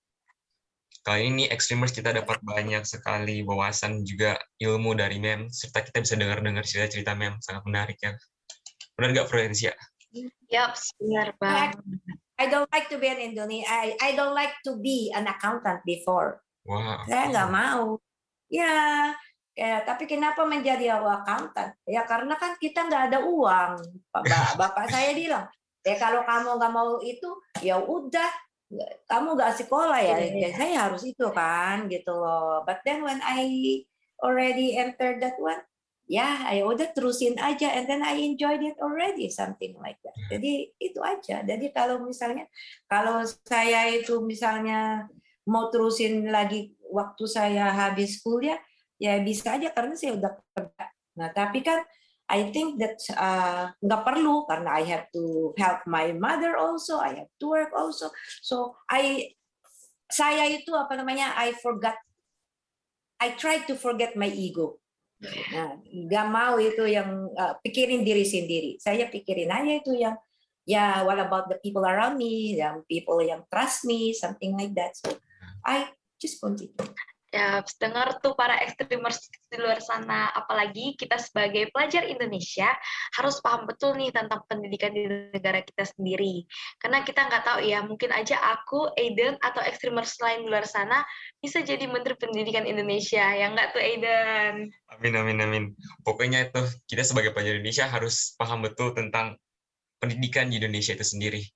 Kali 1.02 1.34
ini 1.34 1.50
Extremers 1.50 1.98
kita 1.98 2.14
dapat 2.14 2.38
banyak 2.46 2.86
sekali 2.86 3.42
wawasan 3.42 4.06
juga 4.06 4.38
ilmu 4.62 4.94
dari 4.94 5.18
Mem, 5.18 5.50
serta 5.50 5.82
kita 5.82 5.98
bisa 5.98 6.14
dengar-dengar 6.14 6.62
cerita-cerita 6.62 7.18
Mem, 7.18 7.42
sangat 7.42 7.66
menarik 7.66 7.98
ya. 7.98 8.14
Benar 8.94 9.10
nggak 9.10 9.28
Florencia? 9.34 9.74
Yap, 10.54 10.78
benar 11.02 11.34
banget. 11.42 11.82
I 12.38 12.46
don't 12.54 12.70
like 12.70 12.86
to 12.94 13.02
be 13.02 13.10
an 13.10 13.18
Indonesia. 13.18 13.66
I, 13.66 13.98
I 13.98 14.10
don't 14.14 14.38
like 14.38 14.54
to 14.70 14.78
be 14.78 15.10
an 15.10 15.26
accountant 15.26 15.82
before. 15.90 16.46
Wow. 16.66 17.04
Saya 17.10 17.30
nggak 17.32 17.52
mau. 17.52 17.98
Ya, 18.52 18.76
Ya, 19.52 19.84
tapi 19.84 20.08
kenapa 20.08 20.48
menjadi 20.48 20.96
accountant? 20.96 21.76
Ya 21.84 22.08
karena 22.08 22.40
kan 22.40 22.56
kita 22.56 22.88
nggak 22.88 23.04
ada 23.12 23.20
uang. 23.28 23.72
Bapak, 24.10 24.56
bapak 24.62 24.86
saya 24.88 25.12
bilang, 25.12 25.46
ya 25.84 25.96
kalau 26.00 26.24
kamu 26.24 26.56
nggak 26.56 26.74
mau 26.74 26.98
itu, 27.04 27.30
ya 27.60 27.76
udah, 27.76 28.32
kamu 29.12 29.36
nggak 29.36 29.56
sekolah 29.60 30.00
ya. 30.00 30.18
ya. 30.24 30.50
Saya 30.56 30.88
harus 30.88 31.04
itu 31.04 31.28
kan, 31.36 31.92
gitu 31.92 32.16
loh. 32.16 32.64
But 32.64 32.80
then 32.88 33.04
when 33.04 33.20
I 33.20 33.84
already 34.24 34.80
entered 34.80 35.20
that 35.20 35.36
one, 35.36 35.60
ya, 36.08 36.48
ya 36.56 36.64
udah 36.64 36.96
terusin 36.96 37.36
aja, 37.36 37.76
and 37.76 37.92
then 37.92 38.08
I 38.08 38.24
enjoyed 38.24 38.64
it 38.64 38.80
already, 38.80 39.28
something 39.28 39.76
like 39.84 40.00
that. 40.08 40.16
Jadi 40.32 40.72
itu 40.80 41.00
aja. 41.04 41.44
Jadi 41.44 41.76
kalau 41.76 42.00
misalnya, 42.08 42.48
kalau 42.88 43.28
saya 43.44 43.92
itu 43.92 44.24
misalnya 44.24 45.12
mau 45.48 45.70
terusin 45.74 46.30
lagi 46.30 46.76
waktu 46.92 47.24
saya 47.26 47.72
habis 47.72 48.22
kuliah, 48.22 48.60
ya 49.02 49.18
bisa 49.24 49.58
aja 49.58 49.74
karena 49.74 49.96
saya 49.98 50.18
udah 50.20 50.32
kerja. 50.54 50.86
Nah 51.18 51.30
tapi 51.34 51.66
kan 51.66 51.82
I 52.32 52.48
think 52.56 52.80
that 52.80 52.96
uh, 53.20 53.76
nggak 53.84 54.04
perlu 54.08 54.48
karena 54.48 54.80
I 54.80 54.88
have 54.88 55.12
to 55.12 55.52
help 55.60 55.84
my 55.84 56.16
mother 56.16 56.56
also, 56.56 57.04
I 57.04 57.26
have 57.26 57.32
to 57.44 57.46
work 57.52 57.76
also. 57.76 58.08
So 58.40 58.80
I 58.88 59.36
saya 60.08 60.48
itu 60.48 60.72
apa 60.76 60.96
namanya 60.96 61.36
I 61.36 61.56
forgot 61.60 61.96
I 63.20 63.36
try 63.36 63.64
to 63.68 63.76
forget 63.76 64.16
my 64.16 64.32
ego. 64.32 64.80
Nah, 65.22 65.78
nggak 65.86 66.28
mau 66.34 66.58
itu 66.58 66.82
yang 66.90 67.30
uh, 67.38 67.54
pikirin 67.62 68.02
diri 68.02 68.26
sendiri. 68.26 68.82
Saya 68.82 69.06
pikirin 69.06 69.54
aja 69.54 69.72
itu 69.78 69.94
yang 69.94 70.16
ya 70.66 71.06
what 71.06 71.22
about 71.22 71.46
the 71.52 71.60
people 71.62 71.86
around 71.86 72.18
me, 72.18 72.58
yang 72.58 72.82
people 72.90 73.22
yang 73.22 73.46
trust 73.52 73.86
me, 73.86 74.16
something 74.16 74.58
like 74.58 74.74
that. 74.74 74.98
So 74.98 75.14
I 75.66 75.90
just 76.22 76.42
continue 76.42 76.74
ya 77.32 77.64
dengar 77.80 78.20
tuh 78.20 78.36
para 78.36 78.60
ekstrimers 78.60 79.32
di 79.48 79.56
luar 79.56 79.80
sana 79.80 80.28
apalagi 80.36 81.00
kita 81.00 81.16
sebagai 81.16 81.72
pelajar 81.72 82.04
Indonesia 82.04 82.68
harus 83.16 83.40
paham 83.40 83.64
betul 83.64 83.96
nih 83.96 84.12
tentang 84.12 84.44
pendidikan 84.52 84.92
di 84.92 85.08
negara 85.08 85.64
kita 85.64 85.88
sendiri. 85.88 86.44
Karena 86.76 87.08
kita 87.08 87.32
nggak 87.32 87.44
tahu 87.48 87.60
ya 87.64 87.88
mungkin 87.88 88.12
aja 88.12 88.36
aku 88.36 88.92
Aiden 89.00 89.40
atau 89.40 89.64
ekstrimers 89.64 90.20
lain 90.20 90.44
di 90.44 90.48
luar 90.52 90.68
sana 90.68 91.08
bisa 91.40 91.64
jadi 91.64 91.88
menteri 91.88 92.20
pendidikan 92.20 92.68
Indonesia. 92.68 93.24
Yang 93.32 93.50
nggak 93.56 93.68
tuh 93.72 93.82
Aiden? 93.82 94.54
Amin 94.92 95.14
amin 95.16 95.38
amin. 95.40 95.64
Pokoknya 96.04 96.52
itu 96.52 96.62
kita 96.92 97.08
sebagai 97.08 97.32
pelajar 97.32 97.56
Indonesia 97.56 97.88
harus 97.88 98.36
paham 98.36 98.60
betul 98.68 98.92
tentang 98.92 99.40
pendidikan 100.04 100.52
di 100.52 100.60
Indonesia 100.60 100.92
itu 100.92 101.08
sendiri 101.08 101.48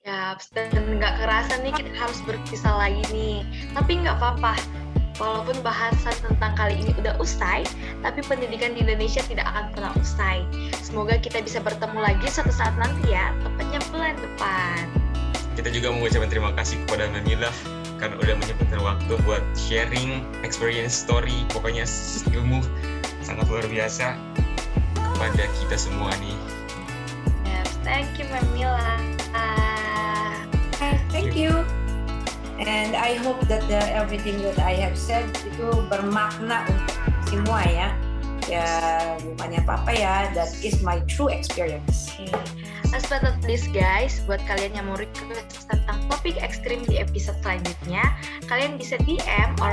Ya, 0.00 0.32
dan 0.56 0.72
nggak 0.96 1.20
kerasa 1.20 1.60
nih 1.60 1.76
kita 1.76 1.92
harus 1.92 2.24
berpisah 2.24 2.72
lagi 2.72 3.04
nih. 3.12 3.44
Tapi 3.76 4.00
nggak 4.00 4.16
apa-apa, 4.16 4.56
walaupun 5.20 5.60
bahasan 5.60 6.16
tentang 6.24 6.56
kali 6.56 6.80
ini 6.80 6.96
udah 6.96 7.20
usai, 7.20 7.68
tapi 8.00 8.24
pendidikan 8.24 8.72
di 8.72 8.80
Indonesia 8.80 9.20
tidak 9.28 9.44
akan 9.52 9.76
pernah 9.76 9.92
usai. 10.00 10.48
Semoga 10.80 11.20
kita 11.20 11.44
bisa 11.44 11.60
bertemu 11.60 12.00
lagi 12.00 12.24
suatu 12.32 12.48
saat 12.48 12.72
nanti 12.80 13.12
ya, 13.12 13.28
tepatnya 13.44 13.80
bulan 13.92 14.16
depan. 14.16 14.88
Kita 15.60 15.68
juga 15.68 15.92
mengucapkan 15.92 16.32
terima 16.32 16.50
kasih 16.56 16.80
kepada 16.88 17.04
Mamilah 17.12 17.52
karena 18.00 18.16
udah 18.16 18.34
menyempatkan 18.40 18.80
waktu 18.80 19.12
buat 19.28 19.44
sharing 19.52 20.24
experience 20.40 20.96
story, 20.96 21.44
pokoknya 21.52 21.84
ilmu 22.32 22.64
sangat 23.20 23.44
luar 23.52 23.68
biasa 23.68 24.16
kepada 24.96 25.44
kita 25.60 25.76
semua 25.76 26.08
nih. 26.24 26.36
Yes, 27.44 27.68
thank 27.84 28.16
you 28.16 28.24
Mamila. 28.32 29.19
You. 31.40 31.64
And 32.60 32.92
I 32.92 33.16
hope 33.24 33.40
that 33.48 33.64
the, 33.64 33.80
everything 33.96 34.44
that 34.44 34.60
I 34.60 34.76
have 34.84 34.92
said 34.92 35.24
itu 35.40 35.72
bermakna 35.88 36.68
untuk 36.68 37.00
semua 37.24 37.64
ya. 37.64 37.88
Ya 38.44 38.68
bukannya 39.24 39.64
apa-apa 39.64 39.92
ya. 39.96 40.28
That 40.36 40.52
is 40.60 40.84
my 40.84 41.00
true 41.08 41.32
experience. 41.32 42.12
Okay. 42.12 42.28
Last 42.92 43.08
but 43.08 43.24
not 43.24 43.40
least 43.48 43.72
guys, 43.72 44.20
buat 44.28 44.44
kalian 44.44 44.76
yang 44.76 44.92
mau 44.92 45.00
request 45.00 45.64
tentang 45.72 46.04
topik 46.12 46.36
ekstrim 46.44 46.84
di 46.84 47.00
episode 47.00 47.40
selanjutnya, 47.40 48.04
kalian 48.44 48.76
bisa 48.76 49.00
DM 49.08 49.56
or 49.64 49.72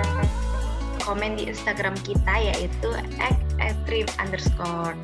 komen 1.03 1.35
di 1.35 1.51
Instagram 1.51 1.99
kita 2.07 2.31
yaitu 2.39 2.95
extreme 3.59 4.07
underscore. 4.23 4.95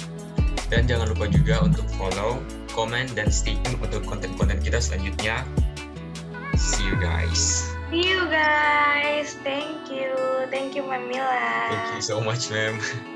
Dan 0.71 0.87
jangan 0.87 1.11
lupa 1.11 1.27
juga 1.27 1.67
untuk 1.67 1.83
follow, 1.99 2.39
komen, 2.71 3.11
dan 3.17 3.27
stay 3.27 3.59
tune 3.67 3.75
untuk 3.83 4.05
konten-konten 4.07 4.63
kita 4.63 4.79
selanjutnya. 4.79 5.43
See 6.55 6.85
you 6.85 6.95
guys. 6.95 7.73
See 7.89 8.09
you 8.09 8.25
guys. 8.29 9.33
Thank 9.43 9.91
you. 9.91 10.15
Thank 10.49 10.75
you, 10.75 10.83
Mamila. 10.83 11.69
Thank 11.69 11.95
you 11.95 12.01
so 12.01 12.21
much, 12.21 12.49
ma'am. 12.49 12.79